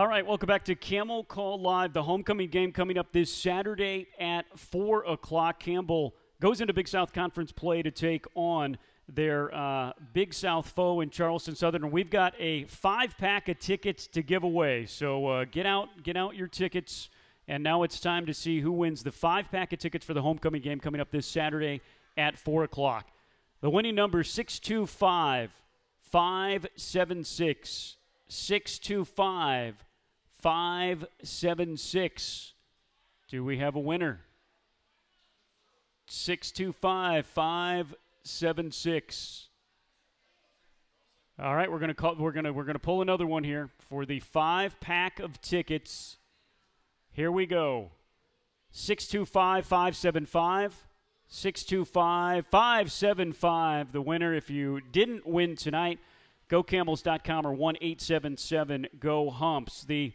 All 0.00 0.08
right, 0.08 0.26
welcome 0.26 0.46
back 0.46 0.64
to 0.64 0.74
Camel 0.74 1.24
Call 1.24 1.60
Live. 1.60 1.92
The 1.92 2.02
homecoming 2.02 2.48
game 2.48 2.72
coming 2.72 2.96
up 2.96 3.12
this 3.12 3.30
Saturday 3.30 4.06
at 4.18 4.46
4 4.58 5.04
o'clock. 5.04 5.60
Campbell 5.60 6.14
goes 6.40 6.62
into 6.62 6.72
Big 6.72 6.88
South 6.88 7.12
Conference 7.12 7.52
play 7.52 7.82
to 7.82 7.90
take 7.90 8.24
on 8.34 8.78
their 9.10 9.54
uh, 9.54 9.92
Big 10.14 10.32
South 10.32 10.70
foe 10.70 11.02
in 11.02 11.10
Charleston 11.10 11.54
Southern. 11.54 11.90
We've 11.90 12.08
got 12.08 12.32
a 12.38 12.64
five 12.64 13.18
pack 13.18 13.50
of 13.50 13.58
tickets 13.58 14.06
to 14.06 14.22
give 14.22 14.42
away. 14.42 14.86
So 14.86 15.26
uh, 15.26 15.44
get 15.44 15.66
out, 15.66 15.88
get 16.02 16.16
out 16.16 16.34
your 16.34 16.48
tickets. 16.48 17.10
And 17.46 17.62
now 17.62 17.82
it's 17.82 18.00
time 18.00 18.24
to 18.24 18.32
see 18.32 18.60
who 18.60 18.72
wins 18.72 19.02
the 19.02 19.12
five 19.12 19.50
pack 19.50 19.74
of 19.74 19.80
tickets 19.80 20.06
for 20.06 20.14
the 20.14 20.22
homecoming 20.22 20.62
game 20.62 20.80
coming 20.80 21.02
up 21.02 21.10
this 21.10 21.26
Saturday 21.26 21.82
at 22.16 22.38
4 22.38 22.64
o'clock. 22.64 23.10
The 23.60 23.68
winning 23.68 23.96
number 23.96 24.24
625 24.24 25.50
576 26.00 27.96
625 28.28 29.84
576. 30.40 32.54
Do 33.28 33.44
we 33.44 33.58
have 33.58 33.76
a 33.76 33.80
winner? 33.80 34.22
625 36.06 37.26
576. 37.26 39.48
All 41.38 41.54
right, 41.54 41.70
we're 41.70 41.78
gonna 41.78 41.94
call. 41.94 42.16
We're 42.16 42.32
gonna 42.32 42.52
we're 42.52 42.64
gonna 42.64 42.78
pull 42.78 43.00
another 43.00 43.26
one 43.26 43.44
here 43.44 43.70
for 43.88 44.04
the 44.04 44.20
five 44.20 44.78
pack 44.80 45.20
of 45.20 45.40
tickets. 45.40 46.18
Here 47.12 47.32
we 47.32 47.46
go. 47.46 47.92
625 48.72 49.64
575. 49.64 50.86
625 51.28 52.46
575. 52.46 53.92
The 53.92 54.02
winner, 54.02 54.34
if 54.34 54.50
you 54.50 54.82
didn't 54.92 55.26
win 55.26 55.56
tonight, 55.56 55.98
gocamels.com 56.50 57.46
or 57.46 57.52
1877 57.52 58.88
go 58.98 59.30
humps. 59.30 59.84
The 59.84 60.12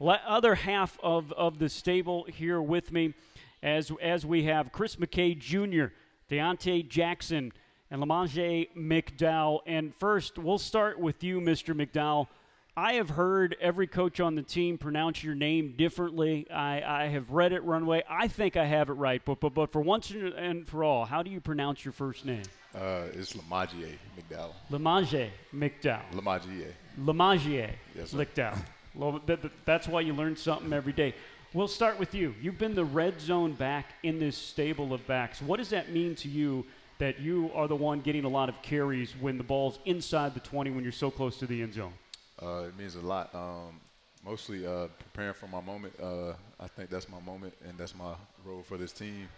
other 0.00 0.54
half 0.54 0.98
of, 1.02 1.32
of 1.32 1.58
the 1.58 1.68
stable 1.68 2.26
here 2.28 2.60
with 2.60 2.92
me 2.92 3.14
as, 3.62 3.90
as 4.02 4.26
we 4.26 4.44
have 4.44 4.72
Chris 4.72 4.96
McKay 4.96 5.38
Jr., 5.38 5.92
Deontay 6.30 6.88
Jackson, 6.88 7.52
and 7.90 8.02
Lamage 8.02 8.68
McDowell. 8.76 9.60
And 9.66 9.94
first, 9.98 10.38
we'll 10.38 10.58
start 10.58 10.98
with 10.98 11.22
you, 11.22 11.40
Mr. 11.40 11.74
McDowell. 11.74 12.28
I 12.76 12.94
have 12.94 13.10
heard 13.10 13.56
every 13.60 13.86
coach 13.86 14.18
on 14.18 14.34
the 14.34 14.42
team 14.42 14.78
pronounce 14.78 15.22
your 15.22 15.36
name 15.36 15.74
differently. 15.78 16.50
I, 16.50 16.82
I 16.82 17.06
have 17.06 17.30
read 17.30 17.52
it 17.52 17.62
runway. 17.62 18.02
I 18.10 18.26
think 18.26 18.56
I 18.56 18.64
have 18.64 18.88
it 18.88 18.94
right, 18.94 19.22
but, 19.24 19.38
but, 19.38 19.54
but 19.54 19.70
for 19.70 19.80
once 19.80 20.10
and 20.10 20.66
for 20.66 20.82
all, 20.82 21.04
how 21.04 21.22
do 21.22 21.30
you 21.30 21.40
pronounce 21.40 21.84
your 21.84 21.92
first 21.92 22.24
name? 22.24 22.42
Uh, 22.74 23.02
it's 23.12 23.34
Lamagier 23.34 23.96
McDowell. 24.18 24.54
Lamaje 24.72 25.28
McDowell. 25.54 26.02
Lamagier. 26.14 26.72
Lamagier 26.98 27.70
Yes, 27.94 28.10
sir. 28.10 28.18
McDowell. 28.18 28.58
Well, 28.94 29.20
that- 29.26 29.42
that- 29.42 29.64
that's 29.64 29.88
why 29.88 30.00
you 30.02 30.12
learn 30.12 30.36
something 30.36 30.72
every 30.72 30.92
day. 30.92 31.14
We'll 31.52 31.68
start 31.68 31.98
with 31.98 32.14
you. 32.14 32.34
You've 32.40 32.58
been 32.58 32.74
the 32.74 32.84
red 32.84 33.20
zone 33.20 33.52
back 33.52 33.94
in 34.02 34.18
this 34.18 34.36
stable 34.36 34.92
of 34.92 35.06
backs. 35.06 35.40
What 35.40 35.58
does 35.58 35.70
that 35.70 35.90
mean 35.90 36.14
to 36.16 36.28
you 36.28 36.66
that 36.98 37.20
you 37.20 37.50
are 37.54 37.68
the 37.68 37.76
one 37.76 38.00
getting 38.00 38.24
a 38.24 38.28
lot 38.28 38.48
of 38.48 38.60
carries 38.62 39.12
when 39.20 39.38
the 39.38 39.44
ball's 39.44 39.78
inside 39.84 40.34
the 40.34 40.40
20 40.40 40.70
when 40.70 40.82
you're 40.82 40.92
so 40.92 41.10
close 41.10 41.38
to 41.38 41.46
the 41.46 41.62
end 41.62 41.74
zone? 41.74 41.92
Uh, 42.40 42.64
it 42.68 42.76
means 42.76 42.96
a 42.96 43.00
lot. 43.00 43.32
Um, 43.34 43.80
mostly 44.24 44.66
uh, 44.66 44.88
preparing 44.98 45.34
for 45.34 45.46
my 45.46 45.60
moment. 45.60 45.94
Uh, 46.00 46.32
I 46.58 46.66
think 46.66 46.90
that's 46.90 47.08
my 47.08 47.20
moment, 47.20 47.54
and 47.68 47.76
that's 47.78 47.94
my 47.94 48.14
role 48.44 48.62
for 48.62 48.76
this 48.76 48.92
team. 48.92 49.28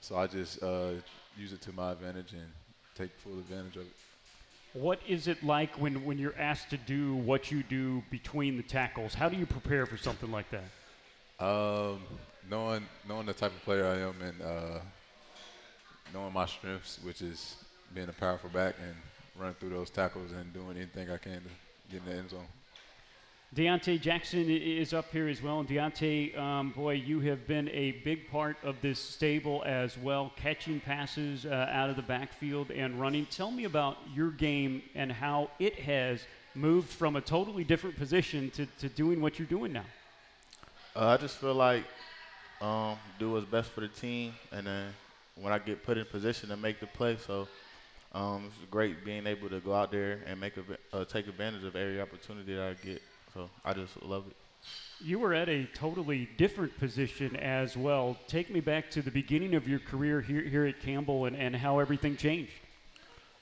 So 0.00 0.16
I 0.16 0.26
just 0.26 0.62
uh, 0.62 0.92
use 1.36 1.52
it 1.52 1.60
to 1.62 1.72
my 1.72 1.92
advantage 1.92 2.32
and 2.32 2.50
take 2.94 3.10
full 3.18 3.38
advantage 3.38 3.76
of 3.76 3.82
it. 3.82 3.92
What 4.72 5.00
is 5.08 5.26
it 5.26 5.42
like 5.42 5.74
when, 5.80 6.04
when 6.04 6.18
you're 6.18 6.38
asked 6.38 6.70
to 6.70 6.76
do 6.76 7.16
what 7.16 7.50
you 7.50 7.64
do 7.64 8.04
between 8.10 8.56
the 8.56 8.62
tackles? 8.62 9.14
How 9.14 9.28
do 9.28 9.36
you 9.36 9.46
prepare 9.46 9.84
for 9.84 9.96
something 9.96 10.30
like 10.30 10.46
that? 10.50 11.44
Um, 11.44 12.00
knowing 12.48 12.86
knowing 13.08 13.26
the 13.26 13.32
type 13.32 13.52
of 13.52 13.62
player 13.64 13.86
I 13.86 13.98
am 13.98 14.22
and 14.22 14.42
uh, 14.42 14.78
knowing 16.14 16.32
my 16.32 16.46
strengths, 16.46 17.00
which 17.02 17.20
is 17.20 17.56
being 17.94 18.08
a 18.08 18.12
powerful 18.12 18.50
back 18.50 18.76
and 18.80 18.94
running 19.36 19.54
through 19.54 19.70
those 19.70 19.90
tackles 19.90 20.30
and 20.32 20.52
doing 20.52 20.76
anything 20.76 21.10
I 21.10 21.16
can 21.16 21.42
to 21.42 21.50
get 21.90 22.02
in 22.02 22.12
the 22.12 22.18
end 22.18 22.30
zone. 22.30 22.46
Deontay 23.54 24.00
Jackson 24.00 24.48
is 24.48 24.94
up 24.94 25.10
here 25.10 25.26
as 25.26 25.42
well. 25.42 25.58
And 25.58 25.68
Deontay, 25.68 26.38
um, 26.38 26.70
boy, 26.70 26.92
you 26.92 27.18
have 27.20 27.48
been 27.48 27.68
a 27.70 27.90
big 28.04 28.30
part 28.30 28.56
of 28.62 28.76
this 28.80 29.00
stable 29.00 29.64
as 29.66 29.98
well, 29.98 30.32
catching 30.36 30.78
passes 30.78 31.44
uh, 31.44 31.66
out 31.68 31.90
of 31.90 31.96
the 31.96 32.02
backfield 32.02 32.70
and 32.70 33.00
running. 33.00 33.26
Tell 33.26 33.50
me 33.50 33.64
about 33.64 33.96
your 34.14 34.30
game 34.30 34.82
and 34.94 35.10
how 35.10 35.50
it 35.58 35.80
has 35.80 36.24
moved 36.54 36.90
from 36.90 37.16
a 37.16 37.20
totally 37.20 37.64
different 37.64 37.96
position 37.96 38.50
to, 38.50 38.66
to 38.78 38.88
doing 38.88 39.20
what 39.20 39.40
you're 39.40 39.48
doing 39.48 39.72
now. 39.72 39.84
Uh, 40.94 41.08
I 41.08 41.16
just 41.16 41.38
feel 41.38 41.54
like 41.54 41.82
um, 42.60 42.96
do 43.18 43.32
what's 43.32 43.46
best 43.46 43.70
for 43.72 43.80
the 43.80 43.88
team, 43.88 44.32
and 44.52 44.64
then 44.64 44.94
when 45.34 45.52
I 45.52 45.58
get 45.58 45.82
put 45.82 45.98
in 45.98 46.04
position 46.04 46.50
to 46.50 46.56
make 46.56 46.78
the 46.78 46.86
play, 46.86 47.16
so 47.16 47.48
um, 48.12 48.44
it's 48.46 48.70
great 48.70 49.04
being 49.04 49.26
able 49.26 49.48
to 49.48 49.58
go 49.58 49.74
out 49.74 49.90
there 49.90 50.20
and 50.26 50.38
make 50.38 50.56
a, 50.56 50.62
uh, 50.96 51.04
take 51.04 51.26
advantage 51.26 51.64
of 51.64 51.74
every 51.74 52.00
opportunity 52.00 52.54
that 52.54 52.62
I 52.62 52.86
get. 52.86 53.02
So 53.34 53.48
I 53.64 53.72
just 53.72 54.02
love 54.02 54.24
it. 54.28 54.36
You 55.02 55.18
were 55.18 55.32
at 55.32 55.48
a 55.48 55.64
totally 55.74 56.28
different 56.36 56.76
position 56.78 57.36
as 57.36 57.76
well. 57.76 58.18
Take 58.28 58.50
me 58.50 58.60
back 58.60 58.90
to 58.90 59.02
the 59.02 59.10
beginning 59.10 59.54
of 59.54 59.66
your 59.66 59.78
career 59.78 60.20
here, 60.20 60.42
here 60.42 60.66
at 60.66 60.80
Campbell 60.80 61.24
and, 61.24 61.36
and 61.36 61.56
how 61.56 61.78
everything 61.78 62.16
changed. 62.16 62.52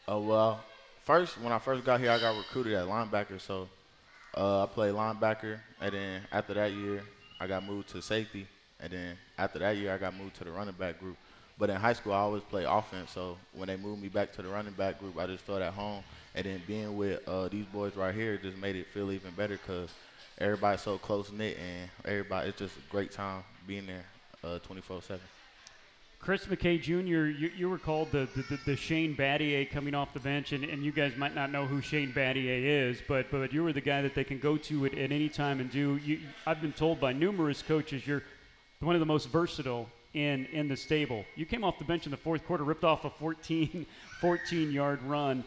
Uh, 0.09 0.18
well, 0.18 0.61
first 1.05 1.41
when 1.41 1.53
I 1.53 1.59
first 1.59 1.84
got 1.84 2.01
here, 2.01 2.11
I 2.11 2.20
got 2.20 2.36
recruited 2.36 2.74
at 2.74 2.86
linebacker, 2.86 3.41
so 3.41 3.68
uh, 4.36 4.62
I 4.62 4.66
played 4.66 4.95
linebacker, 4.95 5.59
and 5.80 5.93
then 5.93 6.22
after 6.30 6.55
that 6.55 6.72
year, 6.72 7.03
I 7.41 7.47
got 7.47 7.64
moved 7.64 7.89
to 7.91 8.03
safety, 8.03 8.47
and 8.78 8.93
then 8.93 9.16
after 9.36 9.59
that 9.59 9.76
year, 9.76 9.93
I 9.93 9.99
got 9.99 10.16
moved 10.16 10.36
to 10.36 10.45
the 10.45 10.53
running 10.53 10.74
back 10.74 11.01
group. 11.01 11.16
But 11.59 11.70
in 11.70 11.76
high 11.76 11.93
school, 11.93 12.12
I 12.12 12.18
always 12.18 12.45
played 12.45 12.66
offense, 12.66 13.11
so 13.11 13.36
when 13.53 13.66
they 13.66 13.76
moved 13.76 14.01
me 14.01 14.09
back 14.09 14.32
to 14.34 14.43
the 14.43 14.49
running 14.49 14.74
back 14.74 15.01
group, 15.01 15.18
I 15.18 15.26
just 15.26 15.43
felt 15.45 15.61
at 15.61 15.72
home. 15.72 16.05
And 16.39 16.47
then 16.47 16.62
being 16.68 16.97
with 16.97 17.26
uh, 17.26 17.49
these 17.49 17.66
boys 17.66 17.97
right 17.97 18.14
here 18.14 18.36
just 18.39 18.57
made 18.59 18.76
it 18.76 18.86
feel 18.86 19.11
even 19.11 19.32
better 19.32 19.59
because 19.59 19.91
everybody's 20.39 20.82
so 20.82 20.97
close 20.97 21.32
knit, 21.32 21.59
and 21.59 21.91
everybody 22.05 22.51
it's 22.51 22.59
just 22.61 22.76
a 22.76 22.91
great 22.93 23.11
time 23.11 23.43
being 23.66 23.89
there, 23.89 24.05
uh, 24.45 24.61
24/7. 24.61 25.18
Chris 26.20 26.47
McKay 26.47 26.80
Jr., 26.80 27.26
you, 27.26 27.51
you 27.57 27.68
were 27.68 27.78
called 27.78 28.12
the, 28.12 28.28
the, 28.36 28.43
the, 28.43 28.61
the 28.66 28.76
Shane 28.76 29.16
Battier 29.16 29.68
coming 29.68 29.97
off 29.97 30.12
the 30.14 30.20
bench, 30.20 30.53
and, 30.53 30.62
and 30.62 30.84
you 30.84 30.93
guys 30.93 31.16
might 31.16 31.34
not 31.34 31.51
know 31.51 31.66
who 31.66 31.80
Shane 31.80 32.12
Battier 32.12 32.89
is, 32.91 33.03
but, 33.09 33.30
but 33.32 33.53
you 33.53 33.64
were 33.64 33.72
the 33.72 33.80
guy 33.80 34.03
that 34.03 34.14
they 34.14 34.24
can 34.24 34.39
go 34.39 34.57
to 34.57 34.86
at, 34.86 34.95
at 34.95 35.11
any 35.11 35.28
time 35.28 35.59
and 35.59 35.70
do. 35.70 35.97
You, 35.97 36.20
I've 36.47 36.61
been 36.61 36.72
told 36.72 37.01
by 37.01 37.12
numerous 37.12 37.62
coaches 37.62 38.07
you're 38.07 38.22
one 38.78 38.95
of 38.95 39.01
the 39.01 39.07
most 39.07 39.28
versatile 39.28 39.89
in, 40.14 40.47
in 40.47 40.68
the 40.68 40.76
stable. 40.76 41.24
You 41.34 41.47
came 41.47 41.64
off 41.64 41.78
the 41.78 41.84
bench 41.84 42.05
in 42.05 42.11
the 42.11 42.16
fourth 42.16 42.47
quarter, 42.47 42.62
ripped 42.62 42.84
off 42.84 43.05
a 43.05 43.11
14, 43.11 43.86
14 44.20 44.70
yard 44.70 45.03
run. 45.03 45.45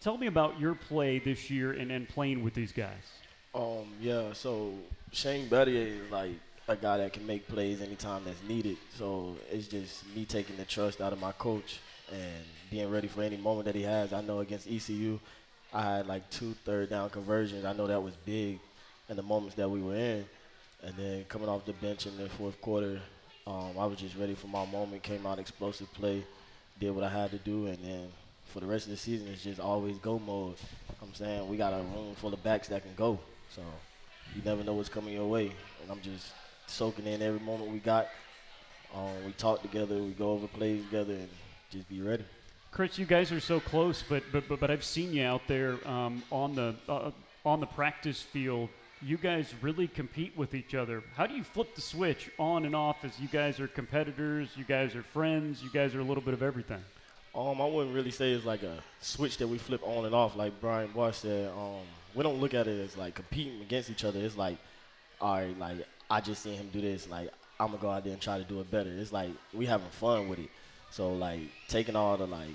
Tell 0.00 0.16
me 0.16 0.28
about 0.28 0.58
your 0.58 0.74
play 0.74 1.18
this 1.18 1.50
year 1.50 1.72
and, 1.72 1.92
and 1.92 2.08
playing 2.08 2.42
with 2.42 2.54
these 2.54 2.72
guys. 2.72 3.02
Um, 3.54 3.92
yeah, 4.00 4.32
so 4.32 4.72
Shane 5.12 5.46
Battier 5.46 6.00
is 6.00 6.10
like 6.10 6.32
a 6.68 6.74
guy 6.74 6.96
that 6.96 7.12
can 7.12 7.26
make 7.26 7.46
plays 7.46 7.82
anytime 7.82 8.24
that's 8.24 8.42
needed. 8.48 8.78
So 8.96 9.36
it's 9.50 9.68
just 9.68 10.06
me 10.16 10.24
taking 10.24 10.56
the 10.56 10.64
trust 10.64 11.02
out 11.02 11.12
of 11.12 11.20
my 11.20 11.32
coach 11.32 11.80
and 12.10 12.44
being 12.70 12.90
ready 12.90 13.08
for 13.08 13.22
any 13.22 13.36
moment 13.36 13.66
that 13.66 13.74
he 13.74 13.82
has. 13.82 14.14
I 14.14 14.22
know 14.22 14.40
against 14.40 14.70
ECU, 14.70 15.18
I 15.74 15.82
had 15.96 16.06
like 16.06 16.30
two 16.30 16.54
third 16.64 16.88
down 16.88 17.10
conversions. 17.10 17.66
I 17.66 17.74
know 17.74 17.86
that 17.86 18.02
was 18.02 18.14
big 18.24 18.58
in 19.10 19.16
the 19.16 19.22
moments 19.22 19.56
that 19.56 19.68
we 19.68 19.82
were 19.82 19.96
in. 19.96 20.24
And 20.82 20.96
then 20.96 21.24
coming 21.24 21.50
off 21.50 21.66
the 21.66 21.74
bench 21.74 22.06
in 22.06 22.16
the 22.16 22.30
fourth 22.30 22.58
quarter, 22.62 23.02
um, 23.46 23.72
I 23.78 23.84
was 23.84 23.98
just 23.98 24.16
ready 24.16 24.34
for 24.34 24.46
my 24.46 24.64
moment. 24.64 25.02
Came 25.02 25.26
out 25.26 25.38
explosive 25.38 25.92
play, 25.92 26.24
did 26.78 26.92
what 26.92 27.04
I 27.04 27.10
had 27.10 27.32
to 27.32 27.38
do, 27.38 27.66
and 27.66 27.76
then 27.84 28.08
for 28.50 28.60
the 28.60 28.66
rest 28.66 28.86
of 28.86 28.90
the 28.90 28.96
season, 28.96 29.28
it's 29.28 29.42
just 29.42 29.60
always 29.60 29.98
go 29.98 30.18
mode. 30.18 30.56
I'm 31.02 31.14
saying 31.14 31.48
we 31.48 31.56
got 31.56 31.72
a 31.72 31.78
room 31.78 32.14
full 32.16 32.34
of 32.34 32.42
backs 32.42 32.68
that 32.68 32.82
can 32.82 32.94
go, 32.94 33.18
so 33.54 33.62
you 34.34 34.42
never 34.44 34.62
know 34.62 34.74
what's 34.74 34.88
coming 34.88 35.14
your 35.14 35.26
way. 35.26 35.52
And 35.82 35.90
I'm 35.90 36.00
just 36.00 36.32
soaking 36.66 37.06
in 37.06 37.22
every 37.22 37.40
moment 37.40 37.70
we 37.70 37.78
got. 37.78 38.08
Um, 38.94 39.24
we 39.24 39.32
talk 39.32 39.62
together, 39.62 39.96
we 39.96 40.10
go 40.10 40.32
over 40.32 40.48
plays 40.48 40.84
together, 40.84 41.14
and 41.14 41.28
just 41.70 41.88
be 41.88 42.02
ready. 42.02 42.24
Chris, 42.72 42.98
you 42.98 43.06
guys 43.06 43.32
are 43.32 43.40
so 43.40 43.60
close, 43.60 44.02
but 44.08 44.22
but 44.32 44.48
but, 44.48 44.60
but 44.60 44.70
I've 44.70 44.84
seen 44.84 45.12
you 45.12 45.24
out 45.24 45.42
there 45.46 45.76
um, 45.88 46.22
on 46.30 46.54
the 46.54 46.74
uh, 46.88 47.10
on 47.44 47.60
the 47.60 47.66
practice 47.66 48.20
field 48.20 48.68
you 49.02 49.16
guys 49.16 49.54
really 49.62 49.88
compete 49.88 50.36
with 50.36 50.54
each 50.54 50.74
other. 50.74 51.02
How 51.16 51.26
do 51.26 51.34
you 51.34 51.42
flip 51.42 51.74
the 51.74 51.80
switch 51.80 52.30
on 52.38 52.66
and 52.66 52.76
off 52.76 53.04
as 53.04 53.18
you 53.18 53.28
guys 53.28 53.58
are 53.58 53.66
competitors, 53.66 54.50
you 54.56 54.64
guys 54.64 54.94
are 54.94 55.02
friends, 55.02 55.62
you 55.62 55.70
guys 55.70 55.94
are 55.94 56.00
a 56.00 56.04
little 56.04 56.22
bit 56.22 56.34
of 56.34 56.42
everything? 56.42 56.82
Um, 57.34 57.60
I 57.60 57.66
wouldn't 57.66 57.94
really 57.94 58.10
say 58.10 58.32
it's 58.32 58.44
like 58.44 58.62
a 58.62 58.78
switch 59.00 59.38
that 59.38 59.46
we 59.46 59.58
flip 59.58 59.82
on 59.84 60.04
and 60.04 60.14
off, 60.14 60.36
like 60.36 60.60
Brian 60.60 60.90
Bosch 60.92 61.18
said. 61.18 61.50
Um, 61.50 61.82
we 62.14 62.24
don't 62.24 62.40
look 62.40 62.54
at 62.54 62.66
it 62.66 62.80
as 62.80 62.96
like 62.96 63.14
competing 63.14 63.60
against 63.60 63.88
each 63.88 64.04
other. 64.04 64.18
It's 64.18 64.36
like, 64.36 64.58
all 65.20 65.34
right, 65.34 65.56
like 65.58 65.86
I 66.10 66.20
just 66.20 66.42
seen 66.42 66.54
him 66.54 66.70
do 66.72 66.80
this, 66.80 67.08
like 67.08 67.30
I'm 67.60 67.68
gonna 67.68 67.78
go 67.78 67.90
out 67.90 68.02
there 68.02 68.12
and 68.12 68.20
try 68.20 68.38
to 68.38 68.44
do 68.44 68.60
it 68.60 68.70
better. 68.70 68.90
It's 68.90 69.12
like 69.12 69.30
we 69.52 69.66
having 69.66 69.88
fun 69.90 70.28
with 70.28 70.40
it. 70.40 70.50
So 70.90 71.12
like 71.12 71.40
taking 71.68 71.94
all 71.94 72.16
the 72.16 72.26
like 72.26 72.48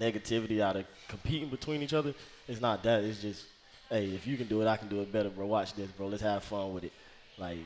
negativity 0.00 0.60
out 0.60 0.76
of 0.76 0.86
competing 1.08 1.50
between 1.50 1.82
each 1.82 1.92
other, 1.92 2.14
it's 2.48 2.60
not 2.60 2.82
that. 2.84 3.04
It's 3.04 3.20
just, 3.20 3.44
hey, 3.90 4.06
if 4.06 4.26
you 4.26 4.38
can 4.38 4.46
do 4.46 4.62
it, 4.62 4.66
I 4.66 4.78
can 4.78 4.88
do 4.88 5.02
it 5.02 5.12
better, 5.12 5.28
bro. 5.28 5.46
Watch 5.46 5.74
this, 5.74 5.90
bro. 5.90 6.06
Let's 6.06 6.22
have 6.22 6.42
fun 6.42 6.72
with 6.72 6.84
it. 6.84 6.92
Like, 7.36 7.58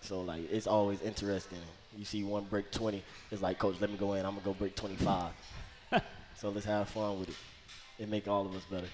so 0.00 0.22
like 0.22 0.50
it's 0.50 0.66
always 0.66 1.00
interesting. 1.02 1.58
You 1.96 2.04
see 2.04 2.24
one 2.24 2.44
break 2.44 2.70
20, 2.72 3.02
it's 3.30 3.42
like, 3.42 3.58
coach, 3.58 3.76
let 3.80 3.90
me 3.90 3.98
go 3.98 4.14
in. 4.14 4.24
I'm 4.24 4.32
gonna 4.32 4.44
go 4.44 4.54
break 4.54 4.74
25. 4.74 5.30
so 6.36 6.50
let's 6.50 6.66
have 6.66 6.88
fun 6.88 7.20
with 7.20 7.28
it. 7.30 7.34
It 7.98 8.08
make 8.08 8.28
all 8.28 8.46
of 8.46 8.54
us 8.54 8.62
better. 8.70 8.88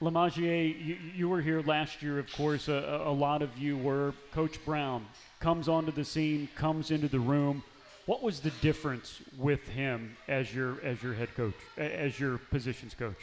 Lamagier, 0.00 0.64
you, 0.64 0.98
you 1.14 1.28
were 1.28 1.40
here 1.40 1.62
last 1.62 2.02
year, 2.02 2.18
of 2.18 2.32
course. 2.32 2.68
A, 2.68 3.02
a 3.04 3.12
lot 3.12 3.40
of 3.40 3.56
you 3.56 3.78
were. 3.78 4.14
Coach 4.32 4.64
Brown 4.64 5.06
comes 5.38 5.68
onto 5.68 5.92
the 5.92 6.04
scene, 6.04 6.48
comes 6.56 6.90
into 6.90 7.08
the 7.08 7.20
room. 7.20 7.62
What 8.06 8.22
was 8.22 8.40
the 8.40 8.50
difference 8.62 9.20
with 9.38 9.66
him 9.68 10.16
as 10.26 10.52
your 10.52 10.80
as 10.82 11.00
your 11.02 11.14
head 11.14 11.34
coach, 11.36 11.54
as 11.76 12.18
your 12.18 12.38
positions 12.38 12.94
coach? 12.94 13.16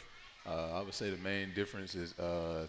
Uh, 0.46 0.78
I 0.78 0.80
would 0.80 0.94
say 0.94 1.10
the 1.10 1.18
main 1.18 1.52
difference 1.54 1.94
is 1.94 2.18
uh, 2.18 2.66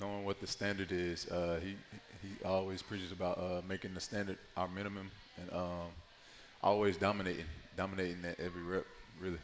knowing 0.00 0.24
what 0.24 0.40
the 0.40 0.46
standard 0.46 0.92
is. 0.92 1.28
Uh, 1.28 1.58
he 1.60 1.74
he 2.22 2.44
always 2.44 2.82
preaches 2.82 3.10
about 3.10 3.38
uh, 3.38 3.62
making 3.68 3.94
the 3.94 4.00
standard 4.00 4.38
our 4.56 4.68
minimum 4.68 5.10
and 5.40 5.52
um, 5.52 5.90
always 6.62 6.96
dominating, 6.96 7.44
dominating 7.76 8.24
at 8.24 8.38
every 8.40 8.62
rep, 8.62 8.86
really. 9.20 9.38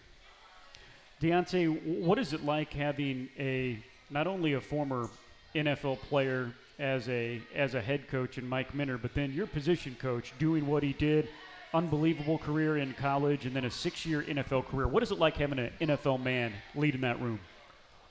Deontay, 1.21 2.01
what 2.01 2.19
is 2.19 2.33
it 2.33 2.45
like 2.45 2.73
having 2.73 3.29
a 3.39 3.79
not 4.09 4.27
only 4.27 4.55
a 4.55 4.61
former 4.61 5.09
NFL 5.55 5.99
player 6.01 6.53
as 6.79 7.09
a 7.09 7.41
as 7.55 7.75
a 7.75 7.81
head 7.81 8.09
coach 8.09 8.39
and 8.39 8.49
Mike 8.49 8.75
Minter, 8.75 8.99
but 8.99 9.15
then 9.15 9.33
your 9.33 9.47
position 9.47 9.97
coach 10.01 10.33
doing 10.39 10.67
what 10.67 10.83
he 10.83 10.95
did, 10.95 11.29
unbelievable 11.75 12.39
career 12.39 12.79
in 12.79 12.95
college, 12.95 13.45
and 13.45 13.55
then 13.55 13.67
a 13.67 13.71
six-year 13.71 14.23
NFL 14.23 14.67
career. 14.67 14.89
What 14.89 15.03
is 15.03 15.11
it 15.11 15.19
like 15.19 15.37
having 15.37 15.59
an 15.59 15.71
NFL 15.81 16.23
man 16.23 16.53
leading 16.75 17.03
that 17.03 17.21
room? 17.21 17.39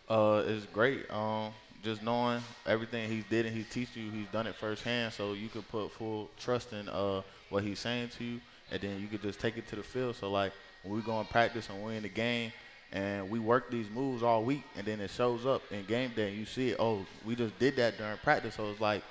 Uh, 0.08 0.44
it's 0.46 0.66
great. 0.68 1.10
Um, 1.12 1.52
just 1.84 2.04
knowing 2.04 2.42
everything 2.66 3.10
he's 3.10 3.24
did 3.26 3.46
and 3.46 3.56
he 3.56 3.64
teach 3.64 3.96
you, 3.96 4.12
he's 4.12 4.28
done 4.28 4.48
it 4.48 4.56
firsthand, 4.56 5.14
so 5.14 5.34
you 5.34 5.50
can 5.50 5.64
put 5.64 5.92
full 5.92 6.30
trust 6.38 6.74
in 6.74 6.88
uh 6.90 7.22
what 7.50 7.64
he's 7.64 7.80
saying 7.80 8.10
to 8.18 8.24
you, 8.24 8.40
and 8.72 8.82
then 8.82 9.02
you 9.02 9.08
could 9.08 9.24
just 9.24 9.40
take 9.40 9.58
it 9.58 9.68
to 9.70 9.76
the 9.76 9.84
field. 9.84 10.16
So 10.16 10.30
like 10.30 10.54
when 10.84 10.96
we 10.96 11.02
go 11.02 11.20
and 11.20 11.30
practice 11.30 11.70
and 11.70 11.82
we're 11.84 11.94
in 11.94 12.04
the 12.04 12.10
game 12.10 12.52
and 12.92 13.30
we 13.30 13.40
work 13.40 13.70
these 13.70 13.90
moves 13.90 14.24
all 14.24 14.44
week, 14.44 14.64
and 14.76 14.86
then 14.86 15.00
it 15.00 15.12
shows 15.12 15.46
up 15.46 15.62
in 15.72 15.86
game 15.86 16.12
day. 16.16 16.30
And 16.30 16.38
you 16.38 16.46
see 16.46 16.70
it. 16.70 16.78
Oh, 16.80 17.06
we 17.26 17.36
just 17.36 17.58
did 17.60 17.76
that 17.76 17.98
during 17.98 18.18
practice, 18.18 18.56
so 18.56 18.70
it's 18.72 18.82
like 18.82 19.04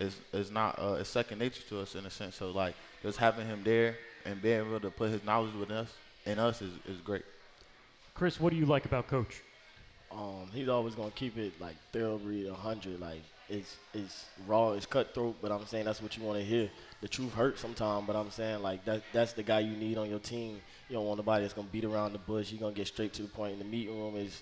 it's 0.00 0.16
it's 0.32 0.50
not 0.50 0.78
uh, 0.78 0.96
it's 0.98 1.10
second 1.10 1.38
nature 1.38 1.62
to 1.68 1.80
us 1.80 1.94
in 1.94 2.06
a 2.06 2.10
sense. 2.10 2.36
So 2.36 2.50
like 2.50 2.74
just 3.02 3.18
having 3.18 3.46
him 3.46 3.62
there 3.64 3.96
and 4.24 4.40
being 4.40 4.60
able 4.60 4.80
to 4.80 4.90
put 4.90 5.10
his 5.10 5.24
knowledge 5.24 5.54
with 5.54 5.70
us 5.70 5.92
in 6.24 6.38
us 6.38 6.62
is, 6.62 6.72
is 6.86 7.00
great. 7.00 7.24
Chris, 8.14 8.40
what 8.40 8.50
do 8.50 8.56
you 8.56 8.66
like 8.66 8.84
about 8.84 9.06
Coach? 9.08 9.42
Um, 10.10 10.48
he's 10.52 10.68
always 10.68 10.94
gonna 10.94 11.10
keep 11.10 11.36
it 11.36 11.52
like 11.60 11.76
thoroughbreed, 11.92 12.48
hundred. 12.50 12.98
Like 12.98 13.20
it's 13.48 13.76
it's 13.92 14.24
raw, 14.46 14.72
it's 14.72 14.86
cutthroat, 14.86 15.36
but 15.42 15.52
I'm 15.52 15.66
saying 15.66 15.84
that's 15.84 16.00
what 16.00 16.16
you 16.16 16.22
want 16.22 16.38
to 16.38 16.44
hear. 16.44 16.70
The 17.02 17.08
truth 17.08 17.34
hurts 17.34 17.60
sometimes, 17.60 18.06
but 18.06 18.16
I'm 18.16 18.30
saying 18.30 18.62
like 18.62 18.84
that 18.86 19.02
that's 19.12 19.34
the 19.34 19.42
guy 19.42 19.60
you 19.60 19.76
need 19.76 19.98
on 19.98 20.08
your 20.08 20.18
team. 20.18 20.60
You 20.88 20.96
don't 20.96 21.06
want 21.06 21.18
nobody 21.18 21.42
that's 21.42 21.54
gonna 21.54 21.68
beat 21.70 21.84
around 21.84 22.12
the 22.12 22.18
bush. 22.18 22.50
You're 22.50 22.60
gonna 22.60 22.74
get 22.74 22.86
straight 22.86 23.12
to 23.14 23.22
the 23.22 23.28
point. 23.28 23.54
In 23.54 23.58
the 23.58 23.64
meeting 23.64 23.98
room 23.98 24.16
is 24.16 24.40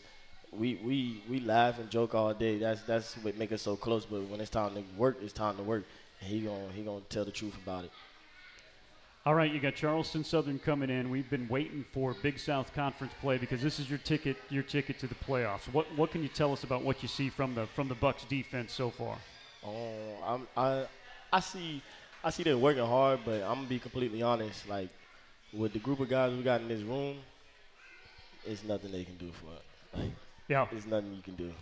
we 0.53 0.77
we 0.77 1.23
we 1.29 1.41
laugh 1.41 1.79
and 1.79 1.91
joke 1.91 2.15
all 2.15 2.33
day. 2.33 2.59
That's 2.59 2.83
that's 2.83 3.15
what 3.15 3.37
make 3.37 3.53
us 3.53 3.63
so 3.63 3.77
close. 3.77 4.07
But 4.07 4.23
when 4.29 4.41
it's 4.41 4.51
time 4.51 4.75
to 4.75 4.85
work, 4.97 5.19
it's 5.23 5.33
time 5.33 5.57
to 5.57 5.63
work. 5.63 5.85
And 6.21 6.31
he 6.31 6.41
gonna 6.41 6.69
he 6.75 6.83
gonna 6.83 7.01
tell 7.09 7.25
the 7.25 7.33
truth 7.33 7.57
about 7.63 7.85
it. 7.85 7.91
All 9.27 9.35
right, 9.35 9.53
you 9.53 9.59
got 9.59 9.75
Charleston 9.75 10.23
Southern 10.23 10.61
coming 10.61 10.89
in. 10.89 11.11
We've 11.11 11.29
been 11.29 11.49
waiting 11.49 11.85
for 11.93 12.15
Big 12.23 12.39
South 12.39 12.73
Conference 12.73 13.13
play 13.21 13.39
because 13.39 13.61
this 13.61 13.81
is 13.81 13.91
your 13.91 13.99
ticket 13.99 14.37
your 14.51 14.63
ticket 14.63 15.01
to 15.01 15.09
the 15.09 15.17
playoffs. 15.17 15.65
What 15.73 15.87
what 15.97 16.13
can 16.13 16.23
you 16.23 16.29
tell 16.29 16.53
us 16.53 16.63
about 16.63 16.83
what 16.83 17.03
you 17.03 17.09
see 17.09 17.29
from 17.29 17.55
the 17.57 17.67
from 17.75 17.89
the 17.89 17.97
Bucks 17.97 18.25
defense 18.25 18.73
so 18.73 18.91
far? 18.91 19.19
Oh, 19.65 19.97
I'm, 20.25 20.47
I 20.57 20.87
I 21.33 21.41
see 21.41 21.83
I 22.23 22.31
see 22.31 22.45
they're 22.45 22.57
working 22.57 22.87
hard, 22.87 23.21
but 23.25 23.43
I'm 23.43 23.57
gonna 23.57 23.67
be 23.67 23.81
completely 23.81 24.23
honest. 24.23 24.69
Like 24.69 24.91
with 25.57 25.73
the 25.73 25.79
group 25.79 26.01
of 26.01 26.09
guys 26.09 26.33
we 26.35 26.43
got 26.43 26.61
in 26.61 26.69
this 26.69 26.83
room, 26.83 27.17
it's 28.45 28.63
nothing 28.65 28.93
they 28.93 29.05
can 29.05 29.17
do 29.17 29.31
for 29.33 29.53
it. 29.55 29.99
Like 29.99 30.11
yeah, 30.49 30.67
it's 30.71 30.87
nothing 30.87 31.15
you 31.15 31.23
can 31.23 31.35
do. 31.35 31.53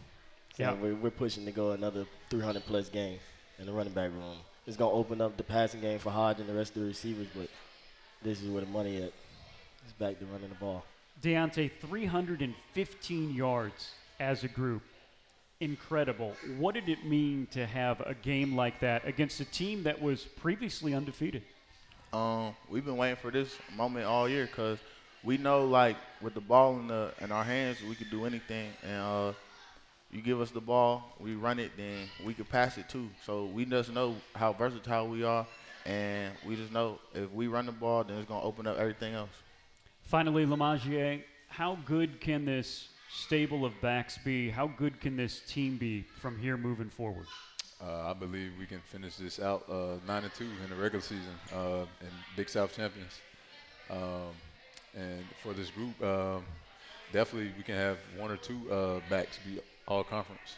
So 0.57 0.63
Yeah. 0.63 0.73
we're, 0.75 0.95
we're 0.95 1.11
pushing 1.11 1.45
to 1.47 1.53
go 1.53 1.73
another 1.73 2.07
300 2.31 2.65
plus 2.67 2.89
game 2.89 3.19
in 3.59 3.67
the 3.67 3.73
running 3.73 3.93
back 3.93 4.11
room. 4.11 4.37
It's 4.67 4.77
gonna 4.77 4.93
open 4.93 5.21
up 5.21 5.37
the 5.37 5.43
passing 5.45 5.81
game 5.81 5.99
for 5.99 6.11
Hajj 6.11 6.41
and 6.41 6.49
the 6.49 6.55
rest 6.55 6.75
of 6.77 6.83
the 6.83 6.89
receivers, 6.89 7.27
but 7.35 7.49
this 8.23 8.41
is 8.43 8.49
where 8.49 8.63
the 8.65 8.71
money 8.71 8.99
at. 8.99 9.13
It's 9.85 9.93
back 9.99 10.19
to 10.19 10.25
running 10.27 10.49
the 10.49 10.55
ball. 10.55 10.85
Deontay, 11.23 11.71
315 11.81 13.35
yards 13.35 13.91
as 14.19 14.45
a 14.45 14.49
group. 14.49 14.83
Incredible. 15.61 16.35
What 16.59 16.75
did 16.75 16.89
it 16.89 17.05
mean 17.05 17.47
to 17.53 17.67
have 17.67 18.01
a 18.01 18.15
game 18.15 18.57
like 18.57 18.81
that 18.81 19.07
against 19.07 19.41
a 19.41 19.45
team 19.45 19.83
that 19.85 20.01
was 20.01 20.25
previously 20.25 20.95
undefeated? 20.95 21.43
Um, 22.15 22.55
we've 22.71 22.85
been 22.85 22.97
waiting 22.97 23.17
for 23.17 23.33
this 23.33 23.57
moment 23.77 24.07
all 24.07 24.29
year 24.29 24.47
because 24.47 24.79
we 25.25 25.37
know, 25.37 25.65
like, 25.65 25.97
with 26.23 26.35
the 26.35 26.41
ball 26.41 26.79
in 26.79 26.87
the 26.87 27.13
in 27.21 27.33
our 27.33 27.43
hands, 27.43 27.79
we 27.83 27.97
could 27.97 28.09
do 28.09 28.25
anything. 28.25 28.71
And 28.85 29.03
uh, 29.03 29.33
you 30.13 30.23
give 30.23 30.41
us 30.41 30.53
the 30.53 30.61
ball, 30.61 31.17
we 31.19 31.35
run 31.35 31.59
it, 31.59 31.73
then 31.77 32.09
we 32.25 32.33
could 32.33 32.49
pass 32.49 32.79
it 32.79 32.89
too. 32.89 33.09
So 33.27 33.47
we 33.47 33.65
just 33.65 33.93
know 33.93 34.15
how 34.37 34.53
versatile 34.53 35.09
we 35.09 35.25
are, 35.25 35.45
and 35.87 36.33
we 36.47 36.55
just 36.55 36.73
know 36.73 37.01
if 37.15 37.33
we 37.33 37.49
run 37.49 37.67
the 37.67 37.73
ball, 37.73 38.05
then 38.05 38.19
it's 38.19 38.29
gonna 38.29 38.45
open 38.45 38.69
up 38.69 38.79
everything 38.79 39.15
else. 39.15 39.31
Finally, 40.03 40.47
Lamagier, 40.47 41.21
how 41.49 41.77
good 41.85 42.21
can 42.21 42.45
this 42.45 42.91
stable 43.11 43.65
of 43.65 43.73
backs 43.81 44.19
be? 44.19 44.51
How 44.51 44.69
good 44.69 45.01
can 45.01 45.17
this 45.17 45.41
team 45.49 45.79
be 45.79 46.03
from 46.21 46.39
here 46.39 46.57
moving 46.57 46.91
forward? 46.91 47.27
Uh, 47.85 48.11
I 48.11 48.13
believe 48.15 48.53
we 48.59 48.67
can 48.67 48.81
finish 48.81 49.17
this 49.17 49.39
out 49.39 49.65
uh, 49.71 49.97
nine 50.07 50.25
and 50.25 50.33
two 50.35 50.49
in 50.63 50.71
the 50.71 50.77
regular 50.77 51.03
season 51.03 51.35
uh, 51.55 51.81
and 52.01 52.11
Big 52.35 52.49
South 52.49 52.75
champions. 52.75 53.21
Um, 53.91 54.33
and 54.97 55.25
for 55.43 55.53
this 55.53 55.71
group, 55.71 56.03
um, 56.03 56.45
definitely 57.13 57.53
we 57.59 57.63
can 57.63 57.75
have 57.75 57.99
one 58.17 58.31
or 58.31 58.37
two 58.37 58.59
uh, 58.73 59.01
backs 59.11 59.39
be 59.45 59.61
all 59.87 60.03
conference. 60.03 60.57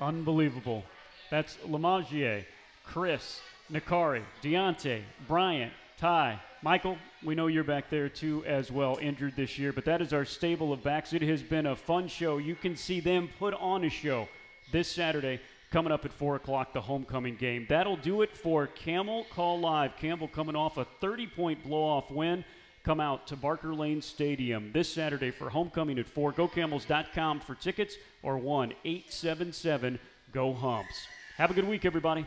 Unbelievable. 0.00 0.82
That's 1.30 1.56
Lamagier, 1.66 2.44
Chris, 2.84 3.40
Nikari, 3.72 4.22
Deontay, 4.42 5.02
Bryant, 5.28 5.72
Ty, 5.98 6.40
Michael. 6.62 6.98
We 7.22 7.34
know 7.34 7.46
you're 7.46 7.64
back 7.64 7.90
there 7.90 8.08
too 8.08 8.44
as 8.44 8.72
well, 8.72 8.98
injured 9.00 9.36
this 9.36 9.56
year, 9.56 9.72
but 9.72 9.84
that 9.84 10.02
is 10.02 10.12
our 10.12 10.24
stable 10.24 10.72
of 10.72 10.82
backs. 10.82 11.12
It 11.12 11.22
has 11.22 11.42
been 11.42 11.66
a 11.66 11.76
fun 11.76 12.08
show. 12.08 12.38
You 12.38 12.56
can 12.56 12.76
see 12.76 12.98
them 12.98 13.28
put 13.38 13.54
on 13.54 13.84
a 13.84 13.90
show 13.90 14.28
this 14.72 14.88
Saturday. 14.88 15.40
Coming 15.72 15.92
up 15.92 16.04
at 16.04 16.12
4 16.12 16.36
o'clock, 16.36 16.72
the 16.72 16.80
homecoming 16.80 17.36
game. 17.36 17.66
That'll 17.68 17.96
do 17.96 18.22
it 18.22 18.36
for 18.36 18.68
Camel 18.68 19.26
Call 19.34 19.58
Live. 19.58 19.96
Campbell 19.96 20.28
coming 20.28 20.54
off 20.54 20.76
a 20.76 20.86
30 21.00 21.26
point 21.26 21.64
blow 21.64 21.82
off 21.82 22.10
win. 22.10 22.44
Come 22.84 23.00
out 23.00 23.26
to 23.26 23.36
Barker 23.36 23.74
Lane 23.74 24.00
Stadium 24.00 24.70
this 24.72 24.88
Saturday 24.88 25.32
for 25.32 25.50
homecoming 25.50 25.98
at 25.98 26.06
4. 26.06 26.32
GoCamels.com 26.34 27.40
for 27.40 27.56
tickets 27.56 27.96
or 28.22 28.38
1 28.38 28.74
877 28.84 29.98
GO 30.32 30.54
HUMPS. 30.54 31.08
Have 31.36 31.50
a 31.50 31.54
good 31.54 31.66
week, 31.66 31.84
everybody. 31.84 32.24